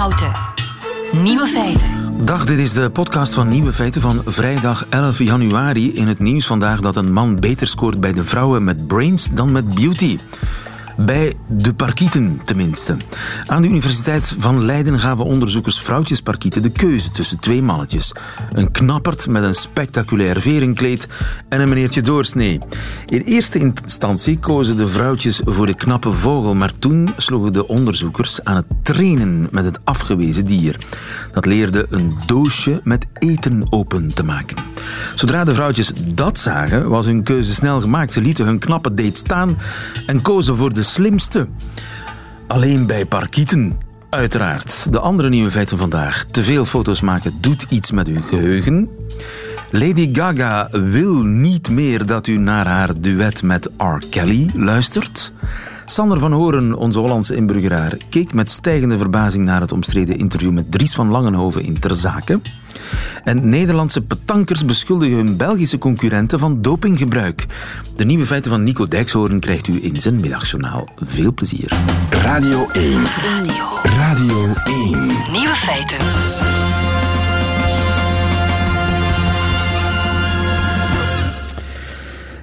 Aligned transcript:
Houten. 0.00 0.32
Nieuwe 1.12 1.46
feiten. 1.46 1.88
Dag, 2.24 2.44
dit 2.44 2.58
is 2.58 2.72
de 2.72 2.90
podcast 2.90 3.34
van 3.34 3.48
Nieuwe 3.48 3.72
Feiten 3.72 4.00
van 4.00 4.22
vrijdag 4.24 4.86
11 4.88 5.18
januari. 5.18 5.94
In 5.94 6.08
het 6.08 6.18
nieuws 6.18 6.46
vandaag 6.46 6.80
dat 6.80 6.96
een 6.96 7.12
man 7.12 7.36
beter 7.36 7.68
scoort 7.68 8.00
bij 8.00 8.12
de 8.12 8.24
vrouwen 8.24 8.64
met 8.64 8.86
brains 8.86 9.28
dan 9.32 9.52
met 9.52 9.74
beauty. 9.74 10.18
Bij 11.04 11.36
de 11.48 11.74
parkieten 11.74 12.40
tenminste. 12.44 12.96
Aan 13.46 13.62
de 13.62 13.68
Universiteit 13.68 14.34
van 14.38 14.64
Leiden 14.64 15.00
gaven 15.00 15.24
onderzoekers 15.24 15.80
vrouwtjesparkieten 15.80 16.62
de 16.62 16.70
keuze 16.70 17.10
tussen 17.10 17.40
twee 17.40 17.62
mannetjes. 17.62 18.14
Een 18.52 18.70
knappert 18.70 19.28
met 19.28 19.42
een 19.42 19.54
spectaculair 19.54 20.40
verenkleed 20.40 21.08
en 21.48 21.60
een 21.60 21.68
meneertje 21.68 22.02
doorsnee. 22.02 22.60
In 23.06 23.20
eerste 23.20 23.58
instantie 23.58 24.38
kozen 24.38 24.76
de 24.76 24.88
vrouwtjes 24.88 25.40
voor 25.44 25.66
de 25.66 25.74
knappe 25.74 26.12
vogel, 26.12 26.54
maar 26.54 26.78
toen 26.78 27.08
sloegen 27.16 27.52
de 27.52 27.68
onderzoekers 27.68 28.44
aan 28.44 28.56
het 28.56 28.66
trainen 28.82 29.48
met 29.50 29.64
het 29.64 29.78
afgewezen 29.84 30.46
dier. 30.46 30.78
Dat 31.32 31.44
leerde 31.44 31.86
een 31.90 32.12
doosje 32.26 32.80
met 32.84 33.06
eten 33.18 33.66
open 33.72 34.14
te 34.14 34.24
maken. 34.24 34.56
Zodra 35.14 35.44
de 35.44 35.54
vrouwtjes 35.54 35.92
dat 36.14 36.38
zagen, 36.38 36.88
was 36.88 37.06
hun 37.06 37.22
keuze 37.22 37.54
snel 37.54 37.80
gemaakt. 37.80 38.12
Ze 38.12 38.20
lieten 38.20 38.44
hun 38.44 38.58
knappe 38.58 38.94
date 38.94 39.16
staan 39.16 39.58
en 40.06 40.22
kozen 40.22 40.56
voor 40.56 40.74
de 40.74 40.82
slimste. 40.90 41.48
Alleen 42.46 42.86
bij 42.86 43.06
parkieten. 43.06 43.78
Uiteraard. 44.08 44.92
De 44.92 44.98
andere 44.98 45.28
nieuwe 45.28 45.50
feiten 45.50 45.78
vandaag. 45.78 46.24
Te 46.24 46.42
veel 46.42 46.64
foto's 46.64 47.00
maken 47.00 47.38
doet 47.40 47.66
iets 47.68 47.90
met 47.90 48.08
uw 48.08 48.22
geheugen. 48.22 48.88
Lady 49.70 50.08
Gaga 50.12 50.68
wil 50.70 51.22
niet 51.22 51.70
meer 51.70 52.06
dat 52.06 52.26
u 52.26 52.36
naar 52.36 52.66
haar 52.66 53.00
duet 53.00 53.42
met 53.42 53.70
R. 53.76 53.98
Kelly 54.10 54.50
luistert. 54.54 55.32
Sander 55.90 56.18
van 56.18 56.32
Horen, 56.32 56.74
onze 56.74 56.98
Hollandse 56.98 57.34
inburgeraar, 57.34 57.96
keek 58.08 58.34
met 58.34 58.50
stijgende 58.50 58.98
verbazing 58.98 59.44
naar 59.44 59.60
het 59.60 59.72
omstreden 59.72 60.18
interview 60.18 60.50
met 60.50 60.72
Dries 60.72 60.94
van 60.94 61.10
Langenhoven 61.10 61.62
in 61.62 61.78
Terzake. 61.78 62.40
En 63.24 63.48
Nederlandse 63.48 64.00
petankers 64.00 64.64
beschuldigen 64.64 65.16
hun 65.16 65.36
Belgische 65.36 65.78
concurrenten 65.78 66.38
van 66.38 66.62
dopinggebruik. 66.62 67.46
De 67.96 68.04
nieuwe 68.04 68.26
feiten 68.26 68.50
van 68.50 68.64
Nico 68.64 68.88
Dijkshoorn 68.88 69.40
krijgt 69.40 69.68
u 69.68 69.78
in 69.82 70.00
zijn 70.00 70.20
middagjournaal. 70.20 70.88
Veel 70.96 71.34
plezier. 71.34 71.72
Radio 72.10 72.68
1. 72.72 73.02
Radio. 73.04 73.64
Radio 73.82 74.52
1. 74.64 75.06
Nieuwe 75.32 75.54
feiten. 75.54 76.49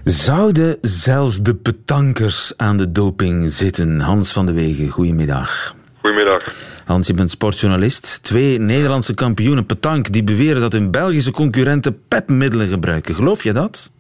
Zouden 0.10 0.78
zelfs 0.82 1.42
de 1.42 1.56
petankers 1.56 2.54
aan 2.58 2.78
de 2.78 2.92
doping 2.92 3.52
zitten? 3.52 4.00
Hans 4.00 4.34
van 4.34 4.46
de 4.46 4.54
Wegen, 4.54 4.90
goedemiddag. 4.90 5.76
Goedemiddag. 6.02 6.38
Hans, 6.86 7.08
je 7.08 7.14
bent 7.14 7.30
sportjournalist. 7.30 8.24
Twee 8.24 8.60
Nederlandse 8.60 9.14
kampioenen 9.14 9.66
petank 9.66 10.12
die 10.12 10.24
beweren 10.24 10.62
dat 10.62 10.72
hun 10.72 10.92
Belgische 10.92 11.32
concurrenten 11.32 12.02
petmiddelen 12.08 12.68
gebruiken. 12.68 13.16
Geloof 13.16 13.44
je 13.44 13.52
dat? 13.52 13.92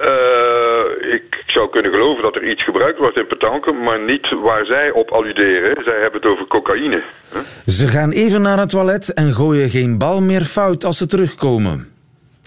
Eh, 0.00 1.12
ik 1.14 1.42
zou 1.46 1.70
kunnen 1.70 1.92
geloven 1.92 2.22
dat 2.22 2.36
er 2.36 2.50
iets 2.50 2.64
gebruikt 2.64 2.98
wordt 2.98 3.16
in 3.16 3.26
petanken, 3.26 3.82
maar 3.82 4.04
niet 4.04 4.30
waar 4.42 4.64
zij 4.64 4.90
op 4.90 5.10
alluderen. 5.10 5.84
Zij 5.84 6.00
hebben 6.00 6.20
het 6.20 6.30
over 6.30 6.46
cocaïne. 6.46 7.02
Ze 7.66 7.86
gaan 7.86 8.10
even 8.10 8.42
naar 8.42 8.58
het 8.58 8.68
toilet 8.68 9.14
en 9.14 9.32
gooien 9.32 9.70
geen 9.70 9.98
bal 9.98 10.22
meer 10.22 10.44
fout 10.44 10.84
als 10.84 10.98
ze 10.98 11.06
terugkomen. 11.06 11.94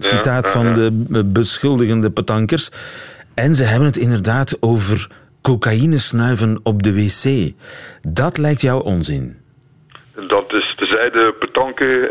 Citaat 0.03 0.47
van 0.47 0.73
de 0.73 0.91
be- 0.91 1.25
beschuldigende 1.25 2.11
petankers. 2.11 2.69
En 3.33 3.55
ze 3.55 3.63
hebben 3.63 3.87
het 3.87 3.97
inderdaad 3.97 4.57
over 4.59 5.11
cocaïne 5.41 5.97
snuiven 5.97 6.59
op 6.63 6.83
de 6.83 6.93
wc. 6.93 7.53
Dat 8.01 8.37
lijkt 8.37 8.61
jou 8.61 8.83
onzin. 8.83 9.37
Dat 10.27 10.53
is 10.53 10.68
tezijde 10.99 11.31
petanken 11.31 12.09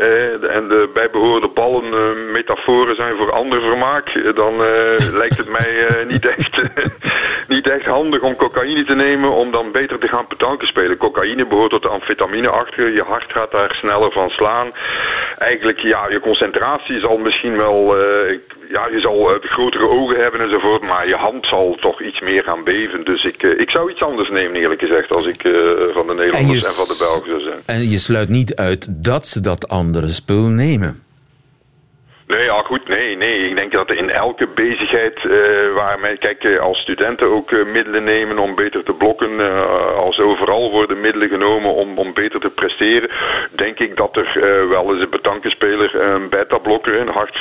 en 0.49 0.67
de 0.67 0.89
bijbehorende 0.93 1.47
ballen 1.47 1.93
eh, 1.93 2.31
metaforen 2.33 2.95
zijn 2.95 3.17
voor 3.17 3.31
ander 3.31 3.61
vermaak. 3.61 4.07
eh, 4.07 4.35
Dan 4.35 4.63
eh, 4.63 5.13
lijkt 5.21 5.37
het 5.37 5.49
mij 5.49 6.05
niet, 6.07 6.25
echt, 6.25 6.61
niet 7.55 7.69
echt 7.69 7.85
handig 7.85 8.21
om 8.21 8.35
cocaïne 8.35 8.85
te 8.85 8.95
nemen 8.95 9.31
om 9.31 9.51
dan 9.51 9.71
beter 9.71 9.99
te 9.99 10.07
gaan 10.07 10.27
petanken 10.27 10.67
spelen. 10.67 10.97
Cocaïne 10.97 11.47
behoort 11.47 11.71
tot 11.71 11.83
de 11.83 11.89
amfetamine 11.89 12.49
achter. 12.49 12.89
Je 12.89 13.03
hart 13.03 13.31
gaat 13.31 13.51
daar 13.51 13.75
sneller 13.75 14.11
van 14.11 14.29
slaan. 14.29 14.71
Eigenlijk, 15.37 15.79
ja, 15.79 16.09
je 16.09 16.19
concentratie 16.19 16.99
zal 16.99 17.17
misschien 17.17 17.57
wel... 17.57 17.95
ja, 18.75 18.87
je 18.95 18.99
zal 18.99 19.17
eh, 19.33 19.49
grotere 19.49 19.87
ogen 19.89 20.17
hebben 20.23 20.41
enzovoort, 20.41 20.81
maar 20.81 21.07
je 21.07 21.15
hand 21.15 21.45
zal 21.45 21.75
toch 21.79 22.01
iets 22.01 22.19
meer 22.19 22.43
gaan 22.43 22.63
beven. 22.63 23.05
Dus 23.05 23.23
ik, 23.23 23.43
eh, 23.43 23.59
ik 23.59 23.69
zou 23.69 23.91
iets 23.91 24.01
anders 24.01 24.29
nemen, 24.29 24.55
eerlijk 24.61 24.81
gezegd, 24.81 25.15
als 25.15 25.25
ik 25.27 25.43
eh, 25.43 25.51
van 25.93 26.07
de 26.07 26.13
Nederlanders 26.13 26.63
en, 26.65 26.71
s- 26.71 26.77
van 26.77 26.87
de 26.93 26.97
Belgen 27.05 27.29
zou 27.29 27.41
zijn. 27.41 27.61
En 27.65 27.89
je 27.89 27.97
sluit 27.97 28.29
niet 28.29 28.55
uit 28.55 29.03
dat 29.03 29.27
ze 29.27 29.41
dat 29.41 29.67
andere 29.67 30.09
spul 30.09 30.47
nemen. 30.47 31.03
Nee, 32.35 32.43
ja 32.43 32.61
goed, 32.61 32.87
nee, 32.87 33.17
nee. 33.17 33.49
Ik 33.49 33.57
denk 33.57 33.71
dat 33.71 33.91
in 33.91 34.09
elke 34.09 34.47
bezigheid 34.55 35.17
eh, 35.17 35.73
waar 35.73 35.99
men, 35.99 36.17
kijk, 36.17 36.43
eh, 36.43 36.59
als 36.59 36.77
studenten 36.77 37.27
ook 37.27 37.51
eh, 37.51 37.65
middelen 37.65 38.03
nemen 38.03 38.39
om 38.39 38.55
beter 38.55 38.83
te 38.83 38.93
blokken, 38.93 39.39
eh, 39.39 39.95
als 39.95 40.19
overal 40.19 40.71
worden 40.71 41.01
middelen 41.01 41.29
genomen 41.29 41.73
om, 41.73 41.97
om 41.97 42.13
beter 42.13 42.39
te 42.39 42.49
presteren, 42.49 43.09
denk 43.51 43.79
ik 43.79 43.95
dat 43.95 44.15
er 44.15 44.29
wel 44.69 44.91
eens 44.91 45.03
een 45.03 45.09
betankenspeler 45.09 45.95
een 45.95 46.29
beta-blokker, 46.29 46.99
een 46.99 47.07
hart, 47.07 47.37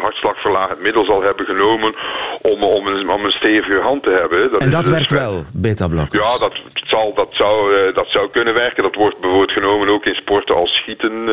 hartslagverlagend 0.00 0.80
middel 0.80 1.04
zal 1.04 1.22
hebben 1.22 1.46
genomen 1.46 1.94
om, 2.42 2.62
om, 2.62 2.86
een, 2.86 3.10
om 3.10 3.24
een 3.24 3.30
stevige 3.40 3.80
hand 3.80 4.02
te 4.02 4.10
hebben. 4.10 4.38
En 4.38 4.66
is 4.66 4.74
dat 4.74 4.84
dus 4.84 4.92
werkt 4.92 5.10
wel, 5.10 5.44
beta-blokkers. 5.52 6.40
Ja, 6.40 6.46
dat, 6.46 6.60
zal, 6.72 7.14
dat, 7.14 7.28
zou, 7.30 7.92
dat 7.92 8.06
zou 8.08 8.30
kunnen 8.30 8.54
werken. 8.54 8.82
Dat 8.82 8.94
wordt 8.94 9.20
bijvoorbeeld 9.20 9.52
genomen 9.52 9.88
ook 9.88 10.04
in 10.04 10.14
sporten 10.14 10.54
als 10.54 10.76
schieten, 10.76 11.24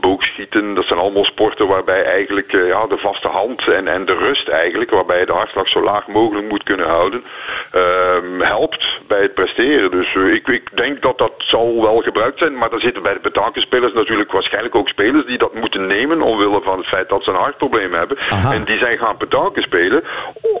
boogschieten. 0.00 0.74
Dat 0.74 0.84
zijn 0.84 0.98
allemaal 0.98 1.24
sporten 1.24 1.66
waarbij 1.66 2.03
eigenlijk 2.04 2.52
eh, 2.52 2.66
ja, 2.66 2.86
de 2.86 2.98
vaste 2.98 3.28
hand 3.28 3.68
en, 3.68 3.88
en 3.88 4.04
de 4.04 4.14
rust 4.14 4.48
eigenlijk, 4.48 4.90
waarbij 4.90 5.18
je 5.18 5.26
de 5.26 5.32
hartslag 5.32 5.68
zo 5.68 5.82
laag 5.82 6.06
mogelijk 6.06 6.48
moet 6.48 6.62
kunnen 6.62 6.86
houden, 6.86 7.24
ehm, 7.70 8.40
helpt 8.40 8.93
bij 9.06 9.22
het 9.22 9.34
presteren. 9.34 9.90
Dus 9.90 10.14
eh, 10.14 10.32
ik, 10.32 10.48
ik 10.48 10.76
denk 10.76 11.02
dat 11.02 11.18
dat 11.18 11.32
zal 11.36 11.82
wel 11.82 12.00
gebruikt 12.00 12.38
zijn. 12.38 12.58
Maar 12.58 12.70
dan 12.70 12.80
zitten 12.80 13.02
bij 13.02 13.12
de 13.12 13.20
betankenspelers 13.20 13.92
natuurlijk 13.92 14.32
waarschijnlijk 14.32 14.74
ook 14.74 14.88
spelers 14.88 15.26
die 15.26 15.38
dat 15.38 15.54
moeten 15.54 15.86
nemen 15.86 16.22
omwille 16.22 16.60
van 16.62 16.78
het 16.78 16.86
feit 16.86 17.08
dat 17.08 17.24
ze 17.24 17.30
een 17.30 17.36
hartprobleem 17.36 17.92
hebben. 17.92 18.16
Aha. 18.28 18.52
En 18.52 18.64
die 18.64 18.78
zijn 18.78 18.98
gaan 18.98 19.16
petanken 19.16 19.62
spelen. 19.62 20.04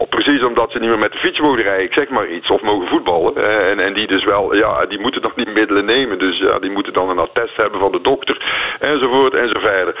precies 0.08 0.42
omdat 0.42 0.70
ze 0.70 0.78
niet 0.78 0.88
meer 0.88 0.98
met 0.98 1.12
de 1.12 1.18
fiets 1.18 1.40
mogen 1.40 1.62
rijden, 1.62 1.84
ik 1.84 1.92
zeg 1.92 2.08
maar 2.08 2.28
iets, 2.28 2.50
of 2.50 2.62
mogen 2.62 2.88
voetballen. 2.88 3.36
Eh, 3.36 3.70
en, 3.70 3.80
en 3.80 3.94
die 3.94 4.06
dus 4.06 4.24
wel, 4.24 4.54
ja, 4.54 4.86
die 4.86 5.00
moeten 5.00 5.22
nog 5.22 5.36
niet 5.36 5.54
middelen 5.54 5.84
nemen. 5.84 6.18
Dus 6.18 6.38
ja, 6.38 6.58
die 6.58 6.70
moeten 6.70 6.92
dan 6.92 7.08
een 7.08 7.18
attest 7.18 7.56
hebben 7.56 7.80
van 7.80 7.92
de 7.92 8.00
dokter, 8.00 8.36
enzovoort, 8.80 9.34
en 9.34 9.48
zo 9.48 9.60
verder. 9.60 9.94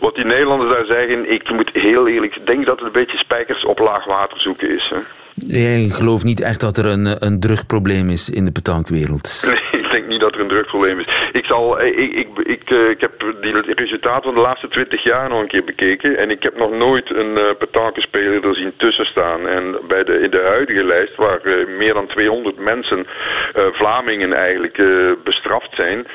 Wat 0.00 0.14
die 0.14 0.24
Nederlanders 0.24 0.70
daar 0.70 0.96
zeggen, 0.96 1.32
ik 1.32 1.50
moet 1.50 1.70
heel 1.72 2.08
eerlijk, 2.08 2.36
ik 2.36 2.46
denk 2.46 2.66
dat 2.66 2.78
het 2.78 2.86
een 2.86 3.00
beetje 3.00 3.18
spijkers 3.18 3.64
op 3.64 3.78
laag 3.78 4.04
water 4.04 4.40
zoeken 4.40 4.70
is. 4.70 4.88
Hè. 4.94 5.19
Jij 5.34 5.88
gelooft 5.88 6.24
niet 6.24 6.40
echt 6.40 6.60
dat 6.60 6.78
er 6.78 6.86
een, 6.86 7.26
een 7.26 7.40
drugprobleem 7.40 8.10
is 8.10 8.30
in 8.30 8.44
de 8.44 8.50
petankwereld. 8.50 9.40
denk 10.00 10.12
niet 10.12 10.20
dat 10.20 10.34
er 10.34 10.40
een 10.40 10.48
drugprobleem 10.48 10.98
is. 10.98 11.08
Ik, 11.32 11.44
zal, 11.44 11.78
eh, 11.78 11.86
ik, 11.86 12.12
ik, 12.12 12.28
ik, 12.38 12.70
eh, 12.70 12.88
ik 12.88 13.00
heb 13.00 13.12
die 13.40 13.74
resultaten 13.74 14.22
van 14.22 14.34
de 14.34 14.40
laatste 14.40 14.68
twintig 14.68 15.02
jaar 15.02 15.28
nog 15.28 15.40
een 15.40 15.54
keer 15.54 15.64
bekeken. 15.64 16.18
En 16.18 16.30
ik 16.30 16.42
heb 16.42 16.56
nog 16.56 16.70
nooit 16.70 17.10
een 17.14 17.38
uh, 17.38 17.44
petankenspeler 17.58 18.44
er 18.44 18.54
zien 18.54 18.72
tussen 18.76 19.06
staan. 19.06 19.48
En 19.48 19.80
bij 19.88 20.04
de, 20.04 20.20
in 20.20 20.30
de 20.30 20.42
huidige 20.42 20.84
lijst, 20.84 21.16
waar 21.16 21.40
uh, 21.42 21.78
meer 21.78 21.94
dan 21.94 22.06
200 22.06 22.58
mensen, 22.58 22.98
uh, 22.98 23.64
Vlamingen 23.72 24.32
eigenlijk, 24.32 24.82
bestraft 25.24 25.74
zijn. 25.74 26.06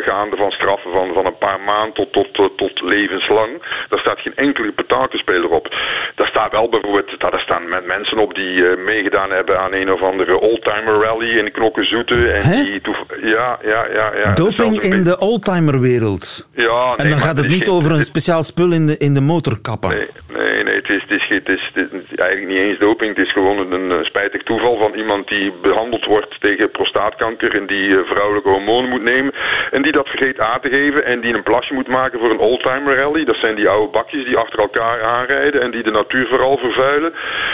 gaande 0.00 0.36
van 0.36 0.50
straffen 0.50 0.92
van, 0.92 1.12
van 1.12 1.26
een 1.26 1.38
paar 1.38 1.60
maanden 1.60 1.94
tot, 1.94 2.12
tot, 2.32 2.56
tot, 2.56 2.80
levenslang. 2.80 3.50
Daar 3.88 3.98
staat 3.98 4.20
geen 4.20 4.36
enkele 4.36 4.72
petankenspeler 4.72 5.50
op. 5.50 5.68
Daar 6.14 6.28
staat 6.28 6.52
wel 6.52 6.68
bijvoorbeeld, 6.68 7.20
daar 7.20 7.40
staan 7.40 7.68
met 7.68 7.86
mensen 7.86 8.18
op 8.18 8.34
die 8.34 8.62
meegedaan 8.76 9.30
hebben 9.30 9.60
aan 9.60 9.72
een 9.72 9.92
of 9.92 10.02
andere 10.02 10.40
oldtimer 10.40 11.00
rally 11.00 11.38
in 11.38 11.50
Knokkenzoete. 11.50 12.30
En 12.30 12.64
die 12.64 12.80
ja, 13.22 13.58
ja, 13.62 13.86
ja. 13.86 14.14
ja. 14.14 14.32
Doping 14.34 14.80
in 14.80 15.04
de 15.04 15.18
oldtimerwereld. 15.18 16.48
Ja, 16.54 16.86
nee, 16.86 16.96
en 16.96 17.10
dan 17.10 17.18
gaat 17.18 17.36
het 17.36 17.48
niet 17.48 17.68
over 17.68 17.92
een 17.92 18.04
speciaal 18.04 18.42
spul 18.42 18.72
in 18.72 18.86
de, 18.86 18.96
in 18.98 19.14
de 19.14 19.20
motorkappen. 19.20 19.90
Nee, 19.90 20.08
nee, 20.28 20.64
nee 20.64 20.74
het, 20.74 20.88
is, 20.88 21.02
het, 21.02 21.10
is, 21.10 21.29
het, 21.44 21.48
is, 21.58 21.70
het 21.74 21.92
is 21.92 22.16
eigenlijk 22.16 22.50
niet 22.52 22.58
eens 22.68 22.78
doping. 22.78 23.16
Het 23.16 23.26
is 23.26 23.32
gewoon 23.32 23.72
een, 23.72 23.90
eh, 23.92 24.04
spijtig 24.04 24.42
toeval 24.42 24.76
van 24.78 24.92
iemand 24.94 25.28
die 25.28 25.52
behandeld 25.62 26.04
wordt 26.04 26.40
tegen 26.40 26.70
prostaatkanker 26.70 27.54
en 27.54 27.66
die 27.66 27.96
eh, 27.98 28.04
vrouwelijke 28.04 28.48
hormonen 28.48 28.90
moet 28.90 29.02
nemen. 29.02 29.32
En 29.70 29.82
die 29.82 29.92
dat 29.92 30.08
vergeet 30.08 30.38
aan 30.40 30.60
te 30.60 30.68
geven 30.68 31.04
en 31.04 31.20
die 31.20 31.34
een 31.34 31.42
plasje 31.42 31.74
moet 31.74 31.88
maken 31.88 32.18
voor 32.18 32.30
een 32.30 32.38
oldtimer 32.38 32.96
rally. 32.96 33.24
Dat 33.24 33.36
zijn 33.36 33.54
die 33.54 33.68
oude 33.68 33.92
bakjes 33.92 34.24
die 34.24 34.36
achter 34.36 34.58
elkaar 34.58 35.02
aanrijden 35.02 35.60
en 35.62 35.70
die 35.70 35.82
de 35.82 35.90
natuur 35.90 36.26
vooral 36.26 36.56
vervuilen. 36.58 37.12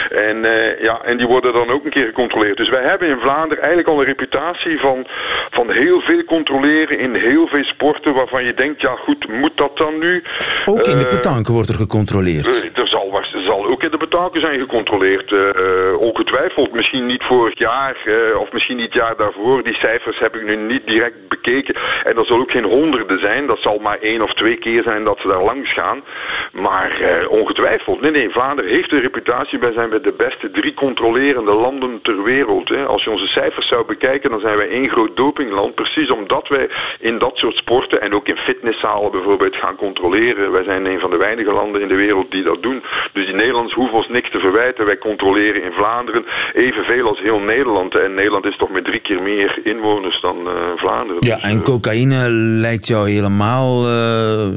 En, 0.09 0.45
eh, 0.45 0.81
ja, 0.83 1.01
en 1.03 1.17
die 1.17 1.27
worden 1.27 1.53
dan 1.53 1.69
ook 1.69 1.83
een 1.85 1.91
keer 1.91 2.05
gecontroleerd. 2.05 2.57
Dus 2.57 2.69
wij 2.69 2.83
hebben 2.83 3.07
in 3.07 3.19
Vlaanderen 3.19 3.63
eigenlijk 3.63 3.87
al 3.93 3.99
een 3.99 4.05
reputatie 4.05 4.79
van, 4.79 5.07
van 5.49 5.71
heel 5.71 6.01
veel 6.01 6.23
controleren 6.23 6.99
in 6.99 7.13
heel 7.15 7.47
veel 7.47 7.63
sporten 7.63 8.13
waarvan 8.13 8.43
je 8.45 8.53
denkt, 8.53 8.81
ja 8.81 8.95
goed, 8.95 9.27
moet 9.27 9.57
dat 9.57 9.77
dan 9.77 9.99
nu? 9.99 10.23
Ook 10.65 10.87
in 10.87 10.97
de 10.97 11.03
Eh, 11.07 11.09
petanque 11.09 11.51
wordt 11.51 11.69
er 11.69 11.75
gecontroleerd. 11.75 12.63
eh, 12.75 12.81
Er 12.81 12.87
zal, 12.87 13.13
er 13.33 13.41
zal 13.41 13.65
ook 13.65 13.76
in 13.83 13.91
de 13.91 13.97
betaken 13.97 14.41
zijn 14.41 14.59
gecontroleerd. 14.59 15.31
eh, 15.31 15.49
eh, 15.49 15.99
ongetwijfeld. 15.99 16.71
Misschien 16.73 17.05
niet 17.05 17.23
vorig 17.23 17.57
jaar 17.57 17.97
uh, 18.05 18.39
of 18.39 18.51
misschien 18.51 18.75
niet 18.75 18.85
het 18.85 18.93
jaar 18.93 19.15
daarvoor. 19.17 19.63
Die 19.63 19.73
cijfers 19.73 20.19
heb 20.19 20.35
ik 20.35 20.43
nu 20.43 20.55
niet 20.55 20.85
direct 20.85 21.27
bekeken. 21.27 21.75
En 22.03 22.17
er 22.17 22.25
zullen 22.25 22.41
ook 22.41 22.51
geen 22.51 22.63
honderden 22.63 23.19
zijn. 23.19 23.47
Dat 23.47 23.59
zal 23.59 23.79
maar 23.79 23.99
één 23.99 24.21
of 24.21 24.33
twee 24.33 24.57
keer 24.57 24.83
zijn 24.83 25.03
dat 25.03 25.19
ze 25.19 25.27
daar 25.27 25.43
langs 25.43 25.73
gaan. 25.73 26.03
Maar 26.51 27.25
ongetwijfeld. 27.29 28.01
Nee, 28.01 28.11
nee, 28.11 28.29
Vlaanderen 28.29 28.71
heeft 28.71 28.91
een 28.91 29.01
reputatie. 29.01 29.59
Wij 29.59 29.71
zijn 29.71 29.89
bij 29.89 30.01
de 30.01 30.13
beste 30.17 30.51
drie 30.51 30.73
controlerende 30.73 31.53
landen 31.53 31.99
ter 32.01 32.23
wereld. 32.23 32.69
Hè. 32.69 32.85
Als 32.85 33.03
je 33.03 33.09
onze 33.09 33.27
cijfers 33.27 33.67
zou 33.67 33.85
bekijken, 33.85 34.29
dan 34.29 34.39
zijn 34.39 34.57
wij 34.57 34.69
één 34.69 34.89
groot 34.89 35.15
dopingland. 35.15 35.75
Precies 35.75 36.11
omdat 36.11 36.47
wij 36.47 36.69
in 36.99 37.17
dat 37.17 37.37
soort 37.37 37.55
sporten 37.55 38.01
en 38.01 38.13
ook 38.13 38.27
in 38.27 38.37
fitnesszalen 38.37 39.11
bijvoorbeeld 39.11 39.55
gaan 39.55 39.75
controleren. 39.75 40.51
Wij 40.51 40.63
zijn 40.63 40.85
een 40.85 40.99
van 40.99 41.09
de 41.09 41.17
weinige 41.17 41.51
landen 41.51 41.81
in 41.81 41.87
de 41.87 41.95
wereld 41.95 42.31
die 42.31 42.43
dat 42.43 42.61
doen. 42.61 42.83
Dus 43.13 43.25
die 43.25 43.35
Nederlanders 43.35 43.66
hoeven 43.73 43.97
ons 43.97 44.07
niks 44.07 44.31
te 44.31 44.39
verwijten. 44.39 44.85
Wij 44.85 44.97
controleren 44.97 45.63
in 45.63 45.71
Vlaanderen 45.71 46.25
evenveel 46.53 47.07
als 47.07 47.21
heel 47.21 47.39
Nederland. 47.39 47.95
En 47.95 48.13
Nederland 48.13 48.45
is 48.45 48.57
toch 48.57 48.69
met 48.69 48.83
drie 48.83 49.01
keer 49.01 49.21
meer 49.21 49.59
inwoners 49.63 50.21
dan 50.21 50.37
uh, 50.47 50.53
Vlaanderen. 50.75 51.25
Ja, 51.27 51.35
dus, 51.35 51.43
en 51.43 51.63
cocaïne 51.63 52.29
lijkt 52.65 52.87
jou 52.87 53.09
helemaal 53.09 53.83
uh, 53.83 54.47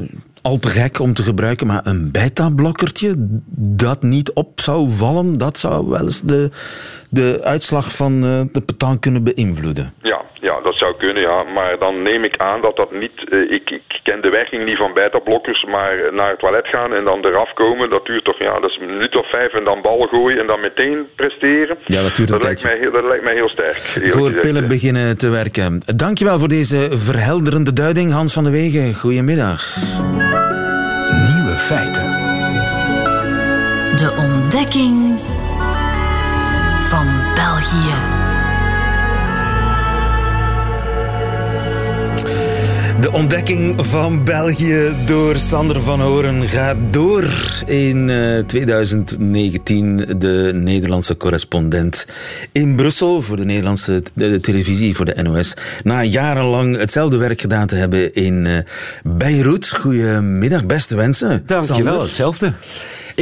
al 0.41 0.57
te 0.57 0.67
gek 0.67 0.99
om 0.99 1.13
te 1.13 1.23
gebruiken, 1.23 1.67
maar 1.67 1.81
een 1.83 2.11
beta-blokkertje 2.11 3.13
dat 3.57 4.01
niet 4.01 4.33
op 4.33 4.59
zou 4.59 4.89
vallen, 4.89 5.37
dat 5.37 5.57
zou 5.57 5.89
wel 5.89 6.01
eens 6.01 6.21
de, 6.21 6.49
de 7.09 7.39
uitslag 7.43 7.95
van 7.95 8.21
de 8.21 8.61
petan 8.65 8.99
kunnen 8.99 9.23
beïnvloeden. 9.23 9.89
Ja, 10.01 10.21
ja, 10.41 10.59
dat 10.61 10.75
zou 10.75 10.95
kunnen, 10.97 11.21
ja. 11.23 11.43
Maar 11.43 11.77
dan 11.79 12.01
neem 12.01 12.23
ik 12.23 12.37
aan 12.37 12.61
dat 12.61 12.75
dat 12.75 12.91
niet... 12.91 13.11
Uh, 13.29 13.51
ik, 13.51 13.69
ik 13.69 13.99
ken 14.03 14.21
de 14.21 14.29
werking 14.29 14.65
niet 14.65 14.77
van 14.77 14.93
beta-blokkers, 14.93 15.63
maar 15.65 15.93
naar 16.11 16.29
het 16.29 16.39
toilet 16.39 16.67
gaan 16.67 16.93
en 16.93 17.03
dan 17.03 17.25
eraf 17.25 17.53
komen, 17.53 17.89
dat 17.89 18.05
duurt 18.05 18.23
toch, 18.23 18.39
ja, 18.39 18.59
dat 18.59 18.69
is 18.69 18.77
een 18.81 18.85
minuut 18.95 19.15
of 19.15 19.29
vijf 19.29 19.53
en 19.53 19.63
dan 19.63 19.81
ballen 19.81 20.07
gooien 20.07 20.39
en 20.39 20.47
dan 20.47 20.59
meteen 20.59 21.07
presteren. 21.15 21.77
Ja, 21.85 22.01
dat 22.01 22.15
duurt 22.15 22.29
dat 22.29 22.39
een 22.39 22.45
lijkt, 22.45 22.63
mij, 22.63 22.77
heel- 22.77 22.91
dat 22.91 23.03
lijkt 23.03 23.23
mij 23.23 23.33
heel 23.33 23.49
sterk. 23.49 23.75
Voor 23.77 24.25
gezegd, 24.27 24.41
pillen 24.41 24.67
beginnen 24.67 25.17
te 25.17 25.29
werken. 25.29 25.81
Dankjewel 25.95 26.39
voor 26.39 26.47
deze 26.47 26.87
verhelderende 26.91 27.73
duiding, 27.73 28.11
Hans 28.11 28.33
van 28.33 28.43
de 28.43 28.51
Wegen. 28.51 28.93
Goedemiddag. 28.93 29.75
Nieuwe 31.35 31.57
feiten. 31.57 32.05
De 33.95 34.13
ontdekking 34.17 35.19
van 36.83 37.05
België. 37.35 38.20
De 43.01 43.11
ontdekking 43.11 43.85
van 43.85 44.23
België 44.23 44.95
door 45.05 45.37
Sander 45.37 45.81
van 45.81 46.01
Horen 46.01 46.47
gaat 46.47 46.77
door 46.91 47.25
in 47.65 48.09
eh, 48.09 48.43
2019. 48.43 50.05
De 50.17 50.51
Nederlandse 50.53 51.17
correspondent 51.17 52.05
in 52.51 52.75
Brussel 52.75 53.21
voor 53.21 53.37
de 53.37 53.45
Nederlandse 53.45 54.03
de 54.13 54.39
televisie, 54.39 54.95
voor 54.95 55.05
de 55.05 55.21
NOS. 55.23 55.53
Na 55.83 56.03
jarenlang 56.03 56.77
hetzelfde 56.77 57.17
werk 57.17 57.41
gedaan 57.41 57.67
te 57.67 57.75
hebben 57.75 58.13
in 58.13 58.45
eh, 58.45 58.57
Beirut. 59.03 59.69
Goedemiddag, 59.69 60.65
beste 60.65 60.95
wensen. 60.95 61.43
Dankjewel, 61.45 61.83
Sander. 61.83 62.01
hetzelfde. 62.01 62.53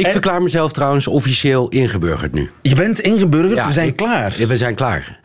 Ik 0.00 0.06
En- 0.06 0.12
verklaar 0.12 0.42
mezelf 0.42 0.72
trouwens 0.72 1.06
officieel 1.06 1.68
ingeburgerd 1.68 2.32
nu. 2.32 2.50
Je 2.62 2.74
bent 2.74 3.00
ingeburgerd, 3.00 3.56
Ja, 3.56 3.66
we 3.66 3.72
zijn 3.72 3.88
ik- 3.88 3.96
klaar. 3.96 4.34
We 4.48 4.56
zijn 4.56 4.74
klaar. 4.74 5.18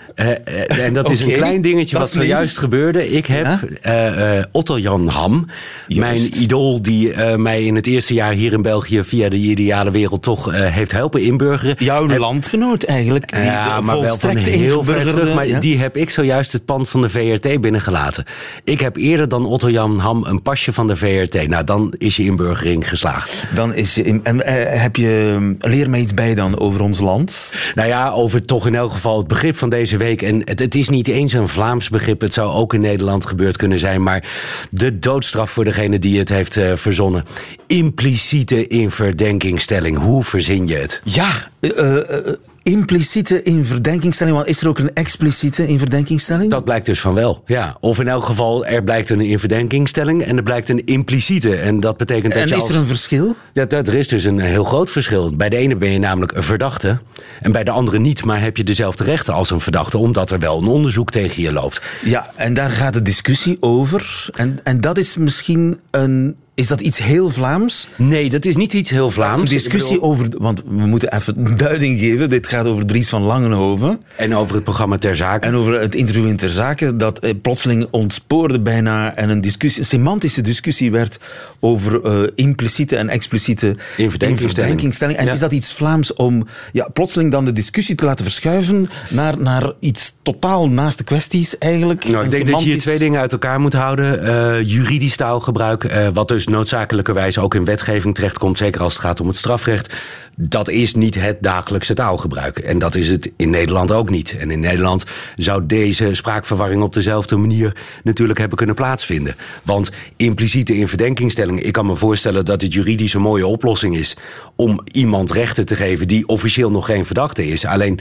En 0.67 0.93
dat 0.93 1.09
is 1.09 1.21
een 1.21 1.31
klein 1.31 1.61
dingetje 1.61 1.97
wat 1.97 2.11
zojuist 2.11 2.57
gebeurde. 2.57 3.09
Ik 3.11 3.25
heb 3.25 3.45
Ja? 3.45 3.59
eh, 3.81 4.37
eh, 4.37 4.43
Otto 4.51 4.79
Jan 4.79 5.07
Ham, 5.07 5.47
mijn 5.87 6.41
idool 6.41 6.81
die 6.81 7.11
eh, 7.13 7.35
mij 7.35 7.63
in 7.63 7.75
het 7.75 7.87
eerste 7.87 8.13
jaar 8.13 8.33
hier 8.33 8.53
in 8.53 8.61
België 8.61 9.03
via 9.03 9.29
de 9.29 9.35
ideale 9.35 9.91
wereld 9.91 10.23
toch 10.23 10.51
heeft 10.51 10.91
helpen 10.91 11.21
inburgeren. 11.21 11.75
Jouw 11.79 12.07
Heb- 12.07 12.17
landgenoot 12.19 12.83
eigenlijk. 12.83 13.33
Die 13.33 13.43
ja, 13.43 13.81
maar 13.81 14.01
wel 14.01 14.17
van 14.19 14.37
heel 14.37 14.83
ver 14.83 15.05
terug. 15.05 15.33
Maar 15.33 15.47
ja. 15.47 15.59
die 15.59 15.77
heb 15.77 15.97
ik 15.97 16.09
zojuist 16.09 16.51
het 16.51 16.65
pand 16.65 16.89
van 16.89 17.01
de 17.01 17.09
VRT 17.09 17.61
binnengelaten. 17.61 18.23
Ik 18.63 18.79
heb 18.79 18.95
eerder 18.95 19.29
dan 19.29 19.45
Otto 19.45 19.69
Jan 19.69 19.99
Ham 19.99 20.23
een 20.25 20.41
pasje 20.41 20.73
van 20.73 20.87
de 20.87 20.95
VRT. 20.95 21.47
Nou, 21.47 21.63
dan 21.63 21.93
is 21.97 22.15
je 22.15 22.23
inburgering 22.23 22.89
geslaagd. 22.89 23.45
Dan 23.55 23.73
is 23.73 23.95
je 23.95 24.03
in, 24.03 24.19
en 24.23 24.45
heb 24.67 24.95
je 24.95 25.55
leer 25.59 25.89
me 25.89 25.97
iets 25.97 26.13
bij 26.13 26.35
dan 26.35 26.59
over 26.59 26.81
ons 26.81 26.99
land? 26.99 27.53
Nou 27.75 27.87
ja, 27.87 28.11
over 28.11 28.45
toch 28.45 28.67
in 28.67 28.75
elk 28.75 28.91
geval 28.91 29.17
het 29.17 29.27
begrip 29.27 29.57
van 29.57 29.69
deze 29.69 29.97
week. 29.97 30.21
En 30.21 30.41
het, 30.43 30.59
het 30.59 30.75
is 30.75 30.89
niet 30.89 31.07
eens 31.07 31.33
een 31.33 31.47
Vlaams 31.47 31.89
begrip. 31.89 32.21
Het 32.21 32.33
zou 32.33 32.51
ook 32.51 32.73
in 32.73 32.81
Nederland 32.81 33.25
gebeurd 33.25 33.57
kunnen 33.57 33.79
zijn. 33.79 34.03
Maar 34.03 34.29
de 34.71 34.99
doodstraf 34.99 35.51
voor 35.51 35.63
degene 35.63 35.99
die 35.99 36.19
het 36.19 36.29
heeft 36.29 36.57
eh, 36.57 36.75
verzonnen. 36.75 37.23
Impliciete 37.67 38.67
inverdenkingstelling. 38.67 39.97
Hoe 39.97 40.23
verzin 40.23 40.67
je 40.67 40.75
het? 40.75 41.01
Ja, 41.03 41.31
eh, 41.59 41.97
eh, 41.97 42.33
impliciete 42.69 43.43
inverdenkingstelling. 43.43 44.35
Want 44.35 44.47
is 44.47 44.61
er 44.61 44.67
ook 44.67 44.79
een 44.79 44.93
expliciete 44.93 45.67
inverdenkingstelling? 45.67 46.51
Dat 46.51 46.63
blijkt 46.63 46.85
dus 46.85 46.99
van 46.99 47.13
wel. 47.13 47.43
Ja. 47.45 47.77
Of 47.79 47.99
in 47.99 48.07
elk 48.07 48.25
geval, 48.25 48.65
er 48.65 48.83
blijkt 48.83 49.09
een 49.09 49.21
inverdenkingstelling 49.21 50.23
en 50.23 50.37
er 50.37 50.43
blijkt 50.43 50.69
een 50.69 50.85
impliciete. 50.85 51.55
En 51.55 51.79
dat 51.79 51.97
betekent 51.97 52.33
dat 52.33 52.41
en 52.41 52.47
je 52.47 52.55
is 52.55 52.61
als... 52.61 52.69
er 52.69 52.75
een 52.75 52.85
verschil? 52.85 53.35
Ja, 53.53 53.65
dat- 53.65 53.87
er 53.87 53.93
is 53.95 54.07
dus 54.07 54.23
een 54.23 54.39
heel 54.39 54.63
groot 54.63 54.89
verschil. 54.89 55.35
Bij 55.35 55.49
de 55.49 55.55
ene 55.55 55.75
ben 55.75 55.89
je 55.91 55.99
namelijk 55.99 56.31
een 56.31 56.43
verdachte 56.43 56.99
en 57.41 57.51
bij 57.51 57.63
de 57.63 57.71
andere 57.71 57.99
niet. 57.99 58.25
Maar 58.25 58.41
heb 58.41 58.57
je 58.57 58.63
dezelfde 58.63 59.03
rechten 59.03 59.33
als 59.33 59.49
een 59.49 59.59
verdachte, 59.59 59.97
omdat 59.97 60.31
er 60.31 60.39
wel 60.39 60.57
een 60.57 60.67
onderzoek 60.67 61.11
tegen 61.11 61.41
je 61.43 61.51
loopt. 61.51 61.81
Ja, 62.03 62.31
en 62.35 62.53
daar 62.53 62.71
gaat 62.71 62.93
de 62.93 63.01
discussie 63.01 63.57
over. 63.59 64.25
En, 64.35 64.59
en 64.63 64.81
dat 64.81 64.97
is 64.97 65.17
misschien 65.17 65.79
een... 65.91 66.35
Is 66.55 66.67
dat 66.67 66.81
iets 66.81 66.99
heel 66.99 67.29
Vlaams? 67.29 67.87
Nee, 67.97 68.29
dat 68.29 68.45
is 68.45 68.55
niet 68.55 68.73
iets 68.73 68.89
heel 68.89 69.05
Een 69.05 69.11
Vlaams. 69.11 69.49
discussie 69.49 69.93
Ik 69.95 69.99
bedoel- 70.01 70.13
over... 70.15 70.27
Want 70.37 70.61
we 70.65 70.85
moeten 70.85 71.13
even 71.13 71.57
duiding 71.57 71.99
geven. 71.99 72.29
Dit 72.29 72.47
gaat 72.47 72.65
over 72.65 72.85
Dries 72.85 73.09
van 73.09 73.21
Langenhoven. 73.21 74.01
En 74.15 74.35
over 74.35 74.55
het 74.55 74.63
programma 74.63 74.97
Ter 74.97 75.15
Zake. 75.15 75.47
En 75.47 75.55
over 75.55 75.79
het 75.81 75.95
interview 75.95 76.27
in 76.27 76.37
Ter 76.37 76.49
Zake, 76.51 76.95
dat 76.95 77.19
eh, 77.19 77.31
plotseling 77.41 77.87
ontspoorde 77.91 78.59
bijna 78.59 79.15
en 79.15 79.29
een, 79.29 79.41
discussie, 79.41 79.79
een 79.81 79.87
semantische 79.87 80.41
discussie 80.41 80.91
werd 80.91 81.17
over 81.59 82.03
eh, 82.03 82.19
impliciete 82.35 82.95
en 82.95 83.09
expliciete 83.09 83.75
inverdenkingstelling. 83.97 85.17
En 85.17 85.25
Ja. 85.25 85.33
is 85.33 85.39
dat 85.39 85.51
iets 85.51 85.73
Vlaams 85.73 86.13
om 86.13 86.47
ja, 86.71 86.87
plotseling 86.93 87.31
dan 87.31 87.45
de 87.45 87.51
discussie 87.53 87.95
te 87.95 88.05
laten 88.05 88.25
verschuiven 88.25 88.89
naar, 89.09 89.37
naar 89.39 89.71
iets 89.79 90.13
totaal 90.25 90.69
naast 90.69 90.97
de 90.97 91.03
kwesties 91.03 91.57
eigenlijk? 91.57 92.07
Nou, 92.07 92.25
ik 92.25 92.31
denk 92.31 92.47
dat 92.47 92.59
je 92.59 92.65
hier 92.65 92.79
twee 92.79 92.97
dingen 92.97 93.19
uit 93.19 93.31
elkaar 93.31 93.59
moet 93.59 93.73
houden. 93.73 94.23
Eh, 94.23 94.63
juridisch 94.63 95.15
taalgebruik, 95.15 95.83
eh, 95.83 96.07
wat 96.13 96.27
dus 96.27 96.47
noodzakelijkerwijs 96.47 97.37
ook 97.37 97.55
in 97.55 97.65
wetgeving 97.65 98.15
terechtkomt, 98.15 98.57
zeker 98.57 98.81
als 98.81 98.93
het 98.93 99.01
gaat 99.01 99.19
om 99.19 99.27
het 99.27 99.35
strafrecht. 99.35 99.93
Dat 100.37 100.69
is 100.69 100.95
niet 100.95 101.15
het 101.15 101.37
dagelijkse 101.41 101.93
taalgebruik. 101.93 102.59
En 102.59 102.79
dat 102.79 102.95
is 102.95 103.09
het 103.09 103.31
in 103.37 103.49
Nederland 103.49 103.91
ook 103.91 104.09
niet. 104.09 104.37
En 104.37 104.51
in 104.51 104.59
Nederland 104.59 105.05
zou 105.35 105.65
deze 105.65 106.13
spraakverwarring 106.13 106.81
op 106.81 106.93
dezelfde 106.93 107.35
manier 107.35 107.75
natuurlijk 108.03 108.39
hebben 108.39 108.57
kunnen 108.57 108.75
plaatsvinden. 108.75 109.35
Want 109.63 109.91
impliciete 110.15 110.77
inverdenkingstelling, 110.77 111.61
ik 111.61 111.73
kan 111.73 111.85
me 111.85 111.95
voorstellen 111.95 112.45
dat 112.45 112.61
het 112.61 112.73
juridisch 112.73 113.13
een 113.13 113.21
mooie 113.21 113.47
oplossing 113.47 113.95
is 113.97 114.17
om 114.55 114.81
iemand 114.91 115.31
rechten 115.31 115.65
te 115.65 115.75
geven 115.75 116.07
die 116.07 116.27
officieel 116.27 116.71
nog 116.71 116.85
geen 116.85 117.05
verdachte 117.05 117.47
is. 117.47 117.65
Alleen. 117.65 117.99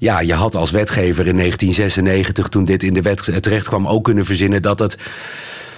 Ja, 0.00 0.20
je 0.20 0.34
had 0.34 0.54
als 0.54 0.70
wetgever 0.70 1.26
in 1.26 1.36
1996, 1.36 2.48
toen 2.48 2.64
dit 2.64 2.82
in 2.82 2.94
de 2.94 3.02
wet 3.02 3.42
terecht 3.42 3.68
kwam, 3.68 3.86
ook 3.86 4.04
kunnen 4.04 4.24
verzinnen 4.24 4.62
dat 4.62 4.78
het 4.78 4.96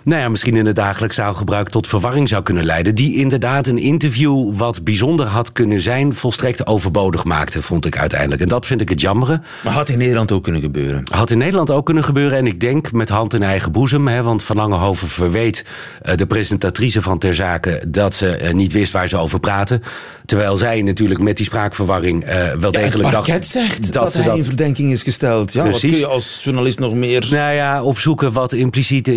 nou 0.02 0.20
ja, 0.20 0.28
misschien 0.28 0.56
in 0.56 0.66
het 0.66 0.76
dagelijks 0.76 1.16
taalgebruik 1.16 1.68
tot 1.68 1.86
verwarring 1.86 2.28
zou 2.28 2.42
kunnen 2.42 2.64
leiden. 2.64 2.94
Die 2.94 3.16
inderdaad 3.16 3.66
een 3.66 3.78
interview 3.78 4.54
wat 4.54 4.84
bijzonder 4.84 5.26
had 5.26 5.52
kunnen 5.52 5.80
zijn, 5.80 6.14
volstrekt 6.14 6.66
overbodig 6.66 7.24
maakte, 7.24 7.62
vond 7.62 7.86
ik 7.86 7.98
uiteindelijk. 7.98 8.42
En 8.42 8.48
dat 8.48 8.66
vind 8.66 8.80
ik 8.80 8.88
het 8.88 9.00
jammere. 9.00 9.40
Maar 9.64 9.72
had 9.72 9.88
in 9.88 9.98
Nederland 9.98 10.32
ook 10.32 10.42
kunnen 10.42 10.62
gebeuren. 10.62 11.04
Had 11.10 11.30
in 11.30 11.38
Nederland 11.38 11.70
ook 11.70 11.84
kunnen 11.84 12.04
gebeuren. 12.04 12.38
En 12.38 12.46
ik 12.46 12.60
denk 12.60 12.92
met 12.92 13.08
hand 13.08 13.34
in 13.34 13.42
eigen 13.42 13.72
boezem. 13.72 14.08
Hè, 14.08 14.22
want 14.22 14.42
Van 14.42 14.56
Langenhoven 14.56 15.08
verweet 15.08 15.64
eh, 16.02 16.16
de 16.16 16.26
presentatrice 16.26 17.02
van 17.02 17.18
Ter 17.18 17.34
Zake... 17.34 17.82
dat 17.88 18.14
ze 18.14 18.36
eh, 18.36 18.52
niet 18.52 18.72
wist 18.72 18.92
waar 18.92 19.08
ze 19.08 19.16
over 19.16 19.40
praten. 19.40 19.82
Terwijl 20.26 20.56
zij 20.56 20.82
natuurlijk 20.82 21.20
met 21.20 21.36
die 21.36 21.46
spraakverwarring 21.46 22.24
eh, 22.24 22.52
wel 22.60 22.72
Ja, 22.72 22.80
degelijk 22.80 23.10
dacht... 23.10 23.46
zegt 23.46 23.92
dat, 23.92 24.12
ze 24.12 24.18
hij 24.18 24.26
dat 24.26 24.36
in 24.36 24.44
verdenking 24.44 24.92
is 24.92 25.02
gesteld. 25.02 25.52
Ja, 25.52 25.62
wat 25.62 25.70
Precies. 25.70 25.90
kun 25.90 26.00
je 26.00 26.06
als 26.06 26.40
journalist 26.44 26.78
nog 26.78 26.94
meer... 26.94 27.26
nou 27.30 27.54
ja, 27.54 27.82
opzoeken 27.82 28.32
wat 28.32 28.52
impliciete 28.52 29.14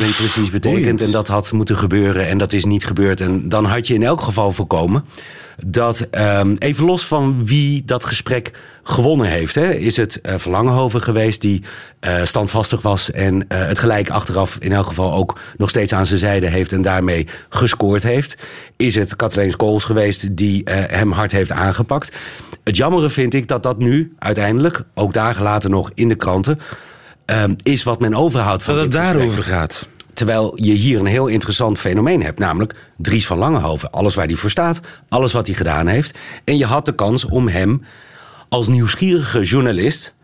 precies 0.00 0.50
betekent. 0.50 1.00
En 1.00 1.10
dat 1.10 1.28
had 1.28 1.52
moeten 1.52 1.76
gebeuren 1.76 2.26
en 2.26 2.38
dat 2.38 2.52
is 2.52 2.64
niet 2.64 2.86
gebeurd. 2.86 3.20
En 3.20 3.48
dan 3.48 3.64
had 3.64 3.86
je 3.86 3.94
in 3.94 4.02
elk 4.02 4.20
geval 4.20 4.52
voorkomen 4.52 5.04
dat, 5.64 6.00
ehm, 6.10 6.54
even 6.58 6.84
los 6.84 7.06
van 7.06 7.46
wie 7.46 7.82
dat 7.84 8.04
gesprek 8.04 8.50
gewonnen 8.82 9.26
heeft... 9.26 9.54
Hè, 9.54 9.74
is 9.74 9.96
het 9.96 10.20
eh 10.20 10.34
Van 10.34 10.52
Langenhoven 10.52 11.02
geweest 11.02 11.40
die 11.40 11.62
eh, 12.00 12.24
standvastig 12.24 12.82
was... 12.82 13.10
en 13.10 13.48
eh, 13.48 13.66
het 13.66 13.78
gelijk 13.78 14.10
achteraf 14.10 14.56
in 14.60 14.72
elk 14.72 14.86
geval 14.86 15.12
ook 15.12 15.38
nog 15.56 15.68
steeds 15.68 15.92
aan 15.92 16.06
zijn 16.06 16.18
zijde 16.18 16.46
heeft... 16.46 16.72
en 16.72 16.82
daarmee 16.82 17.26
gescoord 17.48 18.02
heeft. 18.02 18.36
Is 18.76 18.94
het 18.94 19.16
Kathleen 19.16 19.50
Scholes 19.50 19.84
geweest 19.84 20.36
die 20.36 20.62
hem 20.70 21.12
hard 21.12 21.32
heeft 21.32 21.52
aangepakt. 21.52 22.16
Het 22.64 22.76
jammere 22.76 23.10
vind 23.10 23.34
ik 23.34 23.48
dat 23.48 23.62
dat 23.62 23.78
nu 23.78 24.14
uiteindelijk, 24.18 24.82
ook 24.94 25.12
dagen 25.12 25.42
later 25.42 25.70
nog 25.70 25.90
in 25.94 26.08
de 26.08 26.14
kranten... 26.14 26.58
ehm, 27.26 27.54
is 27.62 27.82
wat 27.82 28.00
men 28.00 28.14
overhoudt 28.14 28.62
van 28.62 28.74
dat 28.74 28.82
het 28.82 28.92
daarover 28.92 29.42
gaat. 29.42 29.88
Terwijl 30.14 30.52
je 30.62 30.72
hier 30.72 30.98
een 30.98 31.06
heel 31.06 31.26
interessant 31.26 31.78
fenomeen 31.78 32.22
hebt, 32.22 32.38
namelijk 32.38 32.74
Dries 32.96 33.26
van 33.26 33.38
Langenhoven. 33.38 33.90
Alles 33.90 34.14
waar 34.14 34.26
hij 34.26 34.34
voor 34.34 34.50
staat, 34.50 34.80
alles 35.08 35.32
wat 35.32 35.46
hij 35.46 35.56
gedaan 35.56 35.86
heeft. 35.86 36.18
En 36.44 36.56
je 36.56 36.64
had 36.64 36.84
de 36.84 36.94
kans 36.94 37.24
om 37.24 37.48
hem 37.48 37.82
als 38.48 38.68
nieuwsgierige 38.68 39.42
journalist 39.42 40.14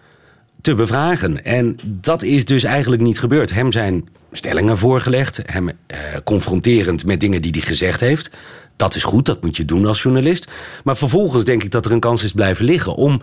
te 0.60 0.74
bevragen. 0.74 1.44
En 1.44 1.76
dat 1.84 2.22
is 2.22 2.44
dus 2.44 2.64
eigenlijk 2.64 3.02
niet 3.02 3.18
gebeurd. 3.18 3.52
Hem 3.52 3.72
zijn 3.72 4.08
stellingen 4.32 4.78
voorgelegd, 4.78 5.40
hem 5.46 5.68
eh, 5.68 5.98
confronterend 6.24 7.04
met 7.04 7.20
dingen 7.20 7.42
die 7.42 7.50
hij 7.50 7.60
gezegd 7.60 8.00
heeft. 8.00 8.30
Dat 8.76 8.94
is 8.94 9.04
goed, 9.04 9.26
dat 9.26 9.42
moet 9.42 9.56
je 9.56 9.64
doen 9.64 9.86
als 9.86 10.02
journalist. 10.02 10.50
Maar 10.84 10.96
vervolgens 10.96 11.44
denk 11.44 11.62
ik 11.62 11.70
dat 11.70 11.84
er 11.84 11.92
een 11.92 12.00
kans 12.00 12.24
is 12.24 12.32
blijven 12.32 12.64
liggen 12.64 12.94
om 12.94 13.20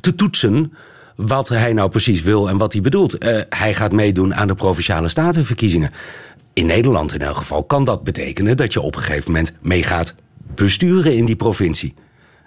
te 0.00 0.14
toetsen 0.14 0.72
wat 1.26 1.48
hij 1.48 1.72
nou 1.72 1.90
precies 1.90 2.22
wil 2.22 2.48
en 2.48 2.56
wat 2.56 2.72
hij 2.72 2.82
bedoelt. 2.82 3.24
Uh, 3.24 3.40
hij 3.48 3.74
gaat 3.74 3.92
meedoen 3.92 4.34
aan 4.34 4.46
de 4.46 4.54
provinciale 4.54 5.08
statenverkiezingen. 5.08 5.90
In 6.52 6.66
Nederland 6.66 7.14
in 7.14 7.20
elk 7.20 7.36
geval 7.36 7.64
kan 7.64 7.84
dat 7.84 8.04
betekenen 8.04 8.56
dat 8.56 8.72
je 8.72 8.80
op 8.80 8.96
een 8.96 9.02
gegeven 9.02 9.32
moment 9.32 9.52
meegaat 9.60 10.14
besturen 10.54 11.16
in 11.16 11.24
die 11.24 11.36
provincie 11.36 11.94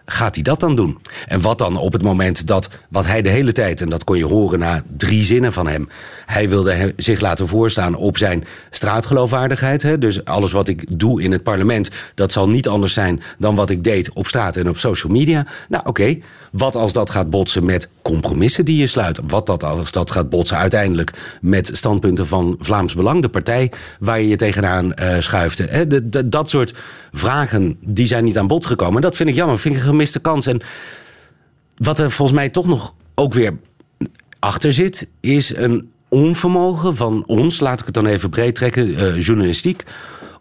gaat 0.05 0.35
hij 0.35 0.43
dat 0.43 0.59
dan 0.59 0.75
doen? 0.75 0.97
En 1.27 1.41
wat 1.41 1.57
dan 1.57 1.77
op 1.77 1.93
het 1.93 2.03
moment 2.03 2.47
dat, 2.47 2.69
wat 2.89 3.05
hij 3.05 3.21
de 3.21 3.29
hele 3.29 3.51
tijd, 3.51 3.81
en 3.81 3.89
dat 3.89 4.03
kon 4.03 4.17
je 4.17 4.25
horen 4.25 4.59
na 4.59 4.83
drie 4.97 5.23
zinnen 5.23 5.53
van 5.53 5.67
hem, 5.67 5.89
hij 6.25 6.49
wilde 6.49 6.93
zich 6.97 7.19
laten 7.19 7.47
voorstaan 7.47 7.95
op 7.95 8.17
zijn 8.17 8.43
straatgeloofwaardigheid. 8.69 9.81
Hè? 9.81 9.97
Dus 9.97 10.25
alles 10.25 10.51
wat 10.51 10.67
ik 10.67 10.99
doe 10.99 11.21
in 11.21 11.31
het 11.31 11.43
parlement, 11.43 11.89
dat 12.15 12.31
zal 12.31 12.47
niet 12.47 12.67
anders 12.67 12.93
zijn 12.93 13.21
dan 13.37 13.55
wat 13.55 13.69
ik 13.69 13.83
deed 13.83 14.13
op 14.13 14.27
straat 14.27 14.55
en 14.55 14.69
op 14.69 14.77
social 14.77 15.11
media. 15.11 15.45
Nou 15.69 15.83
oké, 15.85 16.17
wat 16.51 16.75
als 16.75 16.93
dat 16.93 17.09
gaat 17.09 17.29
botsen 17.29 17.65
met 17.65 17.89
compromissen 18.01 18.65
die 18.65 18.77
je 18.77 18.87
sluit? 18.87 19.19
Wat 19.27 19.45
dat 19.45 19.63
als 19.63 19.91
dat 19.91 20.11
gaat 20.11 20.29
botsen 20.29 20.57
uiteindelijk 20.57 21.37
met 21.41 21.69
standpunten 21.73 22.27
van 22.27 22.55
Vlaams 22.59 22.95
Belang, 22.95 23.21
de 23.21 23.29
partij 23.29 23.71
waar 23.99 24.19
je 24.19 24.27
je 24.27 24.35
tegenaan 24.35 24.85
uh, 25.01 25.19
schuift? 25.19 25.57
Hè? 25.57 25.87
De, 25.87 26.29
dat 26.29 26.49
soort 26.49 26.73
vragen, 27.11 27.77
die 27.81 28.07
zijn 28.07 28.23
niet 28.23 28.37
aan 28.37 28.47
bod 28.47 28.65
gekomen. 28.65 29.01
Dat 29.01 29.15
vind 29.15 29.29
ik 29.29 29.35
jammer, 29.35 29.59
vind 29.59 29.75
ik 29.75 29.81
gemiste 29.93 30.19
kans. 30.19 30.47
En 30.47 30.61
wat 31.75 31.99
er 31.99 32.11
volgens 32.11 32.37
mij 32.37 32.49
toch 32.49 32.65
nog 32.65 32.93
ook 33.15 33.33
weer 33.33 33.53
achter 34.39 34.73
zit, 34.73 35.07
is 35.19 35.55
een 35.55 35.91
onvermogen 36.09 36.95
van 36.95 37.23
ons, 37.25 37.59
laat 37.59 37.79
ik 37.79 37.85
het 37.85 37.93
dan 37.93 38.05
even 38.05 38.29
breed 38.29 38.55
trekken, 38.55 38.87
uh, 38.87 39.21
journalistiek, 39.21 39.83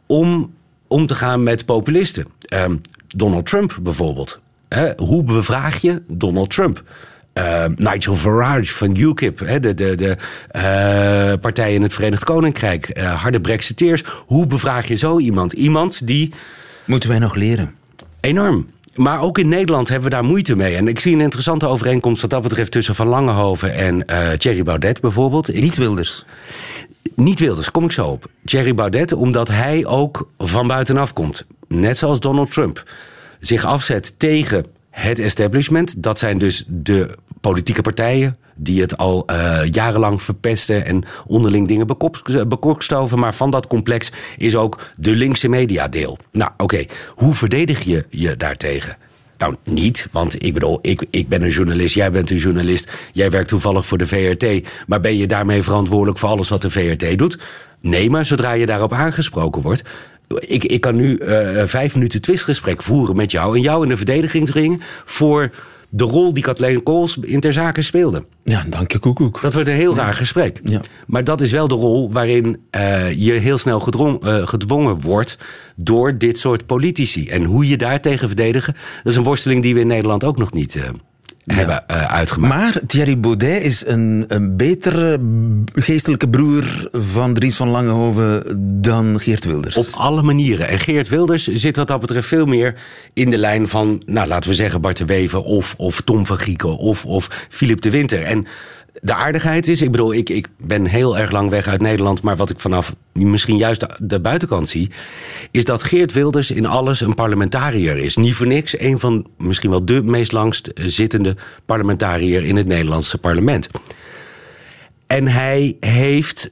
om 0.06 0.52
om 0.92 1.06
te 1.06 1.14
gaan 1.14 1.42
met 1.42 1.64
populisten. 1.64 2.26
Uh, 2.54 2.64
Donald 3.09 3.47
Trump 3.47 3.78
bijvoorbeeld. 3.82 4.40
hoe 4.97 5.25
bevraag 5.25 5.80
je 5.80 6.02
Donald 6.09 6.50
Trump? 6.50 6.82
Uh, 7.35 7.64
Nigel 7.76 8.14
Farage 8.14 8.73
van 8.73 8.97
UKIP, 8.97 9.38
hè, 9.38 9.61
de, 9.61 9.75
de, 9.75 9.94
de 9.94 10.16
uh, 10.56 11.40
partij 11.40 11.75
in 11.75 11.82
het 11.82 11.92
Verenigd 11.92 12.25
Koninkrijk, 12.25 12.99
uh, 12.99 13.21
harde 13.23 13.40
Brexiteers. 13.40 14.02
Hoe 14.26 14.47
bevraag 14.47 14.88
je 14.88 14.94
zo 14.94 15.18
iemand? 15.18 15.52
Iemand 15.52 16.06
die. 16.06 16.32
Moeten 16.87 17.09
wij 17.09 17.18
nog 17.18 17.35
leren? 17.35 17.75
Enorm. 18.21 18.66
Maar 18.94 19.20
ook 19.20 19.38
in 19.38 19.49
Nederland 19.49 19.88
hebben 19.88 20.08
we 20.08 20.14
daar 20.14 20.25
moeite 20.25 20.56
mee. 20.56 20.76
En 20.76 20.88
ik 20.88 21.00
zie 21.00 21.14
een 21.14 21.20
interessante 21.20 21.66
overeenkomst 21.66 22.20
wat 22.20 22.30
dat 22.30 22.42
betreft 22.42 22.70
tussen 22.70 22.94
Van 22.94 23.06
Langenhoven 23.06 23.75
en 23.75 24.04
uh, 24.11 24.30
Thierry 24.30 24.62
Baudet 24.62 25.00
bijvoorbeeld. 25.00 25.54
Ik... 25.54 25.62
Niet 25.62 25.76
Wilders. 25.76 26.25
Niet 27.14 27.38
Wilders, 27.38 27.70
kom 27.70 27.84
ik 27.84 27.92
zo 27.92 28.06
op. 28.06 28.26
Thierry 28.44 28.75
Baudet, 28.75 29.12
omdat 29.12 29.49
hij 29.49 29.87
ook 29.87 30.28
van 30.38 30.66
buitenaf 30.66 31.12
komt. 31.12 31.44
Net 31.68 31.99
zoals 31.99 32.20
Donald 32.20 32.50
Trump. 32.52 32.84
Zich 33.40 33.64
afzet 33.64 34.18
tegen 34.18 34.66
het 34.90 35.18
establishment. 35.18 36.02
Dat 36.02 36.18
zijn 36.18 36.38
dus 36.38 36.64
de 36.68 37.16
politieke 37.42 37.82
partijen 37.82 38.37
die 38.54 38.80
het 38.80 38.96
al 38.96 39.25
uh, 39.30 39.61
jarenlang 39.70 40.22
verpesten 40.22 40.84
en 40.84 41.04
onderling 41.26 41.68
dingen 41.68 41.87
bekokstoven. 42.49 43.18
Maar 43.18 43.34
van 43.34 43.50
dat 43.50 43.66
complex 43.66 44.12
is 44.37 44.56
ook 44.56 44.80
de 44.96 45.16
linkse 45.16 45.49
media 45.49 45.88
deel. 45.88 46.18
Nou, 46.32 46.50
oké, 46.56 46.84
hoe 47.08 47.34
verdedig 47.34 47.80
je 47.80 48.04
je 48.11 48.37
daartegen? 48.37 48.96
Nou, 49.38 49.56
niet, 49.64 50.08
want 50.12 50.44
ik 50.44 50.54
bedoel, 50.54 50.78
ik, 50.82 51.04
ik 51.11 51.28
ben 51.28 51.42
een 51.42 51.50
journalist, 51.50 51.94
jij 51.94 52.11
bent 52.11 52.30
een 52.30 52.37
journalist, 52.37 52.90
jij 53.12 53.30
werkt 53.30 53.49
toevallig 53.49 53.87
voor 53.87 53.99
de 53.99 54.06
VRT, 54.06 54.68
maar 54.87 55.00
ben 55.00 55.16
je 55.16 55.26
daarmee 55.26 55.62
verantwoordelijk 55.62 56.18
voor 56.18 56.28
alles 56.28 56.49
wat 56.49 56.62
de 56.62 56.70
VRT 56.70 57.18
doet? 57.18 57.38
Nee, 57.80 58.11
maar 58.11 58.25
zodra 58.25 58.52
je 58.52 58.66
daarop 58.66 58.92
aangesproken 58.92 59.62
wordt, 59.62 59.82
ik, 60.38 60.64
ik 60.64 60.80
kan 60.80 60.96
nu 60.96 61.18
uh, 61.18 61.62
vijf 61.64 61.94
minuten 61.94 62.20
twistgesprek 62.20 62.82
voeren 62.82 63.16
met 63.16 63.30
jou 63.30 63.56
en 63.56 63.62
jou 63.62 63.82
in 63.82 63.88
de 63.88 63.96
verdedigingsring 63.96 64.82
voor 65.04 65.50
de 65.94 66.04
rol 66.04 66.32
die 66.32 66.42
Kathleen 66.42 66.82
Kools 66.82 67.16
in 67.20 67.40
ter 67.40 67.52
zake 67.52 67.82
speelde. 67.82 68.25
Ja, 68.44 68.64
dank 68.68 68.92
je 68.92 68.99
koekoek. 68.99 69.40
Dat 69.40 69.54
wordt 69.54 69.68
een 69.68 69.75
heel 69.75 69.94
raar 69.94 70.14
gesprek. 70.14 70.61
Ja. 70.64 70.80
Maar 71.06 71.25
dat 71.25 71.40
is 71.40 71.50
wel 71.50 71.68
de 71.68 71.75
rol 71.75 72.12
waarin 72.12 72.56
uh, 72.76 73.12
je 73.12 73.32
heel 73.32 73.58
snel 73.58 73.88
uh, 73.99 74.46
gedwongen 74.46 75.00
wordt 75.00 75.38
door 75.76 76.18
dit 76.18 76.38
soort 76.38 76.66
politici. 76.66 77.28
En 77.28 77.44
hoe 77.44 77.68
je 77.68 77.76
daartegen 77.76 78.26
verdedigen, 78.26 78.75
dat 79.02 79.12
is 79.12 79.18
een 79.18 79.25
worsteling 79.25 79.62
die 79.62 79.75
we 79.75 79.80
in 79.80 79.87
Nederland 79.87 80.25
ook 80.25 80.38
nog 80.38 80.52
niet 80.52 80.75
uh, 80.75 80.82
hebben 81.44 81.84
uh, 81.90 82.04
uitgemaakt. 82.04 82.54
Maar 82.54 82.80
Thierry 82.87 83.20
Baudet 83.20 83.62
is 83.62 83.87
een, 83.87 84.25
een 84.28 84.56
betere 84.56 85.20
geestelijke 85.75 86.28
broer 86.28 86.88
van 86.92 87.34
Dries 87.34 87.56
van 87.56 87.68
Langehoven 87.68 88.42
dan 88.82 89.20
Geert 89.20 89.44
Wilders. 89.44 89.76
Op 89.76 89.87
alle 89.92 90.22
manieren. 90.22 90.68
En 90.68 90.78
Geert 90.78 91.08
Wilders 91.08 91.46
zit 91.46 91.76
wat 91.76 91.88
dat 91.88 92.00
betreft 92.00 92.28
veel 92.28 92.46
meer 92.46 92.75
in 93.12 93.30
de 93.30 93.38
lijn 93.38 93.68
van, 93.68 94.02
nou 94.06 94.28
laten 94.28 94.50
we 94.50 94.56
zeggen, 94.56 94.80
Bart 94.80 94.96
de 94.96 95.04
Wever 95.04 95.40
of, 95.40 95.75
of 95.78 96.00
Tom 96.00 96.26
van 96.26 96.38
Grieken 96.38 96.76
of, 96.76 97.04
of 97.04 97.46
Philip 97.49 97.80
de 97.80 97.90
Winter. 97.90 98.22
En 98.22 98.46
de 99.00 99.14
aardigheid 99.14 99.68
is, 99.68 99.82
ik 99.82 99.90
bedoel, 99.90 100.14
ik, 100.14 100.28
ik 100.28 100.49
ben 100.56 100.87
heel 100.87 101.18
erg 101.18 101.30
lang 101.30 101.50
weg 101.50 101.66
uit 101.66 101.80
Nederland, 101.80 102.22
maar 102.22 102.37
wat 102.37 102.50
ik 102.50 102.61
vanaf 102.61 102.94
misschien 103.12 103.56
juist 103.56 103.87
de, 103.99 104.20
buitenkant 104.20 104.68
zie, 104.68 104.90
is 105.50 105.64
dat 105.64 105.82
Geert 105.82 106.12
Wilders 106.12 106.50
in 106.50 106.66
alles 106.66 107.00
een 107.00 107.14
parlementariër 107.14 107.96
is. 107.96 108.16
Niet 108.16 108.34
voor 108.34 108.46
niks, 108.46 108.78
een 108.78 108.99
van 108.99 109.26
misschien 109.38 109.70
wel 109.70 109.84
de 109.84 110.02
meest 110.02 110.32
langst 110.32 110.70
zittende 110.75 111.37
parlementariër 111.66 112.44
in 112.44 112.56
het 112.56 112.66
Nederlandse 112.66 113.18
parlement. 113.18 113.68
En 115.06 115.28
hij 115.28 115.76
heeft 115.80 116.50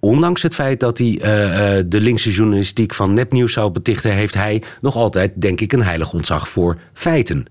ondanks 0.00 0.42
het 0.42 0.54
feit 0.54 0.80
dat 0.80 0.98
hij 0.98 1.06
uh, 1.06 1.22
uh, 1.22 1.84
de 1.86 2.00
linkse 2.00 2.30
journalistiek 2.30 2.94
van 2.94 3.14
nepnieuws 3.14 3.52
zou 3.52 3.70
betichten, 3.70 4.12
heeft 4.12 4.34
hij 4.34 4.62
nog 4.80 4.96
altijd, 4.96 5.32
denk 5.34 5.60
ik, 5.60 5.72
een 5.72 5.82
heilig 5.82 6.12
ontzag 6.12 6.48
voor 6.48 6.78
feiten. 6.92 7.46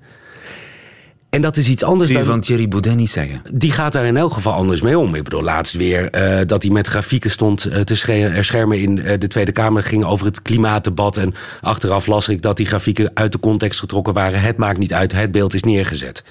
En 1.32 1.42
dat 1.42 1.58
is 1.58 1.68
iets 1.68 1.84
anders 1.84 2.10
Kun 2.12 2.20
je 2.20 2.26
dan... 2.26 2.34
van 2.34 2.44
Thierry 2.44 2.68
Baudet 2.68 2.96
niet 2.96 3.10
zeggen? 3.10 3.42
Die 3.54 3.72
gaat 3.72 3.94
daar 3.94 4.06
in 4.06 4.18
elk 4.18 4.34
geval 4.34 4.54
anders 4.54 4.82
mee 4.82 4.98
om. 5.00 5.16
Ik 5.16 5.24
bedoel, 5.24 5.42
laatst 5.42 5.74
weer 5.74 6.16
uh, 6.16 6.40
dat 6.46 6.62
hij 6.62 6.72
met 6.72 6.88
grafieken 6.88 7.32
stond 7.32 7.68
uh, 7.68 7.80
te 7.80 7.96
schermen 8.42 8.80
in 8.80 8.98
uh, 8.98 9.14
de 9.20 9.28
Tweede 9.28 9.52
Kamer. 9.52 9.84
ging 9.84 10.04
over 10.04 10.26
het 10.26 10.42
klimaatdebat. 10.42 11.18
En 11.18 11.34
achteraf 11.62 12.08
las 12.08 12.28
ik 12.28 12.42
dat 12.42 12.58
die 12.58 12.66
grafieken 12.66 13.12
uit 13.14 13.32
de 13.32 13.40
context 13.40 13.80
getrokken 13.80 14.14
waren. 14.14 14.42
Het 14.42 14.58
maakt 14.58 14.78
niet 14.78 14.94
uit, 14.94 15.12
het 15.12 15.32
beeld 15.32 15.54
is 15.54 15.64
neergezet. 15.64 16.24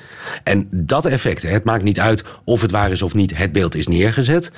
En 0.44 0.68
dat 0.70 1.06
effect, 1.06 1.42
het 1.42 1.64
maakt 1.64 1.82
niet 1.82 2.00
uit 2.00 2.24
of 2.44 2.60
het 2.60 2.70
waar 2.70 2.90
is 2.90 3.02
of 3.02 3.14
niet, 3.14 3.36
het 3.36 3.52
beeld 3.52 3.74
is 3.74 3.86
neergezet. 3.86 4.52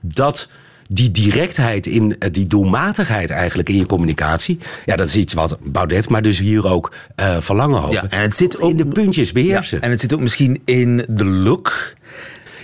Dat 0.00 0.48
die 0.88 1.10
directheid, 1.10 1.86
in, 1.86 2.16
die 2.30 2.46
doelmatigheid 2.46 3.30
eigenlijk 3.30 3.68
in 3.68 3.76
je 3.76 3.86
communicatie. 3.86 4.58
Ja, 4.84 4.96
dat 4.96 5.06
is 5.06 5.16
iets 5.16 5.34
wat 5.34 5.58
Baudet, 5.62 6.08
maar 6.08 6.22
dus 6.22 6.38
hier 6.38 6.66
ook 6.66 6.92
uh, 7.20 7.36
Verlangen 7.40 7.80
hopen. 7.80 8.08
Ja, 8.10 8.16
en 8.16 8.20
het 8.20 8.36
zit 8.36 8.60
ook 8.60 8.70
in 8.70 8.76
de 8.76 8.86
puntjes 8.86 9.32
beheersen. 9.32 9.76
Ja, 9.76 9.82
en 9.82 9.90
het 9.90 10.00
zit 10.00 10.14
ook 10.14 10.20
misschien 10.20 10.62
in 10.64 11.04
de 11.08 11.24
look. 11.24 11.94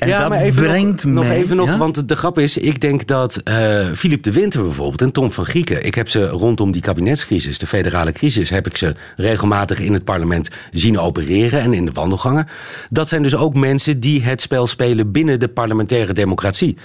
En 0.02 0.09
ja, 0.09 0.21
dat 0.21 0.29
maar 0.29 0.41
even 0.41 0.62
brengt 0.62 1.05
nog, 1.05 1.25
mij, 1.25 1.35
nog 1.35 1.43
even 1.43 1.57
nog, 1.57 1.67
ja? 1.67 1.79
want 1.79 2.09
de 2.09 2.17
grap 2.17 2.38
is, 2.38 2.57
ik 2.57 2.81
denk 2.81 3.07
dat 3.07 3.41
uh, 3.45 3.87
Philip 3.95 4.23
de 4.23 4.33
Winter 4.33 4.62
bijvoorbeeld 4.62 5.00
en 5.00 5.12
Tom 5.12 5.33
van 5.33 5.45
Grieken, 5.45 5.85
ik 5.85 5.95
heb 5.95 6.09
ze 6.09 6.26
rondom 6.26 6.73
die 6.73 6.83
kabinetscrisis, 6.83 7.59
de 7.59 7.67
federale 7.67 8.12
crisis, 8.12 8.50
heb 8.50 8.67
ik 8.67 8.76
ze 8.76 8.95
regelmatig 9.17 9.81
in 9.81 9.93
het 9.93 10.05
parlement 10.05 10.50
zien 10.73 10.99
opereren 10.99 11.61
en 11.61 11.73
in 11.73 11.85
de 11.85 11.93
wandelgangen. 11.93 12.49
Dat 12.91 13.09
zijn 13.09 13.23
dus 13.23 13.37
ook 13.37 13.55
mensen 13.55 14.00
die 14.00 14.23
het 14.23 14.43
spel 14.43 14.67
spelen 14.67 15.12
binnen 15.12 15.41
de 15.41 15.49
parlementaire 15.49 16.12
democratie. 16.12 16.76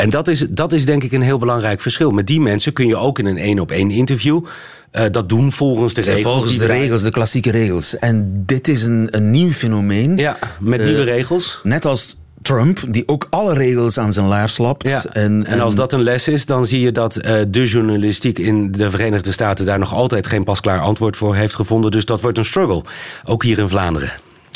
En 0.00 0.10
dat 0.10 0.28
is, 0.28 0.46
dat 0.48 0.72
is 0.72 0.84
denk 0.84 1.02
ik 1.02 1.12
een 1.12 1.22
heel 1.22 1.38
belangrijk 1.38 1.80
verschil. 1.80 2.10
Met 2.10 2.26
die 2.26 2.40
mensen 2.40 2.72
kun 2.72 2.86
je 2.86 2.96
ook 2.96 3.18
in 3.18 3.26
een 3.26 3.38
één-op-één 3.38 3.90
interview 3.90 4.44
uh, 4.92 5.02
dat 5.10 5.28
doen 5.28 5.52
volgens 5.52 5.94
de 5.94 6.00
regels. 6.00 6.22
Volgens 6.22 6.58
de 6.58 6.66
regels, 6.66 7.02
de 7.02 7.10
klassieke 7.10 7.50
regels. 7.50 7.98
En 7.98 8.42
dit 8.46 8.68
is 8.68 8.82
een, 8.82 9.08
een 9.10 9.30
nieuw 9.30 9.52
fenomeen. 9.52 10.16
Ja, 10.16 10.38
met 10.60 10.80
uh, 10.80 10.86
nieuwe 10.86 11.02
regels. 11.02 11.60
Net 11.62 11.84
als 11.84 12.18
Trump, 12.42 12.82
die 12.88 13.08
ook 13.08 13.26
alle 13.30 13.54
regels 13.54 13.98
aan 13.98 14.12
zijn 14.12 14.26
laars 14.26 14.58
lapt. 14.58 14.88
Ja. 14.88 15.04
En, 15.04 15.22
en, 15.22 15.46
en, 15.46 15.60
als 15.60 15.74
dat 15.74 15.92
een 15.92 16.02
les 16.02 16.28
is, 16.28 16.46
dan 16.46 16.66
zie 16.66 16.80
je 16.80 16.92
dat 16.92 17.16
uh, 17.16 17.40
de 17.48 17.66
journalistiek 17.66 18.38
in 18.38 18.72
de 18.72 18.90
Verenigde 18.90 19.32
Staten 19.32 19.66
daar 19.66 19.78
nog 19.78 19.94
altijd 19.94 20.26
geen 20.26 20.44
pasklaar 20.44 20.80
antwoord 20.80 21.16
voor 21.16 21.34
heeft 21.34 21.54
gevonden. 21.54 21.90
Dus 21.90 22.04
dat 22.04 22.20
wordt 22.20 22.38
een 22.38 22.44
struggle. 22.44 22.82
Ook 23.24 23.42
hier 23.42 23.58
in 23.58 23.68
Vlaanderen. 23.68 24.12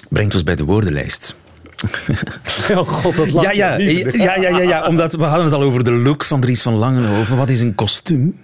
Brengt 0.09 0.35
ons 0.35 0.43
bij 0.43 0.57
de 0.57 0.65
woordenlijst. 0.65 1.37
Oh 2.79 2.89
god, 2.89 3.17
dat 3.17 3.31
ja, 3.31 3.51
ja, 3.51 3.77
ja, 3.77 4.37
ja, 4.37 4.37
ja, 4.37 4.59
ja, 4.59 4.87
omdat 4.87 5.13
we 5.13 5.25
hadden 5.25 5.45
het 5.45 5.55
al 5.55 5.63
over 5.63 5.85
de 5.85 5.93
look 5.93 6.25
van 6.25 6.41
Dries 6.41 6.63
van 6.63 6.75
Langenhoven. 6.75 7.37
Wat 7.37 7.49
is 7.49 7.61
een 7.61 7.75
kostuum? 7.75 8.39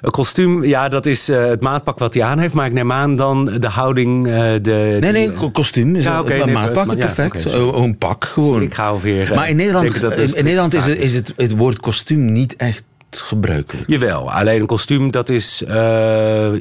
Een 0.00 0.10
kostuum, 0.10 0.64
ja, 0.64 0.88
dat 0.88 1.06
is 1.06 1.28
uh, 1.28 1.46
het 1.46 1.60
maatpak 1.60 1.98
wat 1.98 2.14
hij 2.14 2.22
aan 2.22 2.38
heeft. 2.38 2.54
Maar 2.54 2.66
ik 2.66 2.72
neem 2.72 2.92
aan 2.92 3.16
dan 3.16 3.44
de 3.44 3.68
houding. 3.68 4.26
Uh, 4.26 4.34
de, 4.62 4.96
nee, 5.00 5.12
nee, 5.12 5.50
kostuum 5.52 5.96
is 5.96 6.04
ja, 6.04 6.20
okay, 6.20 6.38
een 6.38 6.44
nee, 6.44 6.54
maatpak, 6.54 6.86
maar, 6.86 6.96
perfect. 6.96 7.42
Ja, 7.42 7.62
okay, 7.62 7.82
een 7.82 7.98
pak 7.98 8.24
gewoon. 8.24 8.62
Ik 8.62 8.74
ga. 8.74 8.94
Uh, 9.04 9.30
maar 9.30 9.48
in 9.48 9.56
Nederland, 9.56 10.00
dat 10.00 10.18
in, 10.18 10.36
in 10.36 10.44
Nederland 10.44 10.74
is, 10.74 10.84
het, 10.84 10.98
is 10.98 11.14
het, 11.14 11.32
het 11.36 11.56
woord 11.56 11.80
kostuum 11.80 12.32
niet 12.32 12.56
echt 12.56 12.82
gebruikelijk. 13.10 13.88
Jawel, 13.88 14.32
alleen 14.32 14.60
een 14.60 14.66
kostuum, 14.66 15.10
dat 15.10 15.28
is... 15.28 15.62
eh, 15.68 16.46
eh, 16.54 16.58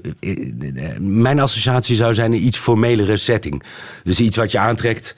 mijn 1.00 1.40
associatie 1.40 1.96
zou 1.96 2.14
zijn 2.14 2.32
een 2.32 2.46
iets 2.46 2.58
formelere 2.58 3.18
setting. 3.18 3.64
Dus 4.04 4.20
iets 4.20 4.38
wat 4.38 4.52
je 4.52 4.58
aantrekt 4.58 5.16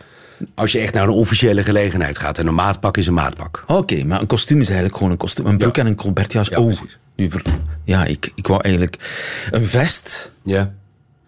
als 0.55 0.71
je 0.71 0.79
echt 0.79 0.93
naar 0.93 1.03
een 1.03 1.09
officiële 1.09 1.63
gelegenheid 1.63 2.17
gaat. 2.17 2.37
En 2.39 2.47
een 2.47 2.53
maatpak 2.55 2.97
is 2.97 3.07
een 3.07 3.13
maatpak. 3.13 3.63
Oké, 3.67 4.03
maar 4.03 4.21
een 4.21 4.27
kostuum 4.27 4.59
is 4.59 4.65
eigenlijk 4.67 4.97
gewoon 4.97 5.11
een 5.11 5.17
kostuum. 5.17 5.45
Een 5.45 5.57
broek 5.57 5.75
Ja. 5.75 5.81
en 5.81 5.87
een 5.87 5.95
colbertjas. 5.95 6.47
Ja, 6.47 6.59
oh, 6.59 6.81
nu 7.15 7.29
ver- 7.29 7.41
ja 7.83 8.05
ik, 8.05 8.31
ik 8.35 8.47
wou 8.47 8.61
eigenlijk... 8.61 8.97
Een 9.51 9.65
vest. 9.65 10.31
Ja. 10.43 10.71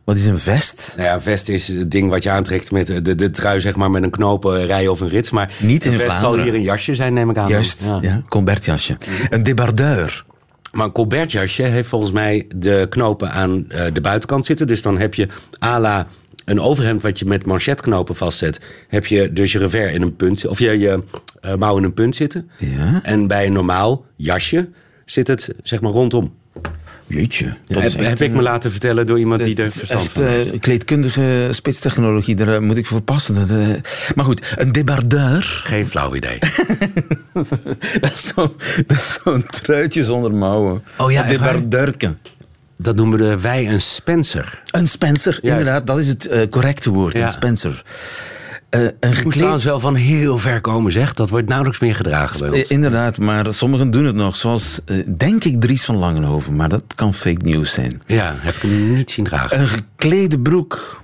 Wat 0.04 0.16
is 0.18 0.26
een 0.26 0.40
vest? 0.40 0.94
Nou 0.96 1.08
ja, 1.08 1.14
een 1.14 1.22
vest 1.22 1.50
is 1.50 1.68
het 1.68 1.92
ding 1.92 2.10
wat 2.10 2.24
je 2.24 2.30
aantrekt 2.30 2.72
met 2.72 2.88
de, 3.06 3.16
de 3.16 3.30
trui, 3.32 3.60
zeg 3.60 3.76
maar, 3.76 3.92
met 3.92 4.04
een 4.04 4.10
knopen, 4.10 4.66
rij 4.66 4.88
of 4.88 5.00
een 5.00 5.10
rits. 5.10 5.30
Maar 5.32 5.54
Niet 5.60 5.86
in 5.86 5.92
een 5.92 5.98
vest 5.98 6.10
zal 6.12 6.20
Vlaanderen. 6.20 6.46
hier 6.46 6.54
een 6.56 6.62
jasje 6.66 6.96
zijn, 6.96 7.14
neem 7.14 7.30
ik 7.30 7.38
aan. 7.38 7.48
Juist, 7.50 7.84
Ja. 7.86 7.98
ja. 8.02 8.22
colbertjasje. 8.30 8.98
Een 9.30 9.44
debardeur. 9.44 10.26
Maar 10.72 10.86
een 10.86 10.92
colbertjasje 10.92 11.64
heeft 11.64 11.90
volgens 11.90 12.12
mij 12.12 12.48
de 12.56 12.86
knopen 12.90 13.32
aan 13.32 13.66
eh, 13.70 13.86
de 13.94 14.02
buitenkant 14.02 14.46
zitten. 14.46 14.68
Dus 14.68 14.82
dan 14.82 14.98
heb 14.98 15.14
je 15.14 15.28
à 15.64 15.80
la 15.80 16.08
een 16.46 16.60
overhemd 16.60 17.02
wat 17.02 17.20
je 17.20 17.26
met 17.26 17.46
manchetknopen 17.46 18.16
vastzet. 18.16 18.60
Heb 18.88 19.06
je 19.06 19.34
dus 19.34 19.52
je 19.52 19.58
revers 19.58 19.94
in 19.94 20.02
een 20.02 20.16
punt, 20.16 20.48
of 20.48 20.60
je, 20.60 20.80
je 20.80 21.04
eh, 21.42 21.56
mouw 21.56 21.78
in 21.78 21.84
een 21.84 21.94
punt 21.94 22.16
zitten. 22.16 22.50
Ja. 22.58 23.00
En 23.04 23.28
bij 23.28 23.46
een 23.46 23.54
normaal 23.54 24.06
jasje 24.16 24.70
zit 25.06 25.28
het 25.28 25.50
zeg 25.64 25.82
maar 25.82 25.92
rondom. 25.92 26.34
Jeetje. 27.08 27.54
Dat 27.66 27.84
heb, 27.84 27.92
heb 28.06 28.22
ik 28.22 28.32
me 28.32 28.42
laten 28.42 28.72
vertellen 28.72 29.06
door 29.06 29.20
iemand 29.20 29.44
die 29.44 29.56
er 29.56 29.72
verstand 29.72 30.02
Echt 30.04 30.12
van 30.12 30.24
heeft. 30.26 30.52
eh, 30.52 30.60
kleedkundige 30.60 31.48
spitstechnologie, 31.50 32.36
daar 32.36 32.54
eh, 32.56 32.60
moet 32.60 32.78
ik 32.78 32.86
voor 32.86 33.02
passen. 33.02 33.36
Dat, 33.36 33.50
eh, 33.50 33.68
Maar 34.16 34.26
goed, 34.26 34.54
een 34.56 34.72
debardeur. 34.72 35.42
Geen 35.64 35.88
flauw 35.88 36.16
idee. 36.16 36.40
dat 38.02 38.12
is 38.14 38.28
zo- 38.36 38.56
zo'n 39.24 39.46
truitje 39.62 40.04
zonder 40.04 40.34
mouwen. 40.34 40.84
Oh 40.98 41.12
ja, 41.12 41.24
een 41.24 41.30
echt 41.30 41.40
waar? 41.40 41.54
debardeurke. 41.54 42.14
Dat 42.78 42.96
noemen 42.96 43.42
wij 43.42 43.70
een 43.70 43.82
Spencer. 43.82 44.62
Een 44.72 44.88
Spencer, 44.88 45.40
inderdaad, 45.42 45.88
dat 45.88 45.98
is 45.98 46.08
het 46.08 46.28
eh, 46.28 46.50
correcte 46.50 46.90
woord. 46.90 47.14
Ja. 47.14 47.26
Een 47.26 47.32
Spencer. 47.32 47.84
Eh, 48.70 48.82
een 48.82 48.92
Moest 49.00 49.16
gekleed... 49.16 49.34
trouwens 49.34 49.64
wel 49.64 49.80
van 49.80 49.96
heel 49.96 50.38
ver 50.38 50.62
komen, 50.62 50.92
zeg. 50.92 51.14
Dat 51.14 51.30
wordt 51.30 51.48
nauwelijks 51.48 51.80
meer 51.80 51.96
gedragen 51.96 52.40
bij 52.40 52.60
ons. 52.60 52.68
Inderdaad, 52.68 53.18
maar 53.18 53.54
sommigen 53.54 53.92
doen 53.92 54.06
het 54.06 54.16
nog. 54.16 54.38
Zoals, 54.38 54.80
eh, 54.86 54.98
denk 55.18 55.44
ik, 55.44 55.62
Dries 55.62 55.86
van 55.86 55.96
Langenhoven. 55.96 56.56
Maar 56.56 56.70
dat 56.70 56.84
kan 56.96 57.14
fake 57.14 57.46
news 57.46 57.72
zijn. 57.72 58.02
Ja, 58.06 58.34
heb 58.38 58.56
ik 58.56 58.62
hem 58.62 58.94
niet 58.94 59.12
zien 59.12 59.26
dragen. 59.26 59.60
Een 59.60 59.68
geklede 59.68 60.40
broek. 60.40 61.04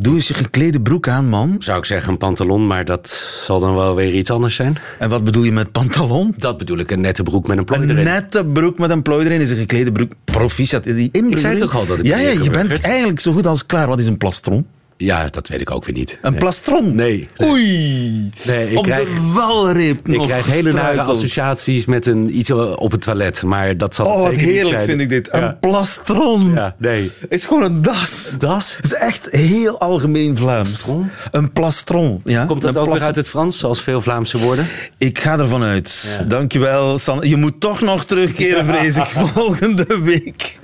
Doe 0.00 0.14
eens 0.14 0.28
je 0.28 0.34
geklede 0.34 0.80
broek 0.80 1.08
aan, 1.08 1.28
man. 1.28 1.56
Zou 1.58 1.78
ik 1.78 1.84
zeggen 1.84 2.12
een 2.12 2.18
pantalon, 2.18 2.66
maar 2.66 2.84
dat 2.84 3.08
zal 3.44 3.60
dan 3.60 3.74
wel 3.74 3.94
weer 3.94 4.14
iets 4.14 4.30
anders 4.30 4.54
zijn. 4.54 4.76
En 4.98 5.08
wat 5.08 5.24
bedoel 5.24 5.42
je 5.42 5.52
met 5.52 5.72
pantalon? 5.72 6.34
Dat 6.36 6.58
bedoel 6.58 6.78
ik, 6.78 6.90
een 6.90 7.00
nette 7.00 7.22
broek 7.22 7.46
met 7.46 7.58
een 7.58 7.64
plooi 7.64 7.82
Een 7.82 7.90
erin. 7.90 8.04
nette 8.04 8.44
broek 8.44 8.78
met 8.78 8.90
een 8.90 9.02
plooi 9.02 9.26
erin 9.26 9.40
is 9.40 9.50
een 9.50 9.56
geklede 9.56 9.92
broek. 9.92 10.12
Proficiat. 10.24 10.84
Die 10.84 11.08
inbreng- 11.12 11.38
zei 11.40 11.56
toch 11.56 11.74
al 11.76 11.86
dat 11.86 11.98
ik 11.98 12.06
Ja, 12.06 12.18
ja 12.18 12.28
je 12.42 12.50
bent 12.50 12.78
eigenlijk 12.80 13.20
zo 13.20 13.32
goed 13.32 13.46
als 13.46 13.66
klaar. 13.66 13.86
Wat 13.88 13.98
is 13.98 14.06
een 14.06 14.16
plastron? 14.16 14.66
Ja, 15.00 15.26
dat 15.30 15.48
weet 15.48 15.60
ik 15.60 15.70
ook 15.70 15.84
weer 15.84 15.94
niet. 15.94 16.18
Een 16.22 16.30
nee. 16.30 16.40
plastron? 16.40 16.94
Nee. 16.94 17.28
Oei. 17.42 18.30
Nee, 18.44 18.70
ik 18.70 18.78
Op 18.78 18.84
krijg- 18.84 19.08
de 19.08 19.30
valreep 19.32 20.08
Ik 20.08 20.20
krijg 20.20 20.46
hele 20.46 20.72
nare 20.72 21.00
associaties 21.02 21.84
met 21.84 22.06
een, 22.06 22.38
iets 22.38 22.50
op 22.50 22.90
het 22.90 23.00
toilet, 23.00 23.42
maar 23.42 23.76
dat 23.76 23.94
zal 23.94 24.06
het 24.06 24.16
Oh, 24.16 24.22
wat 24.22 24.34
heerlijk 24.34 24.82
vind 24.82 25.00
ik 25.00 25.08
dit. 25.08 25.28
Ja. 25.32 25.42
Een 25.42 25.58
plastron. 25.58 26.52
Ja, 26.54 26.74
nee. 26.78 27.10
is 27.28 27.46
gewoon 27.46 27.62
een 27.62 27.82
das. 27.82 28.34
Das? 28.38 28.76
Het 28.76 28.84
is 28.84 28.94
echt 28.94 29.28
heel 29.30 29.78
algemeen 29.80 30.36
Vlaams. 30.36 30.70
Plastron? 30.70 31.10
Een 31.30 31.52
plastron. 31.52 32.20
Ja? 32.24 32.44
Komt 32.44 32.62
dat 32.62 32.74
Een 32.74 32.80
ook 32.80 32.92
weer 32.92 33.02
uit 33.02 33.16
het 33.16 33.28
Frans, 33.28 33.58
zoals 33.58 33.82
veel 33.82 34.00
Vlaamse 34.00 34.38
woorden? 34.38 34.66
Ik 34.98 35.18
ga 35.18 35.38
ervan 35.38 35.62
uit. 35.62 36.22
Dankjewel, 36.28 36.98
San. 36.98 37.28
Je 37.28 37.36
moet 37.36 37.60
toch 37.60 37.80
nog 37.80 38.04
terugkeren, 38.04 38.66
vrees 38.74 38.96
ik, 38.96 39.04
volgende 39.06 40.00
week. 40.02 40.58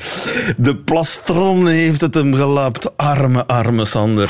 De 0.56 0.76
plastron 0.76 1.66
heeft 1.66 2.00
het 2.00 2.14
hem 2.14 2.34
gelapt. 2.34 2.96
Arme, 2.96 3.46
arme 3.46 3.84
Sander. 3.84 4.23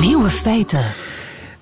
Nieuwe 0.00 0.30
feiten. 0.30 0.84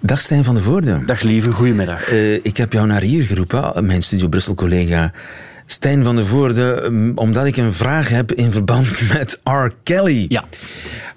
Dag 0.00 0.20
Stijn 0.20 0.44
van 0.44 0.54
de 0.54 0.60
Voorde. 0.60 1.04
Dag 1.04 1.22
lieve, 1.22 1.52
goedemiddag. 1.52 2.08
Eh, 2.08 2.34
ik 2.34 2.56
heb 2.56 2.72
jou 2.72 2.86
naar 2.86 3.00
hier 3.00 3.24
geroepen, 3.24 3.86
mijn 3.86 4.02
Studio 4.02 4.28
Brussel-collega 4.28 5.12
Stijn 5.66 6.04
van 6.04 6.16
de 6.16 6.26
Voorde, 6.26 6.92
omdat 7.14 7.46
ik 7.46 7.56
een 7.56 7.72
vraag 7.72 8.08
heb 8.08 8.32
in 8.32 8.52
verband 8.52 8.88
met 9.12 9.40
R. 9.44 9.68
Kelly. 9.82 10.26
Ja. 10.28 10.44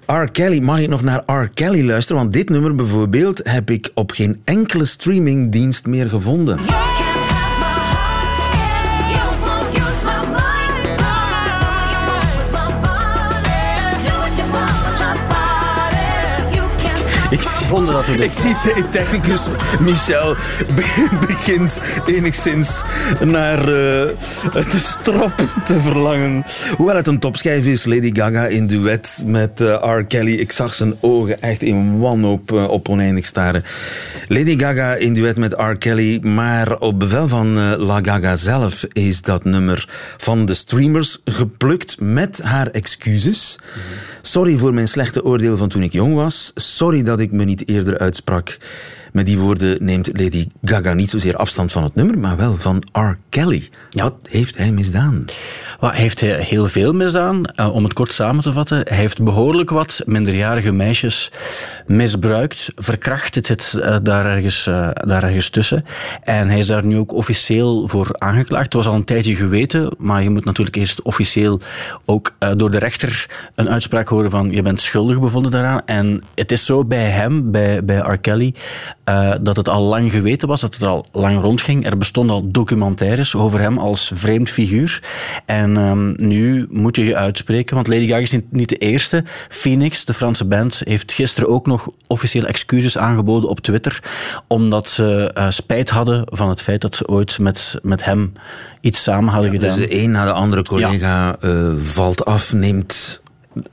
R. 0.06 0.30
Kelly, 0.30 0.58
mag 0.58 0.78
ik 0.78 0.88
nog 0.88 1.02
naar 1.02 1.22
R. 1.26 1.48
Kelly 1.54 1.86
luisteren? 1.86 2.22
Want 2.22 2.32
dit 2.32 2.48
nummer 2.48 2.74
bijvoorbeeld 2.74 3.40
heb 3.42 3.70
ik 3.70 3.90
op 3.94 4.10
geen 4.10 4.40
enkele 4.44 4.84
streamingdienst 4.84 5.86
meer 5.86 6.08
gevonden. 6.08 6.58
Ik 17.30 17.40
zie, 17.40 17.66
Vonden 17.66 17.94
dat 17.94 18.06
we 18.06 18.16
dit- 18.16 18.24
ik 18.24 18.32
zie 18.32 18.74
de 18.74 18.88
technicus 18.90 19.42
Michel 19.80 20.36
be- 20.74 21.06
begint 21.26 21.80
enigszins 22.06 22.82
naar 23.24 23.58
eh, 23.58 23.66
de 24.52 24.78
strop 24.78 25.32
te 25.64 25.80
verlangen. 25.80 26.44
Hoewel 26.76 26.96
het 26.96 27.06
een 27.06 27.18
topschijf 27.18 27.66
is, 27.66 27.84
Lady 27.84 28.10
Gaga 28.14 28.46
in 28.46 28.66
duet 28.66 29.22
met 29.26 29.60
eh, 29.60 29.96
R. 29.98 30.04
Kelly. 30.04 30.32
Ik 30.34 30.52
zag 30.52 30.74
zijn 30.74 30.94
ogen 31.00 31.42
echt 31.42 31.62
in 31.62 31.98
wanhoop 31.98 32.52
eh, 32.52 32.68
op 32.68 32.88
oneindig 32.88 33.26
staren. 33.26 33.64
Lady 34.28 34.58
Gaga 34.58 34.94
in 34.94 35.14
duet 35.14 35.36
met 35.36 35.52
R. 35.52 35.76
Kelly, 35.78 36.18
maar 36.22 36.78
op 36.78 36.98
bevel 36.98 37.28
van 37.28 37.58
eh, 37.58 37.72
La 37.76 37.98
Gaga 38.02 38.36
zelf 38.36 38.84
is 38.92 39.22
dat 39.22 39.44
nummer 39.44 39.88
van 40.16 40.44
de 40.46 40.54
streamers 40.54 41.18
geplukt 41.24 41.96
met 42.00 42.40
haar 42.42 42.66
excuses. 42.66 43.58
Sorry 44.22 44.58
voor 44.58 44.74
mijn 44.74 44.88
slechte 44.88 45.24
oordeel 45.24 45.56
van 45.56 45.68
toen 45.68 45.82
ik 45.82 45.92
jong 45.92 46.14
was. 46.14 46.52
Sorry 46.54 47.02
dat 47.02 47.20
ik 47.20 47.29
me 47.32 47.44
niet 47.44 47.68
eerder 47.68 47.98
uitsprak. 47.98 48.56
Met 49.12 49.26
die 49.26 49.38
woorden 49.38 49.84
neemt 49.84 50.08
Lady 50.12 50.46
Gaga 50.62 50.92
niet 50.92 51.10
zozeer 51.10 51.36
afstand 51.36 51.72
van 51.72 51.82
het 51.82 51.94
nummer, 51.94 52.18
maar 52.18 52.36
wel 52.36 52.54
van 52.54 52.82
R. 52.92 53.18
Kelly. 53.28 53.68
Wat 53.90 54.14
heeft 54.28 54.56
hij 54.56 54.72
misdaan? 54.72 55.24
Wat 55.80 55.92
heeft 55.92 56.20
hij 56.20 56.42
heel 56.42 56.68
veel 56.68 56.92
misdaan? 56.92 57.44
Eh, 57.44 57.74
om 57.74 57.84
het 57.84 57.92
kort 57.92 58.12
samen 58.12 58.42
te 58.42 58.52
vatten, 58.52 58.80
hij 58.88 58.96
heeft 58.96 59.22
behoorlijk 59.22 59.70
wat 59.70 60.02
minderjarige 60.06 60.72
meisjes 60.72 61.30
misbruikt, 61.86 62.72
verkracht. 62.76 63.34
Het 63.34 63.46
zit 63.46 63.74
eh, 63.74 63.96
daar, 64.02 64.26
ergens, 64.26 64.66
eh, 64.66 64.88
daar 64.92 65.22
ergens 65.22 65.48
tussen. 65.48 65.84
En 66.22 66.48
hij 66.48 66.58
is 66.58 66.66
daar 66.66 66.84
nu 66.84 66.98
ook 66.98 67.12
officieel 67.12 67.88
voor 67.88 68.06
aangeklaagd. 68.18 68.64
Het 68.64 68.74
was 68.74 68.86
al 68.86 68.94
een 68.94 69.04
tijdje 69.04 69.36
geweten, 69.36 69.94
maar 69.98 70.22
je 70.22 70.30
moet 70.30 70.44
natuurlijk 70.44 70.76
eerst 70.76 71.02
officieel 71.02 71.60
ook 72.04 72.34
eh, 72.38 72.50
door 72.56 72.70
de 72.70 72.78
rechter 72.78 73.26
een 73.54 73.70
uitspraak 73.70 74.08
horen 74.08 74.30
van 74.30 74.50
je 74.50 74.62
bent 74.62 74.80
schuldig 74.80 75.20
bevonden 75.20 75.50
daaraan. 75.50 75.82
En 75.86 76.22
het 76.34 76.52
is 76.52 76.64
zo 76.64 76.84
bij 76.84 77.08
hem, 77.08 77.50
bij, 77.50 77.84
bij 77.84 77.98
R. 77.98 78.18
Kelly, 78.18 78.54
eh, 79.04 79.30
dat 79.40 79.56
het 79.56 79.68
al 79.68 79.82
lang 79.82 80.10
geweten 80.10 80.48
was, 80.48 80.60
dat 80.60 80.74
het 80.74 80.82
al 80.82 81.06
lang 81.12 81.40
rondging. 81.40 81.86
Er 81.86 81.96
bestonden 81.96 82.36
al 82.36 82.50
documentaires 82.50 83.34
over 83.34 83.60
hem 83.60 83.78
als 83.78 84.10
vreemd 84.14 84.50
figuur. 84.50 85.02
En 85.46 85.76
ehm, 85.76 86.26
nu 86.28 86.66
moet 86.70 86.96
je 86.96 87.04
je 87.04 87.16
uitspreken, 87.16 87.74
want 87.74 87.86
Lady 87.88 88.06
Gaga 88.08 88.20
is 88.20 88.30
niet, 88.30 88.52
niet 88.52 88.68
de 88.68 88.76
eerste. 88.76 89.24
Phoenix, 89.48 90.04
de 90.04 90.14
Franse 90.14 90.44
band, 90.44 90.82
heeft 90.84 91.12
gisteren 91.12 91.48
ook 91.48 91.66
nog 91.66 91.88
officieel 92.06 92.44
excuses 92.46 92.98
aangeboden 92.98 93.48
op 93.48 93.60
Twitter, 93.60 94.02
omdat 94.46 94.88
ze 94.88 95.30
eh, 95.34 95.46
spijt 95.50 95.90
hadden 95.90 96.22
van 96.26 96.48
het 96.48 96.62
feit 96.62 96.80
dat 96.80 96.96
ze 96.96 97.08
ooit 97.08 97.38
met, 97.38 97.78
met 97.82 98.04
hem 98.04 98.32
iets 98.80 99.02
samen 99.02 99.32
hadden 99.32 99.50
Dus 99.50 99.60
gedaan. 99.60 99.78
de 99.78 99.94
een 99.94 100.10
na 100.10 100.24
de 100.24 100.32
andere 100.32 100.62
collega 100.62 101.36
eh, 101.40 101.72
valt 101.76 102.24
af, 102.24 102.52
neemt 102.52 103.19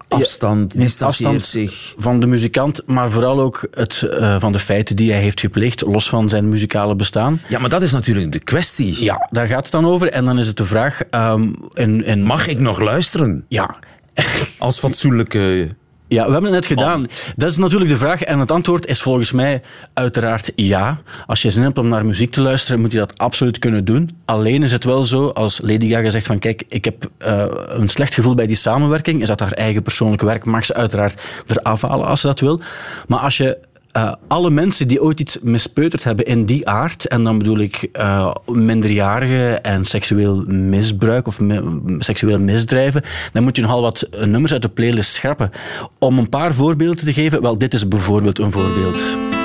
afstand, 0.08 0.74
distancieert 0.74 1.32
afstand 1.32 1.44
zich. 1.44 1.94
van 1.98 2.20
de 2.20 2.28
muzikant, 2.28 2.82
maar 2.86 3.12
vooral 3.12 3.40
ook 3.40 3.68
het, 3.72 4.02
eh, 4.02 4.36
van 4.40 4.52
de 4.52 4.60
feiten 4.60 4.96
die 4.96 5.12
hij 5.12 5.22
heeft 5.22 5.40
gepleegd, 5.40 5.82
los 5.82 6.10
van 6.10 6.30
zijn 6.30 6.50
muzikale 6.50 6.96
bestaan. 6.96 7.42
Ja, 7.50 7.60
maar 7.60 7.70
dat 7.70 7.82
is 7.82 7.92
natuurlijk 7.92 8.32
de 8.32 8.40
kwestie. 8.40 9.04
Ja, 9.04 9.28
daar 9.32 9.48
gaat 9.48 9.64
het 9.64 9.72
dan 9.72 9.86
over. 9.86 10.10
En 10.10 10.26
dan 10.26 10.38
is 10.38 10.48
het 10.48 10.58
de 10.58 10.66
vraag... 10.66 11.02
ehm 11.10 11.52
in, 11.74 12.04
in, 12.04 12.24
Mag 12.24 12.48
ik 12.48 12.60
nog 12.60 12.80
luisteren? 12.80 13.46
Ja. 13.48 13.76
Als 14.58 14.80
fatsoenlijke... 14.80 15.76
Ja, 16.10 16.26
we 16.26 16.32
hebben 16.32 16.54
het 16.54 16.60
net 16.60 16.66
gedaan. 16.66 17.08
Dat 17.36 17.50
is 17.50 17.58
natuurlijk 17.58 17.92
de 17.92 17.98
vraag. 17.98 18.22
En 18.22 18.40
het 18.40 18.52
antwoord 18.52 18.86
is 18.86 19.02
volgens 19.02 19.32
mij 19.32 19.62
uiteraard 19.94 20.52
ja. 20.56 20.98
Als 21.26 21.42
je 21.42 21.52
zin 21.52 21.64
hebt 21.64 21.78
om 21.78 21.88
naar 21.88 22.06
muziek 22.06 22.32
te 22.32 22.42
luisteren, 22.42 22.82
moet 22.82 22.92
je 22.92 22.98
dat 22.98 23.18
absoluut 23.18 23.60
kunnen 23.60 23.86
doen. 23.86 24.18
Alleen 24.26 24.64
is 24.64 24.72
het 24.72 24.84
wel 24.84 25.04
zo, 25.04 25.28
als 25.28 25.60
Lady 25.62 25.90
Gaga 25.90 26.10
zegt 26.10 26.26
van 26.26 26.40
kijk, 26.40 26.64
ik 26.68 26.86
heb 26.86 27.10
eh, 27.18 27.46
een 27.68 27.90
slecht 27.90 28.14
gevoel 28.14 28.36
bij 28.36 28.48
die 28.48 28.56
samenwerking, 28.56 29.22
is 29.22 29.28
dat 29.28 29.40
haar 29.40 29.52
eigen 29.52 29.84
persoonlijke 29.84 30.26
werk, 30.26 30.46
mag 30.46 30.66
ze 30.66 30.74
uiteraard 30.74 31.22
eraf 31.48 31.82
halen 31.82 32.08
als 32.08 32.22
ze 32.22 32.28
dat 32.28 32.40
wil. 32.40 32.62
Maar 33.08 33.20
als 33.20 33.38
je 33.38 33.58
eh, 33.98 34.14
alle 34.28 34.50
mensen 34.50 34.88
die 34.88 35.02
ooit 35.02 35.20
iets 35.20 35.40
mispeuterd 35.42 36.04
hebben 36.04 36.26
in 36.26 36.46
die 36.46 36.68
aard, 36.68 37.08
en 37.08 37.24
dan 37.24 37.38
bedoel 37.38 37.60
ik 37.60 37.90
eh 37.92 38.32
minderjarigen 38.46 39.64
en 39.64 39.86
seksueel 39.86 40.44
misbruik 40.48 41.28
of 41.28 41.40
seksuele 42.00 42.38
misdrijven, 42.38 43.04
dan 43.34 43.44
moet 43.44 43.56
je 43.56 43.62
nogal 43.62 43.82
wat 43.82 44.02
eh, 44.02 44.24
nummers 44.24 44.54
uit 44.54 44.62
de 44.62 44.70
playlist 44.70 45.14
schrappen. 45.14 45.52
Om 46.00 46.18
een 46.18 46.30
paar 46.30 46.54
voorbeelden 46.54 47.06
te 47.06 47.14
geven, 47.14 47.42
wel, 47.42 47.58
dit 47.58 47.74
is 47.74 47.88
bijvoorbeeld 47.88 48.40
een 48.40 48.52
voorbeeld. 48.52 49.37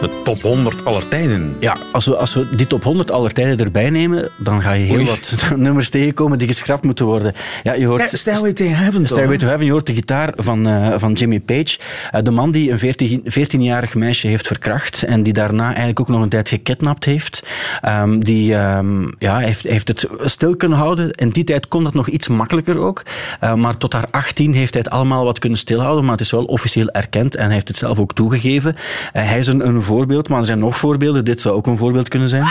De 0.00 0.20
top 0.24 0.42
100 0.42 0.84
aller 0.84 1.08
tijden. 1.08 1.56
Ja, 1.60 1.76
als 1.92 2.06
we, 2.06 2.16
als 2.16 2.34
we 2.34 2.56
die 2.56 2.66
top 2.66 2.84
100 2.84 3.10
aller 3.10 3.32
tijden 3.32 3.58
erbij 3.66 3.90
nemen, 3.90 4.28
dan 4.36 4.62
ga 4.62 4.72
je 4.72 4.84
heel 4.84 4.96
Oei. 4.96 5.06
wat 5.06 5.36
nummers 5.56 5.88
tegenkomen 5.88 6.38
die 6.38 6.48
geschrapt 6.48 6.84
moeten 6.84 7.04
worden. 7.04 7.34
Ja, 7.62 7.72
je 7.72 7.86
hoort... 7.86 8.18
Stairway 8.18 8.52
to 8.52 8.64
Heaven? 8.64 9.06
Stairway 9.06 9.36
to 9.36 9.46
Heaven, 9.46 9.64
je 9.66 9.72
hoort 9.72 9.86
de 9.86 9.94
gitaar 9.94 10.32
van, 10.36 10.66
eh, 10.66 10.94
van 10.96 11.12
Jimmy 11.12 11.40
Page. 11.40 11.78
Eh, 12.10 12.22
de 12.22 12.30
man 12.30 12.50
die 12.50 12.70
een 12.70 12.78
14 12.78 13.22
14-jarig 13.24 13.94
meisje 13.94 14.26
heeft 14.26 14.46
verkracht 14.46 15.02
en 15.02 15.22
die 15.22 15.32
daarna 15.32 15.66
eigenlijk 15.66 16.00
ook 16.00 16.08
nog 16.08 16.22
een 16.22 16.28
tijd 16.28 16.48
gekidnapt 16.48 17.04
heeft. 17.04 17.42
Ehm, 17.80 18.18
die 18.18 18.54
ehm, 18.54 19.10
ja, 19.18 19.38
heeft, 19.38 19.62
heeft 19.62 19.88
het 19.88 20.08
stil 20.20 20.56
kunnen 20.56 20.78
houden. 20.78 21.10
In 21.10 21.30
die 21.30 21.44
tijd 21.44 21.68
kon 21.68 21.84
dat 21.84 21.94
nog 21.94 22.08
iets 22.08 22.28
makkelijker 22.28 22.78
ook. 22.78 23.02
Eh, 23.40 23.54
maar 23.54 23.76
tot 23.76 23.92
haar 23.92 24.08
18 24.10 24.54
heeft 24.54 24.74
hij 24.74 24.82
het 24.82 24.92
allemaal 24.92 25.24
wat 25.24 25.38
kunnen 25.38 25.58
stilhouden, 25.58 26.02
maar 26.02 26.12
het 26.12 26.20
is 26.20 26.30
wel 26.30 26.44
officieel 26.44 26.88
erkend 26.88 27.36
en 27.36 27.44
hij 27.44 27.54
heeft 27.54 27.68
het 27.68 27.76
zelf 27.76 27.98
ook 27.98 28.14
toegegeven. 28.14 28.74
Hij 29.12 29.38
is 29.38 29.46
een, 29.46 29.66
een 29.66 29.82
voorbeeld, 29.96 30.28
maar 30.28 30.40
er 30.40 30.46
zijn 30.46 30.58
nog 30.58 30.76
voorbeelden. 30.76 31.24
Dit 31.24 31.40
zou 31.40 31.54
ook 31.54 31.66
een 31.66 31.76
voorbeeld 31.76 32.08
kunnen 32.08 32.28
zijn. 32.28 32.44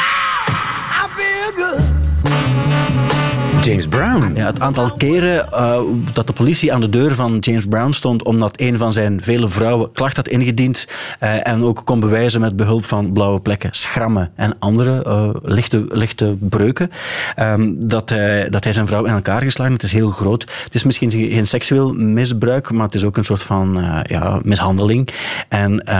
James 3.66 3.88
Brown. 3.88 4.32
Ja, 4.36 4.46
het 4.46 4.60
aantal 4.60 4.92
keren 4.98 5.52
eh, 5.52 5.80
dat 6.14 6.28
de 6.28 6.34
politie 6.34 6.74
aan 6.74 6.82
de 6.82 6.90
deur 6.90 7.16
van 7.16 7.38
James 7.40 7.66
Brown 7.66 7.92
stond 7.92 8.24
omdat 8.24 8.60
een 8.62 8.78
van 8.78 8.94
zijn 8.94 9.22
vele 9.22 9.50
vrouwen 9.50 9.92
klacht 9.92 10.16
had 10.16 10.28
ingediend 10.28 10.88
eh, 11.20 11.48
en 11.48 11.64
ook 11.64 11.82
kon 11.86 12.00
bewijzen 12.00 12.42
met 12.42 12.56
behulp 12.56 12.86
van 12.86 13.14
blauwe 13.14 13.40
plekken, 13.40 13.70
schrammen 13.74 14.32
en 14.36 14.56
andere 14.60 15.04
eh, 15.04 15.30
lichte, 15.42 15.86
lichte 15.88 16.38
breuken, 16.40 16.92
ehm, 17.36 17.72
dat, 17.76 18.10
hij, 18.10 18.50
dat 18.50 18.64
hij 18.64 18.74
zijn 18.74 18.88
vrouw 18.88 19.06
in 19.06 19.14
elkaar 19.14 19.42
geslagen. 19.42 19.74
Het 19.74 19.84
is 19.84 19.92
heel 19.92 20.10
groot. 20.10 20.42
Het 20.64 20.76
is 20.76 20.84
misschien 20.84 21.12
geen 21.12 21.48
seksueel 21.48 21.94
misbruik, 21.94 22.72
maar 22.72 22.86
het 22.86 22.96
is 22.96 23.04
ook 23.04 23.18
een 23.18 23.26
soort 23.26 23.44
van 23.44 23.84
ja, 24.04 24.40
mishandeling 24.44 25.10
en 25.50 25.92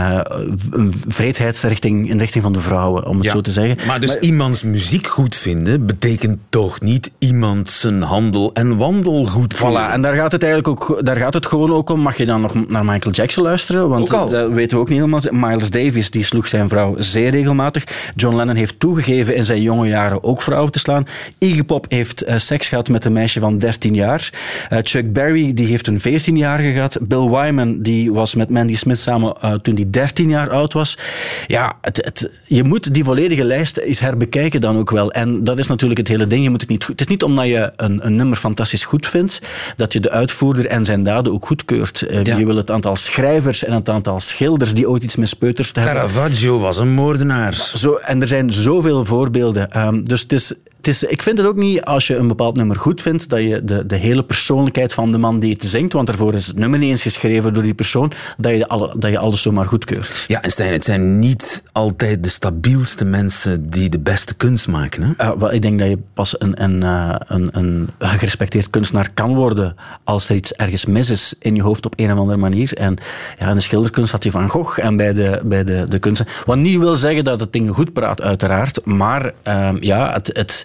een 0.70 0.94
vreedheid 1.08 1.62
in 1.80 2.06
de 2.06 2.16
richting 2.16 2.42
van 2.44 2.52
de 2.52 2.60
vrouwen, 2.60 3.06
om 3.06 3.16
het 3.16 3.24
Ja. 3.24 3.32
zo 3.32 3.40
te 3.40 3.50
zeggen. 3.50 3.86
Maar 3.86 4.00
dus 4.00 4.18
iemands 4.18 4.62
muziek 4.62 5.06
goed 5.06 5.36
vinden 5.36 5.86
betekent 5.86 6.38
toch 6.48 6.80
niet 6.80 7.10
iemand 7.18 7.55
zijn 7.64 8.02
handel 8.02 8.50
en 8.52 8.76
wandel 8.76 9.26
goed 9.26 9.54
vinden? 9.56 9.82
Voilà, 9.88 9.92
en 9.92 10.02
daar 10.02 10.14
gaat 10.14 10.32
het 10.32 10.42
eigenlijk 10.42 10.90
ook, 10.90 11.04
daar 11.04 11.16
gaat 11.16 11.34
het 11.34 11.46
gewoon 11.46 11.72
ook 11.72 11.90
om. 11.90 12.00
Mag 12.00 12.16
je 12.16 12.26
dan 12.26 12.40
nog 12.40 12.68
naar 12.68 12.84
Michael 12.84 13.14
Jackson 13.14 13.42
luisteren? 13.44 13.88
Want 13.88 14.12
Ook 14.12 14.20
al. 14.20 14.28
dat 14.28 14.52
weten 14.52 14.76
we 14.76 14.82
ook 14.82 14.88
niet 14.88 14.98
helemaal. 14.98 15.20
Miles 15.30 15.70
Davis 15.70 16.10
die 16.10 16.22
sloeg 16.24 16.46
zijn 16.46 16.68
vrouw 16.68 16.94
zeer 16.98 17.30
regelmatig. 17.30 17.84
John 18.14 18.36
Lennon 18.36 18.56
heeft 18.56 18.80
toegegeven 18.80 19.36
in 19.36 19.44
zijn 19.44 19.62
jonge 19.62 19.88
jaren 19.88 20.24
ook 20.24 20.42
vrouwen 20.42 20.72
te 20.72 20.78
slaan. 20.78 21.06
Iggy 21.38 21.62
Pop 21.62 21.86
heeft 21.88 22.22
eh, 22.22 22.36
seks 22.38 22.68
gehad 22.68 22.88
met 22.88 23.04
een 23.04 23.12
meisje 23.12 23.40
van 23.40 23.58
13 23.58 23.94
jaar. 23.94 24.30
Eh, 24.68 24.78
Chuck 24.82 25.12
Berry 25.12 25.52
die 25.54 25.66
heeft 25.66 25.86
een 25.86 26.00
14-jarige 26.00 26.70
gehad. 26.72 26.98
Bill 27.02 27.28
Wyman 27.28 27.82
die 27.82 28.12
was 28.12 28.34
met 28.34 28.50
Mandy 28.50 28.74
Smith 28.76 29.00
samen 29.00 29.34
eh, 29.40 29.52
toen 29.52 29.74
hij 29.74 29.84
13 29.90 30.28
jaar 30.28 30.50
oud 30.50 30.72
was. 30.72 30.98
Ja, 31.46 31.72
het, 31.80 31.96
het, 31.96 32.38
je 32.46 32.64
moet 32.64 32.94
die 32.94 33.04
volledige 33.04 33.44
lijst 33.44 33.76
eens 33.76 34.00
herbekijken 34.00 34.60
dan 34.60 34.76
ook 34.76 34.90
wel. 34.90 35.12
En 35.12 35.44
dat 35.44 35.58
is 35.58 35.66
natuurlijk 35.66 35.98
het 35.98 36.08
hele 36.08 36.26
ding. 36.26 36.42
Je 36.42 36.50
moet 36.50 36.60
het, 36.60 36.70
niet, 36.70 36.84
goed- 36.84 36.92
het 36.98 37.00
is 37.00 37.06
niet 37.06 37.22
omdat 37.52 37.76
je 37.76 37.84
een, 37.84 38.06
een 38.06 38.16
nummer 38.16 38.36
fantastisch 38.36 38.84
goed 38.84 39.06
vindt, 39.06 39.40
dat 39.76 39.92
je 39.92 40.00
de 40.00 40.10
uitvoerder 40.10 40.66
en 40.66 40.84
zijn 40.84 41.02
daden 41.02 41.32
ook 41.32 41.46
goedkeurt. 41.46 42.04
Ja. 42.10 42.36
Je 42.36 42.46
wil 42.46 42.56
het 42.56 42.70
aantal 42.70 42.96
schrijvers 42.96 43.64
en 43.64 43.72
het 43.72 43.88
aantal 43.88 44.20
schilders 44.20 44.74
die 44.74 44.88
ooit 44.88 45.02
iets 45.02 45.16
mispeuterd 45.16 45.76
hebben. 45.76 45.94
Caravaggio 45.94 46.58
was 46.58 46.76
een 46.76 46.92
moordenaar. 46.92 47.70
Zo, 47.74 47.94
en 47.94 48.20
er 48.20 48.28
zijn 48.28 48.52
zoveel 48.52 49.04
voorbeelden. 49.04 49.70
Ehm, 49.70 50.02
dus 50.02 50.20
het 50.22 50.32
is, 50.32 50.52
het 50.86 50.94
is, 50.94 51.04
ik 51.04 51.22
vind 51.22 51.38
het 51.38 51.46
ook 51.46 51.56
niet, 51.56 51.84
als 51.84 52.06
je 52.06 52.16
een 52.16 52.28
bepaald 52.28 52.56
nummer 52.56 52.76
goed 52.76 53.02
vindt, 53.02 53.28
dat 53.28 53.40
je 53.40 53.64
de, 53.64 53.86
de 53.86 53.96
hele 53.96 54.24
persoonlijkheid 54.24 54.94
van 54.94 55.10
de 55.10 55.18
man 55.18 55.38
die 55.38 55.52
het 55.52 55.64
zingt, 55.64 55.92
want 55.92 56.06
daarvoor 56.06 56.34
is 56.34 56.46
het 56.46 56.58
nummer 56.58 56.78
niet 56.78 56.90
eens 56.90 57.02
geschreven 57.02 57.54
door 57.54 57.62
die 57.62 57.74
persoon, 57.74 58.12
dat 58.36 58.56
je, 58.56 58.68
alle, 58.68 58.94
dat 58.98 59.10
je 59.10 59.18
alles 59.18 59.42
zomaar 59.42 59.66
goedkeurt. 59.66 60.24
Ja, 60.28 60.42
en 60.42 60.50
Stijn, 60.50 60.72
het 60.72 60.84
zijn 60.84 61.18
niet 61.18 61.62
altijd 61.72 62.22
de 62.22 62.28
stabielste 62.28 63.04
mensen 63.04 63.70
die 63.70 63.88
de 63.88 63.98
beste 63.98 64.34
kunst 64.34 64.68
maken. 64.68 65.02
Hè? 65.02 65.26
Uh, 65.26 65.38
wel, 65.38 65.52
ik 65.52 65.62
denk 65.62 65.78
dat 65.78 65.88
je 65.88 65.98
pas 66.14 66.40
een, 66.40 66.62
een, 66.62 66.82
eh, 66.82 67.14
een, 67.26 67.48
een 67.52 67.90
gerespecteerd 67.98 68.70
kunstenaar 68.70 69.10
kan 69.14 69.34
worden 69.34 69.76
als 70.04 70.28
er 70.28 70.36
iets 70.36 70.52
ergens 70.52 70.84
mis 70.84 71.10
is 71.10 71.34
in 71.38 71.54
je 71.54 71.62
hoofd 71.62 71.86
op 71.86 71.92
een 71.96 72.12
of 72.12 72.18
andere 72.18 72.38
manier. 72.38 72.74
En 72.74 72.98
ja, 73.38 73.48
in 73.48 73.56
de 73.56 73.62
schilderkunst 73.62 74.12
had 74.12 74.24
je 74.24 74.30
Van 74.30 74.48
Gogh 74.48 74.78
en 74.78 74.96
bij 74.96 75.12
de, 75.12 75.40
bij 75.44 75.64
de, 75.64 75.86
de 75.88 75.98
kunsten. 75.98 76.26
Wat 76.46 76.56
niet 76.56 76.78
wil 76.78 76.96
zeggen 76.96 77.24
dat 77.24 77.40
het 77.40 77.52
dingen 77.52 77.74
goed 77.74 77.92
praat, 77.92 78.22
uiteraard. 78.22 78.84
Maar 78.84 79.32
ehm, 79.42 79.76
ja, 79.80 80.12
het... 80.12 80.30
het, 80.32 80.64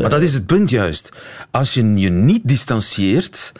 Maar 0.00 0.10
dat 0.10 0.22
is 0.22 0.34
het 0.34 0.46
punt 0.46 0.70
juist. 0.70 1.08
Als 1.50 1.74
je 1.74 1.94
je 1.94 2.10
niet 2.10 2.40
distancieert, 2.44 3.52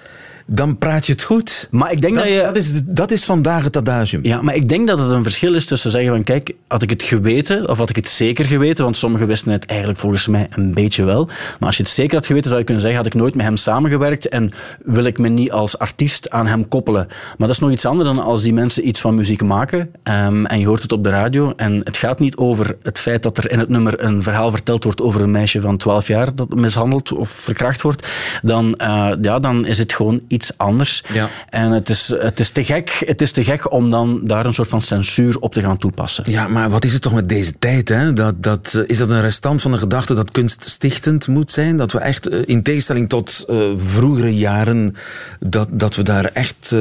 dan 0.52 0.78
praat 0.78 1.06
je 1.06 1.12
het 1.12 1.22
goed. 1.22 1.68
maar 1.70 1.92
ik 1.92 2.00
denk 2.00 2.14
Dat, 2.14 2.24
dat 2.24 2.32
je... 2.32 2.42
dat, 2.42 2.56
is, 2.56 2.70
dat 2.84 3.10
is 3.10 3.24
vandaag 3.24 3.64
het 3.64 3.76
adagium. 3.76 4.24
Ja, 4.24 4.42
maar 4.42 4.54
ik 4.54 4.68
denk 4.68 4.86
dat 4.86 4.98
het 4.98 5.10
een 5.10 5.22
verschil 5.22 5.54
is 5.54 5.66
tussen 5.66 5.90
zeggen 5.90 6.10
van 6.10 6.24
kijk, 6.24 6.54
had 6.68 6.82
ik 6.82 6.90
het 6.90 7.02
geweten 7.02 7.68
of 7.68 7.78
had 7.78 7.90
ik 7.90 7.96
het 7.96 8.08
zeker 8.08 8.44
geweten, 8.44 8.84
want 8.84 8.96
sommigen 8.96 9.26
wisten 9.26 9.52
het 9.52 9.66
eigenlijk 9.66 9.98
volgens 9.98 10.26
mij 10.26 10.46
een 10.50 10.74
beetje 10.74 11.04
wel. 11.04 11.26
Maar 11.26 11.68
als 11.68 11.76
je 11.76 11.82
het 11.82 11.92
zeker 11.92 12.16
had 12.16 12.26
geweten, 12.26 12.46
zou 12.48 12.58
je 12.58 12.64
kunnen 12.64 12.82
zeggen, 12.82 13.02
had 13.02 13.12
ik 13.12 13.20
nooit 13.20 13.34
met 13.34 13.44
hem 13.44 13.56
samengewerkt 13.56 14.28
en 14.28 14.52
wil 14.84 15.04
ik 15.04 15.18
me 15.18 15.28
niet 15.28 15.52
als 15.52 15.78
artiest 15.78 16.30
aan 16.30 16.46
hem 16.46 16.68
koppelen. 16.68 17.06
Maar 17.08 17.48
dat 17.48 17.56
is 17.56 17.58
nog 17.58 17.70
iets 17.70 17.86
anders 17.86 18.08
dan 18.08 18.18
als 18.18 18.42
die 18.42 18.52
mensen 18.52 18.88
iets 18.88 19.00
van 19.00 19.14
muziek 19.14 19.42
maken 19.42 19.90
ehm, 20.02 20.44
en 20.44 20.60
je 20.60 20.66
hoort 20.66 20.82
het 20.82 20.92
op 20.92 21.04
de 21.04 21.10
radio 21.10 21.52
en 21.56 21.80
het 21.84 21.96
gaat 21.96 22.18
niet 22.18 22.36
over 22.36 22.76
het 22.82 22.98
feit 22.98 23.22
dat 23.22 23.38
er 23.38 23.50
in 23.50 23.58
het 23.58 23.68
nummer 23.68 24.04
een 24.04 24.22
verhaal 24.22 24.50
verteld 24.50 24.84
wordt 24.84 25.00
over 25.00 25.20
een 25.20 25.30
meisje 25.30 25.60
van 25.60 25.76
12 25.76 26.06
jaar 26.06 26.34
dat 26.34 26.54
mishandeld 26.54 27.12
of 27.12 27.28
verkracht 27.28 27.82
wordt, 27.82 28.08
dan, 28.42 28.74
eh, 28.74 29.12
ja, 29.22 29.38
dan 29.38 29.66
is 29.66 29.78
het 29.78 29.92
gewoon 29.92 30.20
iets 30.28 30.39
anders. 30.56 31.04
Ja. 31.12 31.28
En 31.48 31.70
het 31.70 31.88
is, 31.88 32.08
het, 32.18 32.40
is 32.40 32.50
te 32.50 32.64
gek, 32.64 33.02
het 33.06 33.22
is 33.22 33.32
te 33.32 33.44
gek 33.44 33.72
om 33.72 33.90
dan 33.90 34.20
daar 34.22 34.46
een 34.46 34.54
soort 34.54 34.68
van 34.68 34.82
censuur 34.82 35.38
op 35.38 35.52
te 35.52 35.60
gaan 35.60 35.76
toepassen. 35.76 36.24
Ja, 36.26 36.48
maar 36.48 36.70
wat 36.70 36.84
is 36.84 36.92
het 36.92 37.02
toch 37.02 37.12
met 37.12 37.28
deze 37.28 37.58
tijd? 37.58 37.88
Hè? 37.88 38.12
Dat, 38.12 38.42
dat, 38.42 38.84
is 38.86 38.98
dat 38.98 39.10
een 39.10 39.20
restant 39.20 39.62
van 39.62 39.72
de 39.72 39.78
gedachte 39.78 40.14
dat 40.14 40.30
kunst 40.30 40.68
stichtend 40.68 41.26
moet 41.28 41.50
zijn? 41.50 41.76
Dat 41.76 41.92
we 41.92 41.98
echt, 41.98 42.28
eh, 42.28 42.38
in 42.44 42.62
tegenstelling 42.62 43.08
tot 43.08 43.44
eh, 43.48 43.56
vroegere 43.76 44.36
jaren, 44.36 44.96
dat, 45.40 45.68
dat 45.70 45.94
we 45.94 46.02
daar 46.02 46.24
echt 46.24 46.72
eh, 46.72 46.80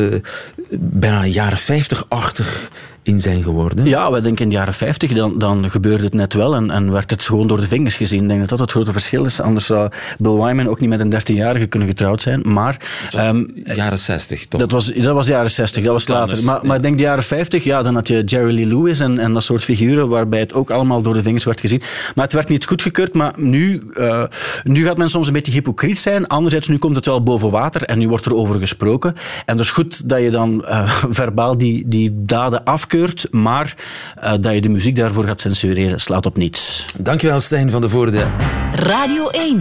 bijna 0.80 1.26
jaren 1.26 1.60
50-achtig 1.60 2.69
in 3.03 3.19
zijn 3.19 3.43
geworden? 3.43 3.85
Ja, 3.85 4.12
we 4.12 4.21
denken 4.21 4.43
in 4.43 4.49
de 4.49 4.55
jaren 4.55 4.73
50, 4.73 5.13
dan, 5.13 5.38
dan 5.38 5.69
gebeurde 5.69 6.03
het 6.03 6.13
net 6.13 6.33
wel 6.33 6.55
en, 6.55 6.71
en 6.71 6.91
werd 6.91 7.09
het 7.09 7.23
gewoon 7.23 7.47
door 7.47 7.59
de 7.62 7.67
vingers 7.67 7.95
gezien. 7.95 8.21
Ik 8.21 8.27
denk 8.27 8.39
dat 8.39 8.49
dat 8.49 8.59
het 8.59 8.71
grote 8.71 8.91
verschil 8.91 9.25
is. 9.25 9.41
Anders 9.41 9.65
zou 9.65 9.89
Bill 10.17 10.31
Wyman 10.31 10.67
ook 10.67 10.79
niet 10.79 10.89
met 10.89 10.99
een 10.99 11.13
13-jarige 11.13 11.65
kunnen 11.65 11.88
getrouwd 11.88 12.21
zijn. 12.21 12.41
Maar 12.43 12.77
ehm, 13.12 13.43
Jaren 13.63 13.97
60, 13.97 14.47
toch? 14.47 14.59
dat, 14.59 14.71
was, 14.71 14.93
dat 14.93 15.13
was 15.13 15.25
de 15.25 15.31
jaren 15.31 15.51
60, 15.51 15.83
dat 15.83 15.93
was 15.93 16.07
later. 16.07 16.23
anders, 16.23 16.41
Maar, 16.41 16.59
maar 16.63 16.75
ik 16.75 16.81
denk 16.81 16.97
de 16.97 17.03
jaren 17.03 17.23
50, 17.23 17.63
ja, 17.63 17.83
dan 17.83 17.95
had 17.95 18.07
je 18.07 18.23
Jerry 18.23 18.53
Lee 18.53 18.65
Lewis 18.65 18.99
en, 18.99 19.19
en 19.19 19.33
dat 19.33 19.43
soort 19.43 19.63
figuren 19.63 20.09
waarbij 20.09 20.39
het 20.39 20.53
ook 20.53 20.69
allemaal 20.71 21.01
door 21.01 21.13
de 21.13 21.21
vingers 21.21 21.43
werd 21.43 21.59
gezien. 21.59 21.81
Maar 22.15 22.25
het 22.25 22.33
werd 22.33 22.47
niet 22.47 22.65
goedgekeurd, 22.65 23.13
maar 23.13 23.33
nu, 23.35 23.91
eh, 23.93 24.23
nu 24.63 24.85
gaat 24.85 24.97
men 24.97 25.09
soms 25.09 25.27
een 25.27 25.33
beetje 25.33 25.51
hypocriet 25.51 25.99
zijn. 25.99 26.27
Anderzijds, 26.27 26.67
nu 26.67 26.77
komt 26.77 26.95
het 26.95 27.05
wel 27.05 27.23
boven 27.23 27.51
water 27.51 27.83
en 27.83 27.97
nu 27.97 28.07
wordt 28.07 28.25
er 28.25 28.35
over 28.35 28.59
gesproken. 28.59 29.15
En 29.45 29.57
dat 29.57 29.65
is 29.65 29.71
goed 29.71 30.09
dat 30.09 30.21
je 30.21 30.31
dan 30.31 30.65
eh, 30.65 31.03
verbaal 31.09 31.57
die, 31.57 31.83
die 31.88 32.12
daden 32.13 32.65
afkeurt, 32.89 33.28
maar 33.32 33.75
eh, 34.15 34.34
dat 34.39 34.54
je 34.54 34.62
de 34.62 34.69
muziek 34.69 34.95
daarvoor 34.95 35.25
gaat 35.25 35.41
censureren, 35.41 35.99
slaat 35.99 36.25
op 36.25 36.38
niets. 36.38 36.86
Dankjewel, 36.97 37.39
Stijn 37.39 37.71
van 37.71 37.82
de 37.82 37.89
Voorde. 37.89 38.28
Radio 38.73 39.28
1. 39.28 39.60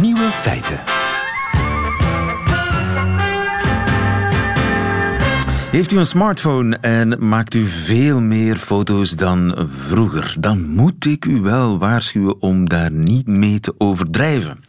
Nieuwe 0.00 0.28
feiten. 0.30 0.80
Heeft 5.70 5.92
u 5.92 5.98
een 5.98 6.06
smartphone 6.06 6.76
en 6.76 7.28
maakt 7.28 7.54
u 7.54 7.64
veel 7.68 8.20
meer 8.20 8.56
foto's 8.56 9.10
dan 9.10 9.54
vroeger, 9.68 10.34
dan 10.40 10.68
moet 10.68 11.04
ik 11.04 11.24
u 11.24 11.40
wel 11.40 11.78
waarschuwen 11.78 12.42
om 12.42 12.68
daar 12.68 12.90
niet 12.90 13.26
mee 13.26 13.60
te 13.60 13.74
overdrijven. 13.78 14.64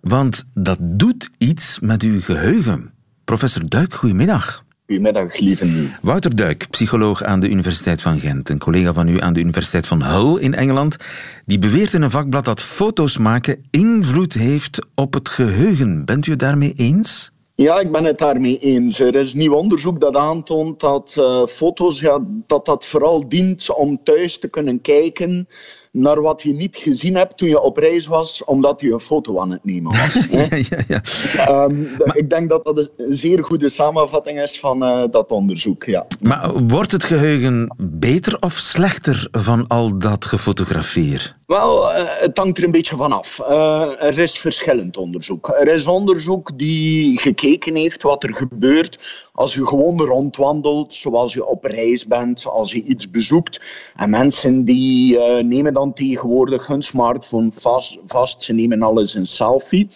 Want 0.00 0.44
dat 0.54 0.78
doet 0.80 1.30
iets 1.38 1.78
met 1.80 2.02
uw 2.02 2.20
geheugen. 2.20 2.90
Professor 3.24 3.68
Duik, 3.68 3.94
goedemiddag. 3.94 4.64
Goedemiddag, 4.86 5.38
lieve. 5.38 5.88
Wouter 6.02 6.36
Duik, 6.36 6.66
psycholoog 6.70 7.22
aan 7.22 7.40
de 7.40 7.48
Universiteit 7.48 8.02
van 8.02 8.20
Gent, 8.20 8.48
een 8.48 8.58
collega 8.58 8.92
van 8.92 9.08
u 9.08 9.20
aan 9.20 9.32
de 9.32 9.40
Universiteit 9.40 9.86
van 9.86 10.02
Hull 10.02 10.38
in 10.40 10.54
Engeland, 10.54 10.96
die 11.44 11.58
beweert 11.58 11.92
in 11.92 12.02
een 12.02 12.10
vakblad 12.10 12.44
dat 12.44 12.62
foto's 12.62 13.18
maken 13.18 13.64
invloed 13.70 14.34
heeft 14.34 14.86
op 14.94 15.12
het 15.12 15.28
geheugen. 15.28 16.04
Bent 16.04 16.26
u 16.26 16.30
het 16.30 16.40
daarmee 16.40 16.72
eens? 16.76 17.30
Ja, 17.54 17.80
ik 17.80 17.92
ben 17.92 18.04
het 18.04 18.18
daarmee 18.18 18.58
eens. 18.58 18.98
Er 18.98 19.14
is 19.14 19.34
nieuw 19.34 19.54
onderzoek 19.54 20.00
dat 20.00 20.16
aantoont 20.16 20.80
dat 20.80 21.14
eh, 21.18 21.46
foto's 21.46 22.00
ja, 22.00 22.20
dat 22.46 22.66
dat 22.66 22.84
vooral 22.84 23.28
dient 23.28 23.74
om 23.74 24.00
thuis 24.02 24.38
te 24.38 24.48
kunnen 24.48 24.80
kijken 24.80 25.48
naar 25.96 26.20
wat 26.20 26.42
je 26.42 26.52
niet 26.52 26.76
gezien 26.76 27.16
hebt 27.16 27.36
toen 27.36 27.48
je 27.48 27.60
op 27.60 27.76
reis 27.76 28.06
was, 28.06 28.44
omdat 28.44 28.80
je 28.80 28.92
een 28.92 29.00
foto 29.00 29.40
aan 29.40 29.50
het 29.50 29.64
nemen 29.64 29.92
was. 29.92 30.26
ja, 30.30 30.46
ja, 30.50 30.82
ja. 30.88 31.02
Ehm, 31.36 31.84
ik 32.12 32.30
denk 32.30 32.48
dat 32.48 32.64
dat 32.64 32.90
een 32.96 33.12
zeer 33.12 33.44
goede 33.44 33.68
samenvatting 33.68 34.40
is 34.40 34.60
van 34.60 34.82
uh, 34.82 35.04
dat 35.10 35.30
onderzoek. 35.30 35.84
Ja. 35.84 36.06
Maar 36.20 36.62
wordt 36.62 36.92
het 36.92 37.04
geheugen 37.04 37.74
beter 37.78 38.36
of 38.40 38.52
slechter 38.52 39.28
van 39.30 39.66
al 39.66 39.98
dat 39.98 40.24
gefotografeer? 40.24 41.36
Wel, 41.46 41.92
uh, 41.92 42.02
het 42.04 42.38
hangt 42.38 42.58
er 42.58 42.64
een 42.64 42.70
beetje 42.70 42.96
van 42.96 43.12
af. 43.12 43.40
Uh, 43.50 44.02
er 44.02 44.18
is 44.18 44.38
verschillend 44.38 44.96
onderzoek. 44.96 45.48
Er 45.48 45.68
is 45.68 45.86
onderzoek 45.86 46.58
die 46.58 47.18
gekeken 47.20 47.74
heeft 47.74 48.02
wat 48.02 48.22
er 48.22 48.34
gebeurt 48.34 49.28
als 49.32 49.54
je 49.54 49.66
gewoon 49.66 50.00
rondwandelt, 50.00 50.94
zoals 50.94 51.32
je 51.32 51.46
op 51.46 51.64
reis 51.64 52.06
bent, 52.06 52.46
als 52.46 52.72
je 52.72 52.82
iets 52.82 53.10
bezoekt. 53.10 53.60
En 53.96 54.10
mensen 54.10 54.64
die 54.64 55.18
nemen 55.42 55.74
dan 55.74 55.85
tegenwoordig 55.92 56.66
hun 56.66 56.82
smartphone 56.82 57.48
vast, 57.52 57.98
vast, 58.06 58.42
ze 58.42 58.52
nemen 58.52 58.82
alles 58.82 59.14
een 59.14 59.26
selfie. 59.26 59.88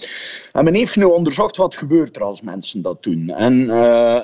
En 0.53 0.64
men 0.64 0.74
heeft 0.74 0.96
nu 0.96 1.05
onderzocht 1.05 1.57
wat 1.57 1.76
gebeurt 1.76 2.16
er 2.16 2.22
als 2.22 2.42
mensen 2.42 2.83
dat 2.83 3.03
doen. 3.03 3.29
En 3.29 3.68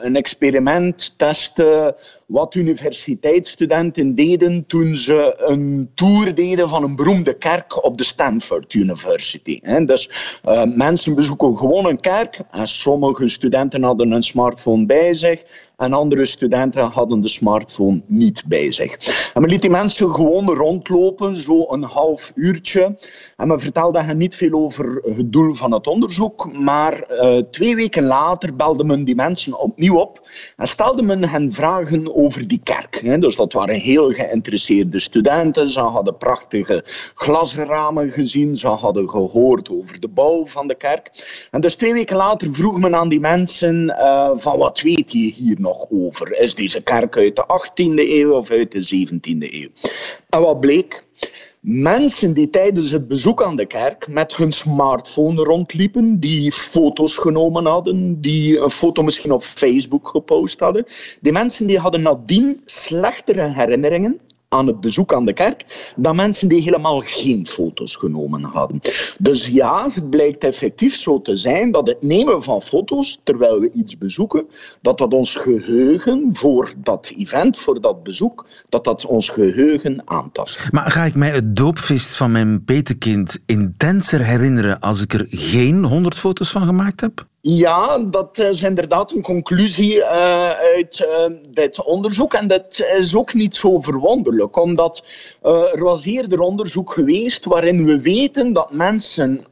een 0.07 0.17
experiment 0.17 1.15
testen 1.19 1.95
wat 2.27 2.55
universiteitsstudenten 2.55 4.15
deden 4.15 4.67
toen 4.67 4.97
ze 4.97 5.35
een 5.39 5.91
tour 5.95 6.35
deden 6.35 6.69
van 6.69 6.83
een 6.83 6.97
beroemde 6.97 7.35
kerk 7.35 7.85
op 7.85 7.99
de 7.99 8.05
Stanford 8.05 8.75
University. 8.75 9.61
Dus 9.85 10.11
uh, 10.49 10.63
mensen 10.65 11.15
bezoeken 11.15 11.57
gewoon 11.57 11.87
een 11.87 12.01
kerk 12.01 12.41
en 12.51 12.67
sommige 12.67 13.29
studenten 13.29 13.83
hadden 13.83 14.11
een 14.11 14.23
smartphone 14.23 14.87
bij 14.87 15.15
zich 15.15 15.45
en 15.77 15.93
andere 15.93 16.25
studenten 16.25 16.91
hadden 16.91 17.21
de 17.21 17.29
smartphone 17.29 18.03
niet 18.07 18.45
bij 18.47 18.73
zich. 18.73 18.97
En 19.35 19.41
men 19.41 19.51
liet 19.51 19.61
die 19.61 19.71
mensen 19.71 20.15
gewoon 20.15 20.55
rondlopen, 20.55 21.37
zo 21.37 21.67
een 21.71 21.83
half 21.83 22.33
uurtje. 22.35 22.97
En 23.37 23.49
men 23.49 23.61
vertelde 23.61 24.03
hen 24.03 24.17
niet 24.17 24.35
veel 24.35 24.53
over 24.53 25.01
het 25.03 25.33
doel 25.33 25.55
van 25.55 25.73
het 25.73 25.87
onderzoek, 25.87 26.53
maar 26.53 27.11
uh, 27.11 27.39
twee 27.51 27.75
weken 27.75 28.05
later 28.05 28.57
belde 28.57 28.85
men 28.85 29.05
die 29.05 29.15
mensen 29.15 29.59
opnieuw 29.59 29.97
op 29.97 30.29
en 30.57 30.67
stelde 30.67 31.03
men 31.03 31.29
hen 31.29 31.53
vragen 31.53 32.15
over 32.17 32.49
die 32.49 32.61
kerk. 32.63 33.21
Dus 33.21 33.37
dat 33.37 33.53
waren 33.53 33.75
heel 33.75 34.13
geïnteresseerde 34.13 34.99
studenten. 34.99 35.69
Ze 35.69 35.81
hadden 35.81 36.17
prachtige 36.17 36.83
glasramen 37.15 38.11
gezien, 38.11 38.57
ze 38.57 38.69
hadden 38.69 39.11
gehoord 39.11 39.71
over 39.71 40.01
de 40.01 40.09
bouw 40.09 40.47
van 40.47 40.69
de 40.69 40.75
kerk. 40.75 41.11
En 41.51 41.61
dus 41.61 41.75
twee 41.75 41.93
weken 41.93 42.17
later 42.17 42.55
vroeg 42.55 42.79
men 42.79 42.95
aan 42.95 43.09
die 43.09 43.21
mensen 43.21 43.85
uh, 43.85 44.31
van 44.35 44.59
wat 44.59 44.81
weet 44.81 45.13
je 45.13 45.19
hier 45.19 45.57
nog 45.59 45.87
over? 45.91 46.41
Is 46.41 46.55
deze 46.55 46.83
kerk 46.83 47.17
uit 47.17 47.37
de 47.37 47.45
18e 47.45 48.11
eeuw 48.11 48.33
of 48.33 48.51
uit 48.51 48.73
de 48.73 49.07
17e 49.07 49.53
eeuw? 49.53 49.69
En 50.29 50.41
wat 50.41 50.61
bleek? 50.61 51.05
Mensen 51.69 52.33
die 52.33 52.51
tijdens 52.51 52.91
het 52.91 53.09
bezoek 53.09 53.43
aan 53.43 53.57
de 53.57 53.67
kerk 53.67 54.09
met 54.09 54.37
hun 54.37 54.53
smartphone 54.53 55.43
rondliepen, 55.43 56.21
die 56.21 56.53
foto's 56.53 57.17
genomen 57.17 57.67
hadden, 57.67 58.21
die 58.21 58.59
een 58.59 58.71
foto 58.71 59.03
misschien 59.03 59.33
op 59.33 59.43
Facebook 59.43 60.09
gepost 60.09 60.61
hadden, 60.61 60.85
die 61.21 61.33
mensen 61.33 61.67
die 61.67 61.79
hadden 61.79 62.03
nadien 62.03 62.61
slechtere 62.65 63.47
herinneringen 63.47 64.21
aan 64.49 64.67
het 64.67 64.81
bezoek 64.81 65.15
aan 65.15 65.25
de 65.25 65.33
kerk 65.33 65.93
dan 65.97 66.17
mensen 66.17 66.49
die 66.49 66.63
helemaal 66.63 67.01
geen 67.01 67.47
foto's 67.47 67.97
genomen 67.97 68.43
hadden. 68.43 68.81
Dus 69.19 69.47
ja, 69.47 69.91
het 69.93 70.11
blijkt 70.11 70.45
effectief 70.45 70.97
zo 70.97 71.23
te 71.23 71.37
zijn 71.37 71.71
dat 71.73 71.87
het 71.87 72.03
nemen 72.03 72.43
van 72.43 72.63
foto's 72.63 73.21
terwijl 73.25 73.61
we 73.61 73.71
iets 73.73 73.99
bezoeken, 73.99 74.47
dat 74.81 74.99
dat 74.99 75.13
ons 75.13 75.35
geheugen 75.35 76.31
voor 76.33 76.73
dat 76.77 77.13
event, 77.17 77.57
voor 77.57 77.81
dat 77.81 78.03
bezoek, 78.03 78.47
dat 78.69 78.85
dat 78.85 79.07
ons 79.07 79.29
geheugen 79.29 80.03
aantast. 80.05 80.73
Maar 80.73 80.91
ga 80.91 81.05
ik 81.05 81.15
mij 81.15 81.31
het 81.31 81.57
doopfeest 81.57 82.09
van 82.09 82.33
mijn 82.33 82.65
petekind 82.65 83.39
intenser 83.47 84.25
herinneren 84.25 84.81
als 84.81 85.03
ik 85.03 85.13
er 85.13 85.27
geen 85.31 85.85
honderd 85.85 86.15
foto's 86.15 86.51
van 86.51 86.67
gemaakt 86.67 87.01
heb? 87.01 87.27
Ja, 87.49 87.99
dat 87.99 88.39
is 88.39 88.63
inderdaad 88.63 89.13
een 89.13 89.23
conclusie 89.23 89.97
uh, 89.97 90.51
uit 90.51 90.99
uh, 91.01 91.37
dit 91.49 91.85
onderzoek. 91.85 92.35
En 92.35 92.47
dat 92.49 92.87
is 92.97 93.17
ook 93.17 93.35
niet 93.35 93.57
zo 93.57 93.81
verwonderlijk, 93.81 94.57
omdat 94.57 95.05
uh, 95.43 95.75
er 95.75 95.83
was 95.85 96.05
eerder 96.05 96.41
onderzoek 96.41 96.93
geweest 96.93 97.45
waarin 97.45 97.85
we 97.85 98.01
weten 98.01 98.53
dat 98.53 98.73
mensen 98.73 99.45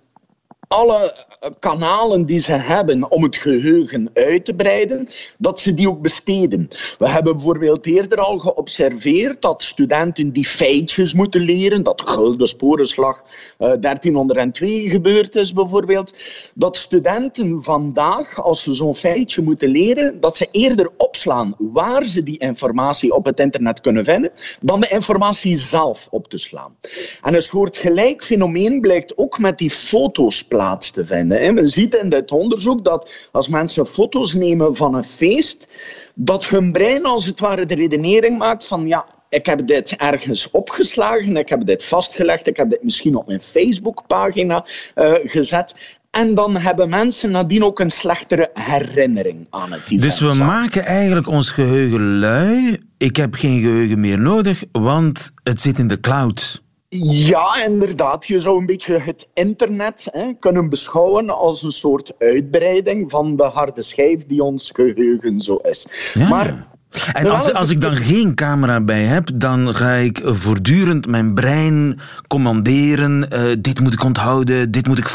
alle 0.68 1.26
kanalen 1.58 2.26
die 2.26 2.38
ze 2.38 2.52
hebben 2.52 3.10
om 3.10 3.22
het 3.22 3.36
geheugen 3.36 4.10
uit 4.12 4.44
te 4.44 4.54
breiden, 4.54 5.08
dat 5.38 5.60
ze 5.60 5.74
die 5.74 5.88
ook 5.88 6.00
besteden. 6.00 6.68
We 6.98 7.08
hebben 7.08 7.32
bijvoorbeeld 7.32 7.86
eerder 7.86 8.18
al 8.18 8.38
geobserveerd 8.38 9.42
dat 9.42 9.62
studenten 9.62 10.32
die 10.32 10.46
feitjes 10.46 11.14
moeten 11.14 11.40
leren, 11.40 11.82
dat 11.82 12.02
gulden 12.04 12.46
sporenslag 12.46 13.22
uh, 13.58 13.72
1302 13.80 14.88
gebeurd 14.88 15.36
is 15.36 15.52
bijvoorbeeld, 15.52 16.14
dat 16.54 16.76
studenten 16.76 17.62
vandaag, 17.62 18.42
als 18.42 18.62
ze 18.62 18.74
zo'n 18.74 18.96
feitje 18.96 19.42
moeten 19.42 19.68
leren, 19.68 20.20
dat 20.20 20.36
ze 20.36 20.48
eerder 20.50 20.90
opslaan 20.96 21.54
waar 21.58 22.04
ze 22.04 22.22
die 22.22 22.38
informatie 22.38 23.14
op 23.14 23.24
het 23.24 23.40
internet 23.40 23.80
kunnen 23.80 24.04
vinden, 24.04 24.30
dan 24.60 24.80
de 24.80 24.88
informatie 24.88 25.56
zelf 25.56 26.06
op 26.10 26.28
te 26.28 26.38
slaan. 26.38 26.76
En 27.22 27.34
een 27.34 27.42
soort 27.42 27.76
gelijk 27.76 28.24
fenomeen 28.24 28.80
blijkt 28.80 29.18
ook 29.18 29.38
met 29.38 29.58
die 29.58 29.70
foto's 29.70 30.44
plaats 30.44 30.90
te 30.90 31.04
vinden. 31.04 31.33
Men 31.40 31.66
ziet 31.66 31.94
in 31.94 32.08
dit 32.08 32.32
onderzoek 32.32 32.84
dat 32.84 33.28
als 33.32 33.48
mensen 33.48 33.86
foto's 33.86 34.34
nemen 34.34 34.76
van 34.76 34.94
een 34.94 35.04
feest, 35.04 35.68
dat 36.14 36.46
hun 36.46 36.72
brein 36.72 37.04
als 37.04 37.26
het 37.26 37.40
ware 37.40 37.66
de 37.66 37.74
redenering 37.74 38.38
maakt 38.38 38.66
van 38.66 38.86
ja, 38.86 39.06
ik 39.28 39.46
heb 39.46 39.66
dit 39.66 39.96
ergens 39.96 40.50
opgeslagen, 40.50 41.36
ik 41.36 41.48
heb 41.48 41.66
dit 41.66 41.84
vastgelegd, 41.84 42.46
ik 42.46 42.56
heb 42.56 42.70
dit 42.70 42.82
misschien 42.82 43.16
op 43.16 43.26
mijn 43.26 43.40
Facebookpagina 43.40 44.64
uh, 44.94 45.12
gezet. 45.24 45.74
En 46.10 46.34
dan 46.34 46.56
hebben 46.56 46.88
mensen 46.88 47.30
nadien 47.30 47.64
ook 47.64 47.80
een 47.80 47.90
slechtere 47.90 48.50
herinnering 48.54 49.46
aan 49.50 49.72
het 49.72 49.82
event. 49.84 50.02
Dus 50.02 50.20
we 50.20 50.34
maken 50.34 50.84
eigenlijk 50.84 51.26
ons 51.28 51.50
geheugen 51.50 52.18
lui. 52.18 52.82
Ik 52.98 53.16
heb 53.16 53.34
geen 53.34 53.60
geheugen 53.60 54.00
meer 54.00 54.18
nodig, 54.18 54.64
want 54.72 55.32
het 55.42 55.60
zit 55.60 55.78
in 55.78 55.88
de 55.88 56.00
cloud. 56.00 56.62
Ja, 57.02 57.64
inderdaad. 57.66 58.26
Je 58.26 58.40
zou 58.40 58.58
een 58.58 58.66
beetje 58.66 58.98
het 58.98 59.28
internet 59.34 60.08
hè, 60.10 60.32
kunnen 60.38 60.68
beschouwen 60.68 61.30
als 61.30 61.62
een 61.62 61.72
soort 61.72 62.12
uitbreiding 62.18 63.10
van 63.10 63.36
de 63.36 63.44
harde 63.44 63.82
schijf 63.82 64.26
die 64.26 64.42
ons 64.42 64.70
geheugen 64.74 65.40
zo 65.40 65.56
is. 65.56 65.86
Ja. 66.14 66.28
Maar 66.28 66.72
en 67.12 67.30
als, 67.30 67.52
als 67.52 67.70
ik 67.70 67.80
dan 67.80 67.96
geen 67.96 68.34
camera 68.34 68.80
bij 68.80 69.04
heb, 69.04 69.30
dan 69.34 69.74
ga 69.74 69.92
ik 69.92 70.20
voortdurend 70.24 71.06
mijn 71.06 71.34
brein 71.34 71.98
commanderen. 72.26 73.28
Uh, 73.32 73.54
dit 73.58 73.80
moet 73.80 73.92
ik 73.92 74.04
onthouden, 74.04 74.70
dit 74.70 74.86
moet 74.86 74.98
ik 74.98 75.10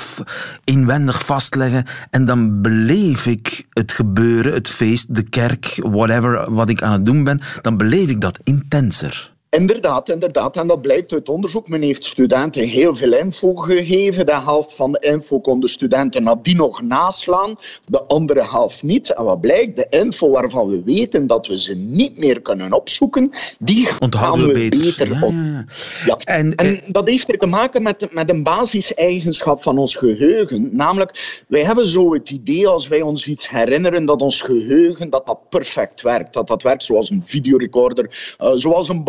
inwendig 0.63 1.25
vastleggen. 1.25 1.85
En 2.09 2.25
dan 2.25 2.61
beleef 2.61 3.25
ik 3.25 3.65
het 3.69 3.91
gebeuren, 3.91 4.53
het 4.53 4.69
feest, 4.69 5.15
de 5.15 5.23
kerk, 5.23 5.75
whatever, 5.75 6.53
wat 6.53 6.69
ik 6.69 6.81
aan 6.81 6.91
het 6.91 7.05
doen 7.05 7.23
ben. 7.23 7.41
Dan 7.61 7.77
beleef 7.77 8.09
ik 8.09 8.21
dat 8.21 8.39
intenser. 8.43 9.37
Inderdaad, 9.49 10.09
inderdaad. 10.09 10.57
En 10.57 10.67
dat 10.67 10.81
blijkt 10.81 11.13
uit 11.13 11.29
onderzoek. 11.29 11.67
Men 11.67 11.81
heeft 11.81 12.05
studenten 12.05 12.63
heel 12.63 12.95
veel 12.95 13.13
info 13.13 13.55
gegeven. 13.55 14.25
De 14.25 14.41
helft 14.41 14.75
van 14.75 14.91
de 14.91 14.99
info 14.99 15.39
konden 15.39 15.69
studenten 15.69 16.23
nadien 16.23 16.55
nog 16.57 16.81
naslaan, 16.81 17.55
de 17.85 18.01
andere 18.03 18.43
helft 18.49 18.83
niet. 18.83 19.13
En 19.13 19.23
wat 19.23 19.41
blijkt? 19.41 19.75
De 19.75 19.87
info 19.89 20.29
waarvan 20.29 20.67
we 20.67 20.81
weten 20.85 21.27
dat 21.27 21.47
we 21.47 21.59
ze 21.59 21.75
niet 21.75 22.17
meer 22.17 22.41
kunnen 22.41 22.73
opzoeken, 22.73 23.31
die 23.59 23.89
Onthouden 23.99 24.45
gaan 24.45 24.53
we 24.53 24.69
beter. 24.69 25.23
op. 25.23 25.31
ja. 25.31 25.65
Ja. 26.05 26.17
En, 26.23 26.55
En 26.55 26.81
eh, 26.81 26.91
dat 26.91 27.07
heeft 27.07 27.31
er 27.31 27.37
te 27.37 27.45
maken 27.45 27.83
met, 27.83 28.07
met 28.13 28.29
een 28.29 28.43
basiseigenschap 28.43 29.61
van 29.61 29.77
ons 29.77 29.95
geheugen. 29.95 30.69
Namelijk, 30.71 31.43
wij 31.47 31.63
hebben 31.63 31.87
zo 31.87 32.13
het 32.13 32.29
idee 32.29 32.67
als 32.67 32.87
wij 32.87 33.01
ons 33.01 33.27
iets 33.27 33.49
herinneren 33.49 34.05
dat 34.05 34.21
ons 34.21 34.41
geheugen 34.41 35.09
dat 35.09 35.27
dat 35.27 35.49
perfect 35.49 36.01
werkt. 36.01 36.33
Dat 36.33 36.47
dat 36.47 36.61
werkt 36.61 36.83
zoals 36.83 37.09
een 37.09 37.25
videorecorder, 37.25 38.35
eh, 38.37 38.51
zoals 38.53 38.89
een 38.89 39.03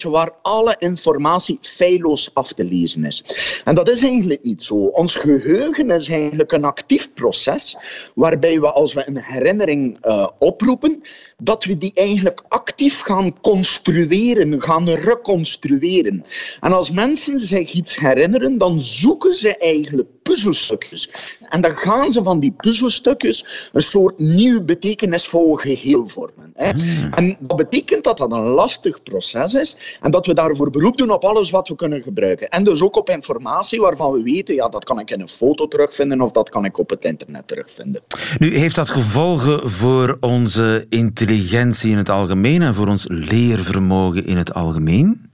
waar 0.00 0.30
alle 0.42 0.76
informatie 0.78 1.58
feilloos 1.60 2.34
af 2.34 2.52
te 2.52 2.64
lezen 2.64 3.04
is. 3.04 3.24
En 3.64 3.74
dat 3.74 3.88
is 3.88 4.02
eigenlijk 4.02 4.44
niet 4.44 4.62
zo. 4.62 4.74
Ons 4.74 5.16
geheugen 5.16 5.90
is 5.90 6.08
eigenlijk 6.08 6.52
een 6.52 6.64
actief 6.64 7.12
proces 7.12 7.76
waarbij 8.14 8.60
we 8.60 8.72
als 8.72 8.94
we 8.94 9.08
een 9.08 9.22
herinnering 9.22 9.98
eh, 10.00 10.28
oproepen, 10.38 11.00
dat 11.38 11.64
we 11.64 11.78
die 11.78 11.92
eigenlijk 11.94 12.44
actief 12.48 13.00
gaan 13.00 13.40
construeren, 13.40 14.62
gaan 14.62 14.88
reconstrueren. 14.88 16.24
En 16.60 16.72
als 16.72 16.90
mensen 16.90 17.40
zich 17.40 17.72
iets 17.72 17.96
herinneren, 17.96 18.58
dan 18.58 18.80
zoeken 18.80 19.34
ze 19.34 19.56
eigenlijk 19.56 20.21
puzzelstukjes. 20.32 21.10
En 21.48 21.60
dan 21.60 21.76
gaan 21.76 22.12
ze 22.12 22.22
van 22.22 22.40
die 22.40 22.54
puzzelstukjes 22.56 23.70
een 23.72 23.80
soort 23.80 24.18
nieuw 24.18 24.64
betekenisvol 24.64 25.54
geheel 25.54 26.08
vormen. 26.08 26.52
Hè. 26.54 26.70
En 27.10 27.36
dat 27.40 27.56
betekent 27.56 28.04
dat 28.04 28.18
dat 28.18 28.32
een 28.32 28.40
lastig 28.40 29.02
proces 29.02 29.54
is 29.54 29.76
en 30.00 30.10
dat 30.10 30.26
we 30.26 30.34
daarvoor 30.34 30.70
beroep 30.70 30.96
doen 30.96 31.10
op 31.10 31.24
alles 31.24 31.50
wat 31.50 31.68
we 31.68 31.74
kunnen 31.76 32.02
gebruiken. 32.02 32.48
En 32.48 32.64
dus 32.64 32.82
ook 32.82 32.96
op 32.96 33.08
informatie 33.10 33.80
waarvan 33.80 34.12
we 34.12 34.22
weten, 34.22 34.54
ja, 34.54 34.68
dat 34.68 34.84
kan 34.84 34.98
ik 34.98 35.10
in 35.10 35.20
een 35.20 35.28
foto 35.28 35.68
terugvinden 35.68 36.20
of 36.20 36.30
dat 36.30 36.50
kan 36.50 36.64
ik 36.64 36.78
op 36.78 36.90
het 36.90 37.04
internet 37.04 37.48
terugvinden. 37.48 38.02
nu, 38.38 38.58
heeft 38.58 38.76
dat 38.76 38.90
gevolgen 38.90 39.70
voor 39.70 40.16
onze 40.20 40.86
intelligentie 40.88 41.90
in 41.90 41.96
het 41.96 42.10
algemeen 42.10 42.62
en 42.62 42.74
voor 42.74 42.88
ons 42.88 43.04
leervermogen 43.08 44.26
in 44.26 44.36
het 44.36 44.54
algemeen? 44.54 45.30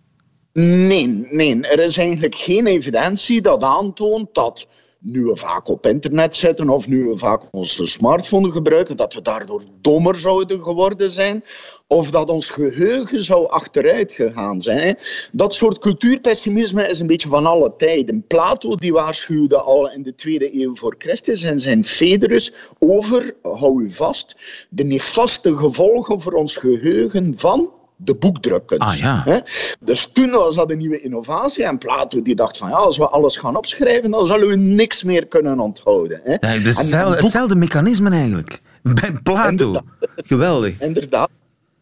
Nee, 0.52 1.26
nee, 1.30 1.60
er 1.60 1.78
is 1.78 1.96
eigenlijk 1.98 2.34
geen 2.34 2.66
evidentie 2.66 3.40
dat 3.40 3.62
aantoont 3.62 4.34
dat 4.34 4.66
nu 5.00 5.24
we 5.24 5.36
vaak 5.36 5.68
op 5.68 5.86
internet 5.86 6.36
zitten 6.36 6.68
of 6.68 6.88
nu 6.88 7.04
we 7.04 7.16
vaak 7.16 7.42
onze 7.50 7.86
smartphone 7.86 8.50
gebruiken, 8.50 8.96
dat 8.96 9.14
we 9.14 9.22
daardoor 9.22 9.62
dommer 9.80 10.16
zouden 10.16 10.62
geworden 10.62 11.10
zijn 11.10 11.44
of 11.86 12.10
dat 12.10 12.28
ons 12.28 12.50
geheugen 12.50 13.22
zou 13.22 13.48
achteruit 13.48 14.12
gegaan 14.12 14.60
zijn. 14.60 14.98
Dat 15.32 15.54
soort 15.54 15.78
cultuurpessimisme 15.78 16.88
is 16.88 16.98
een 16.98 17.06
beetje 17.06 17.28
van 17.28 17.46
alle 17.46 17.74
tijden. 17.76 18.24
Plato 18.26 18.76
die 18.76 18.92
waarschuwde 18.92 19.60
al 19.60 19.90
in 19.90 20.02
de 20.02 20.14
tweede 20.14 20.62
eeuw 20.62 20.76
voor 20.76 20.94
Christus 20.98 21.42
en 21.42 21.60
zijn 21.60 21.84
Federus 21.84 22.52
over, 22.78 23.34
hou 23.42 23.82
u 23.82 23.90
vast, 23.90 24.36
de 24.70 24.84
nefaste 24.84 25.56
gevolgen 25.56 26.20
voor 26.20 26.32
ons 26.32 26.56
geheugen 26.56 27.32
van 27.36 27.70
de 28.00 28.14
boekdrukkunst. 28.14 28.88
Ah, 28.88 28.96
ja. 28.96 29.42
Dus 29.80 30.06
toen 30.12 30.30
was 30.30 30.56
dat 30.56 30.70
een 30.70 30.78
nieuwe 30.78 31.00
innovatie. 31.00 31.64
En 31.64 31.78
Plato 31.78 32.22
die 32.22 32.34
dacht 32.34 32.56
van 32.56 32.68
ja, 32.68 32.74
als 32.74 32.98
we 32.98 33.08
alles 33.08 33.36
gaan 33.36 33.56
opschrijven, 33.56 34.10
dan 34.10 34.26
zullen 34.26 34.48
we 34.48 34.56
niks 34.56 35.02
meer 35.02 35.26
kunnen 35.26 35.60
onthouden. 35.60 36.20
Hè. 36.24 36.32
Ja, 36.32 36.62
dus 36.62 36.76
hetzelfde, 36.76 37.16
hetzelfde 37.16 37.54
mechanisme 37.54 38.10
eigenlijk. 38.10 38.60
Bij 39.00 39.12
Plato. 39.22 39.48
Inderdaad. 39.48 39.84
Geweldig. 40.16 40.80
Inderdaad. 40.80 41.30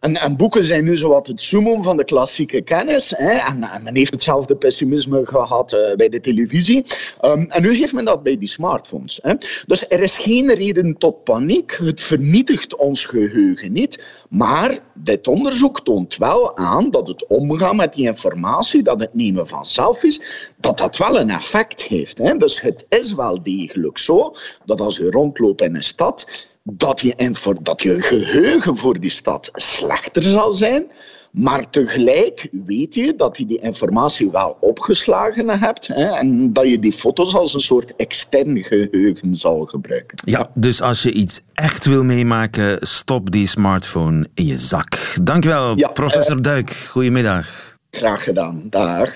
En, 0.06 0.16
en, 0.16 0.36
boeken 0.36 0.64
zijn 0.64 0.84
nu 0.84 0.96
zowat 0.96 1.26
het 1.26 1.42
summum 1.42 1.82
van 1.82 1.96
de 1.96 2.04
klassieke 2.04 2.62
kennis. 2.62 3.12
Hè? 3.16 3.30
En, 3.30 3.62
en, 3.62 3.82
men 3.82 3.96
heeft 3.96 4.12
hetzelfde 4.12 4.56
pessimisme 4.56 5.26
gehad 5.26 5.72
uh, 5.72 5.94
bij 5.96 6.08
de 6.08 6.20
televisie. 6.20 6.84
Um, 7.22 7.50
en 7.50 7.62
nu 7.62 7.74
heeft 7.74 7.92
men 7.92 8.04
dat 8.04 8.22
bij 8.22 8.38
die 8.38 8.48
smartphones. 8.48 9.18
Hè? 9.22 9.34
Dus 9.66 9.88
er 9.88 10.02
is 10.02 10.18
geen 10.18 10.54
reden 10.54 10.98
tot 10.98 11.24
paniek. 11.24 11.78
Het 11.82 12.00
vernietigt 12.00 12.76
ons 12.76 13.04
geheugen 13.04 13.72
niet. 13.72 14.04
Maar 14.28 14.78
dit 14.94 15.28
onderzoek 15.28 15.80
toont 15.84 16.16
wel 16.16 16.56
aan 16.56 16.90
dat 16.90 17.08
het 17.08 17.26
omgaan 17.26 17.76
met 17.76 17.92
die 17.92 18.06
informatie, 18.06 18.82
dat 18.82 19.00
het 19.00 19.14
nemen 19.14 19.48
van 19.48 19.64
selfies, 19.64 20.50
dat 20.56 20.78
dat 20.78 20.96
wel 20.96 21.20
een 21.20 21.30
effect 21.30 21.82
heeft. 21.82 22.18
Hè? 22.18 22.36
Dus 22.36 22.60
het 22.60 22.86
is 22.88 23.14
wel 23.14 23.42
degelijk 23.42 23.98
zo 23.98 24.34
dat 24.64 24.80
als 24.80 24.96
je 24.96 25.10
rondloopt 25.10 25.62
in 25.62 25.74
een 25.74 25.82
stad 25.82 26.54
dat 26.72 27.00
je, 27.00 27.32
dat 27.62 27.82
je 27.82 28.02
geheugen 28.02 28.76
voor 28.76 29.00
die 29.00 29.10
stad 29.10 29.50
slechter 29.52 30.22
zal 30.22 30.52
zijn. 30.52 30.90
Maar 31.30 31.70
tegelijk 31.70 32.48
weet 32.66 32.94
je 32.94 33.14
dat 33.16 33.36
je 33.36 33.46
die 33.46 33.60
informatie 33.60 34.30
wel 34.30 34.56
opgeslagen 34.60 35.58
hebt 35.58 35.86
hè, 35.86 36.04
en 36.04 36.52
dat 36.52 36.70
je 36.70 36.78
die 36.78 36.92
foto's 36.92 37.34
als 37.34 37.54
een 37.54 37.60
soort 37.60 37.96
extern 37.96 38.62
geheugen 38.62 39.34
zal 39.34 39.64
gebruiken. 39.64 40.18
Ja, 40.24 40.50
dus 40.54 40.80
als 40.82 41.02
je 41.02 41.12
iets 41.12 41.40
echt 41.54 41.84
wil 41.84 42.04
meemaken, 42.04 42.76
stop 42.80 43.30
die 43.30 43.46
smartphone 43.46 44.28
in 44.34 44.46
je 44.46 44.58
zak. 44.58 45.14
Dankjewel, 45.22 45.78
ja, 45.78 45.88
professor 45.88 46.36
uh, 46.36 46.42
Duik. 46.42 46.70
Goedemiddag. 46.70 47.74
Graag 47.90 48.24
gedaan. 48.24 48.66
Dag. 48.70 49.14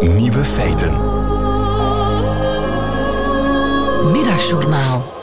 Nieuwe 0.00 0.44
feiten. 0.44 0.92
Middagjournaal. 4.12 5.13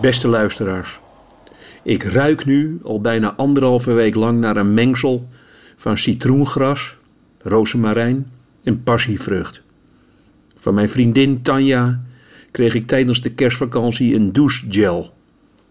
Beste 0.00 0.28
luisteraars, 0.28 1.00
ik 1.82 2.02
ruik 2.02 2.44
nu 2.44 2.78
al 2.82 3.00
bijna 3.00 3.34
anderhalve 3.34 3.92
week 3.92 4.14
lang 4.14 4.40
naar 4.40 4.56
een 4.56 4.74
mengsel 4.74 5.28
van 5.76 5.98
citroengras, 5.98 6.96
rozemarijn 7.38 8.28
en 8.62 8.82
passievrucht. 8.82 9.62
Van 10.56 10.74
mijn 10.74 10.88
vriendin 10.88 11.42
Tanja 11.42 12.02
kreeg 12.50 12.74
ik 12.74 12.86
tijdens 12.86 13.20
de 13.20 13.30
kerstvakantie 13.30 14.14
een 14.14 14.32
douchegel. 14.32 15.14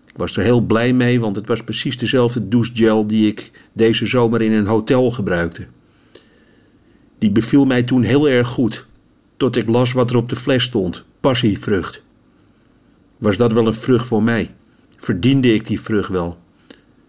Ik 0.06 0.14
was 0.18 0.38
er 0.38 0.44
heel 0.44 0.62
blij 0.62 0.94
mee, 0.94 1.20
want 1.20 1.36
het 1.36 1.48
was 1.48 1.64
precies 1.64 1.98
dezelfde 1.98 2.48
douchegel 2.48 3.08
die 3.08 3.28
ik 3.28 3.52
deze 3.74 4.06
zomer 4.06 4.42
in 4.42 4.52
een 4.52 4.68
hotel 4.68 5.12
gebruikte. 5.12 5.68
Die 7.20 7.32
beviel 7.32 7.66
mij 7.66 7.84
toen 7.84 8.04
heel 8.04 8.30
erg 8.30 8.48
goed, 8.48 8.88
tot 9.38 9.56
ik 9.56 9.70
las 9.70 9.92
wat 9.92 10.10
er 10.10 10.18
op 10.18 10.30
de 10.30 10.36
fles 10.36 10.64
stond: 10.64 11.04
passievrucht. 11.20 12.04
Was 13.24 13.38
dat 13.38 13.54
wel 13.54 13.68
een 13.68 13.74
vrucht 13.74 14.08
voor 14.08 14.24
mij? 14.24 14.54
Verdiende 14.98 15.54
ik 15.54 15.68
die 15.68 15.82
vrucht 15.82 16.10
wel? 16.10 16.38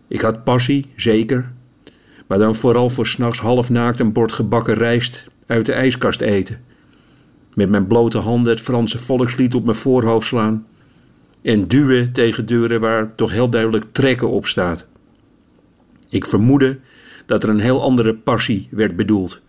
Ik 0.08 0.20
had 0.20 0.44
passie, 0.44 0.86
zeker. 0.96 1.52
Maar 2.26 2.38
dan 2.38 2.54
vooral 2.54 2.90
voor 2.90 3.06
s'nachts 3.06 3.38
half 3.38 3.70
naakt 3.70 4.00
een 4.00 4.12
bord 4.12 4.32
gebakken 4.32 4.74
rijst 4.74 5.26
uit 5.46 5.66
de 5.66 5.72
ijskast 5.72 6.20
eten. 6.20 6.60
Met 7.54 7.68
mijn 7.68 7.86
blote 7.86 8.18
handen 8.18 8.52
het 8.52 8.62
Franse 8.62 8.98
volkslied 8.98 9.54
op 9.54 9.64
mijn 9.64 9.76
voorhoofd 9.76 10.26
slaan. 10.26 10.66
En 11.42 11.68
duwen 11.68 12.12
tegen 12.12 12.46
deuren 12.46 12.80
waar 12.80 13.14
toch 13.14 13.30
heel 13.30 13.50
duidelijk 13.50 13.84
trekken 13.92 14.30
op 14.30 14.46
staat. 14.46 14.86
Ik 16.08 16.26
vermoedde 16.26 16.78
dat 17.26 17.42
er 17.42 17.48
een 17.48 17.60
heel 17.60 17.82
andere 17.82 18.14
passie 18.14 18.68
werd 18.70 18.96
bedoeld. 18.96 19.40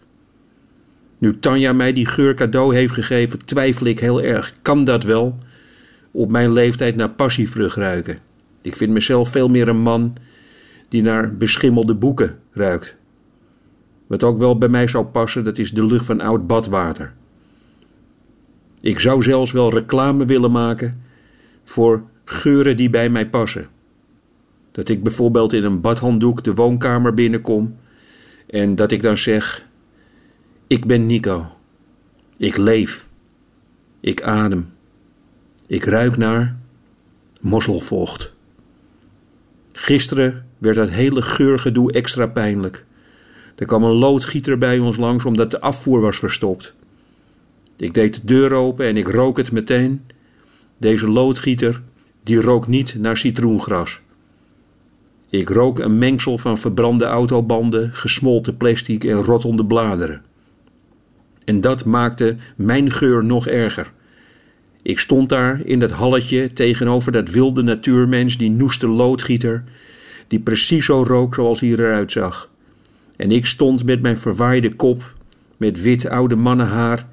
Nu 1.18 1.40
Tanja 1.40 1.74
mij 1.74 1.94
die 1.94 2.06
geur 2.06 2.34
cadeau 2.34 2.76
heeft 2.76 2.94
gegeven, 2.94 3.46
twijfel 3.46 3.86
ik 3.86 4.00
heel 4.00 4.22
erg. 4.22 4.54
Kan 4.62 4.84
dat 4.84 5.04
wel? 5.04 5.38
Op 6.16 6.32
mijn 6.32 6.52
leeftijd 6.52 6.96
naar 6.96 7.10
passievrucht 7.10 7.76
ruiken. 7.76 8.20
Ik 8.62 8.76
vind 8.76 8.92
mezelf 8.92 9.30
veel 9.30 9.48
meer 9.48 9.68
een 9.68 9.82
man 9.82 10.16
die 10.90 11.02
naar 11.02 11.38
beschimmelde 11.38 11.96
boeken 11.96 12.40
ruikt. 12.52 12.96
Wat 14.08 14.24
ook 14.24 14.38
wel 14.38 14.58
bij 14.58 14.70
mij 14.70 14.88
zou 14.88 15.06
passen, 15.06 15.44
dat 15.44 15.58
is 15.58 15.72
de 15.72 15.86
lucht 15.86 16.06
van 16.06 16.22
oud 16.22 16.48
badwater. 16.48 17.14
Ik 18.82 19.00
zou 19.00 19.22
zelfs 19.22 19.52
wel 19.52 19.74
reclame 19.74 20.26
willen 20.26 20.52
maken 20.52 21.02
voor 21.64 22.04
geuren 22.26 22.78
die 22.78 22.90
bij 22.90 23.10
mij 23.10 23.30
passen. 23.30 23.68
Dat 24.72 24.90
ik 24.90 25.04
bijvoorbeeld 25.04 25.54
in 25.54 25.64
een 25.64 25.82
badhanddoek 25.82 26.44
de 26.44 26.54
woonkamer 26.54 27.14
binnenkom 27.14 27.76
en 28.48 28.76
dat 28.76 28.92
ik 28.92 29.02
dan 29.02 29.18
zeg: 29.18 29.68
Ik 30.68 30.86
ben 30.86 31.06
Nico. 31.06 31.52
Ik 32.38 32.58
leef. 32.58 33.08
Ik 34.00 34.22
adem. 34.22 34.75
Ik 35.68 35.84
ruik 35.84 36.18
naar 36.18 36.56
mosselvocht. 37.40 38.34
Gisteren 39.72 40.46
werd 40.58 40.76
dat 40.76 40.90
hele 40.90 41.22
geurgedoe 41.22 41.92
extra 41.92 42.28
pijnlijk. 42.28 42.86
Er 43.56 43.66
kwam 43.66 43.84
een 43.84 43.96
loodgieter 43.96 44.58
bij 44.58 44.80
ons 44.80 44.98
langs 44.98 45.26
omdat 45.26 45.52
de 45.52 45.62
afvoer 45.62 46.02
was 46.02 46.18
verstopt. 46.18 46.74
Ik 47.78 47.94
deed 47.94 48.14
de 48.14 48.22
deur 48.24 48.54
open 48.54 48.86
en 48.86 48.98
ik 48.98 49.08
rook 49.08 49.38
het 49.38 49.52
meteen. 49.52 50.02
Deze 50.78 51.10
loodgieter, 51.10 51.82
die 52.24 52.42
rook 52.42 52.68
niet 52.68 52.96
naar 53.00 53.18
citroengras. 53.18 54.02
Ik 55.30 55.50
rook 55.50 55.80
een 55.80 55.98
mengsel 55.98 56.38
van 56.38 56.58
verbrande 56.58 57.06
autobanden, 57.06 57.94
gesmolten 57.94 58.58
plastic 58.58 59.04
en 59.04 59.24
rottende 59.24 59.66
bladeren. 59.66 60.22
En 61.46 61.62
dat 61.62 61.86
maakte 61.86 62.36
mijn 62.56 62.92
geur 62.92 63.24
nog 63.24 63.48
erger. 63.48 63.94
Ik 64.86 65.00
stond 65.00 65.30
daar 65.30 65.62
in 65.64 65.80
dat 65.80 65.92
halletje 65.92 66.54
tegenover 66.54 67.12
dat 67.12 67.30
wilde 67.30 67.62
natuurmens, 67.62 68.38
die 68.38 68.50
noeste 68.50 68.88
loodgieter, 68.88 69.64
die 70.28 70.40
precies 70.40 70.86
zo 70.86 71.04
rook 71.04 71.36
zoals 71.36 71.60
hij 71.60 71.70
eruit 71.70 72.12
zag. 72.12 72.50
En 73.16 73.32
ik 73.32 73.46
stond 73.46 73.86
met 73.86 74.02
mijn 74.02 74.18
verwaaide 74.18 74.76
kop, 74.76 75.16
met 75.58 75.82
wit 75.82 76.08
oude 76.10 76.36
mannenhaar, 76.36 77.08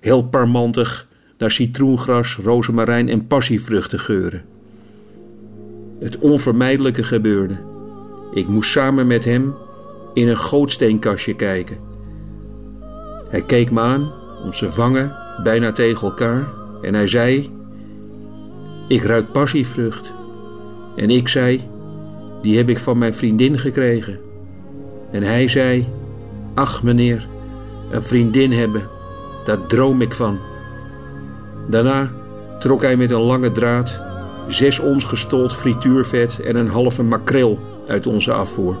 heel 0.00 0.22
parmantig 0.22 1.08
naar 1.38 1.50
citroengras, 1.50 2.36
rozemarijn 2.42 3.08
en 3.08 3.26
passievruchten 3.26 4.00
geuren. 4.00 4.44
Het 6.00 6.18
onvermijdelijke 6.18 7.02
gebeurde. 7.02 7.58
Ik 8.32 8.48
moest 8.48 8.70
samen 8.70 9.06
met 9.06 9.24
hem 9.24 9.54
in 10.12 10.28
een 10.28 10.36
gootsteenkastje 10.36 11.36
kijken. 11.36 11.78
Hij 13.28 13.42
keek 13.42 13.70
me 13.70 13.80
aan, 13.80 14.12
onze 14.44 14.70
vangen 14.70 15.16
bijna 15.42 15.72
tegen 15.72 16.08
elkaar, 16.08 16.62
en 16.84 16.94
hij 16.94 17.06
zei: 17.06 17.50
Ik 18.88 19.02
ruik 19.02 19.32
passievrucht. 19.32 20.14
En 20.96 21.10
ik 21.10 21.28
zei: 21.28 21.60
Die 22.42 22.56
heb 22.56 22.68
ik 22.68 22.78
van 22.78 22.98
mijn 22.98 23.14
vriendin 23.14 23.58
gekregen. 23.58 24.20
En 25.10 25.22
hij 25.22 25.48
zei: 25.48 25.88
Ach, 26.54 26.82
meneer, 26.82 27.28
een 27.90 28.02
vriendin 28.02 28.52
hebben, 28.52 28.88
daar 29.44 29.66
droom 29.66 30.00
ik 30.00 30.12
van. 30.12 30.38
Daarna 31.68 32.10
trok 32.58 32.82
hij 32.82 32.96
met 32.96 33.10
een 33.10 33.20
lange 33.20 33.52
draad 33.52 34.02
zes 34.48 34.78
ons 34.78 35.04
gestold 35.04 35.52
frituurvet 35.52 36.40
en 36.40 36.56
een 36.56 36.68
halve 36.68 37.02
makreel 37.02 37.58
uit 37.88 38.06
onze 38.06 38.32
afvoer. 38.32 38.78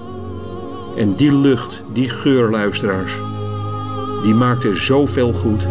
En 0.96 1.14
die 1.14 1.34
lucht, 1.34 1.84
die 1.92 2.08
geur, 2.08 2.50
luisteraars, 2.50 3.20
die 4.22 4.34
maakte 4.34 4.76
zoveel 4.76 5.32
goed. 5.32 5.68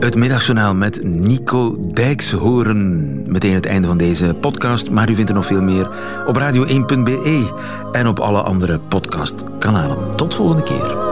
Het 0.00 0.16
middagjournaal 0.16 0.74
met 0.74 1.04
Nico 1.04 1.76
Dijkshoorn. 1.78 3.22
Meteen 3.30 3.54
het 3.54 3.66
einde 3.66 3.88
van 3.88 3.96
deze 3.96 4.34
podcast, 4.40 4.90
maar 4.90 5.10
u 5.10 5.14
vindt 5.14 5.30
er 5.30 5.36
nog 5.36 5.46
veel 5.46 5.62
meer 5.62 5.90
op 6.26 6.38
radio1.be 6.38 7.50
en 7.92 8.06
op 8.06 8.18
alle 8.18 8.42
andere 8.42 8.78
podcastkanalen. 8.78 10.16
Tot 10.16 10.34
volgende 10.34 10.62
keer. 10.62 11.09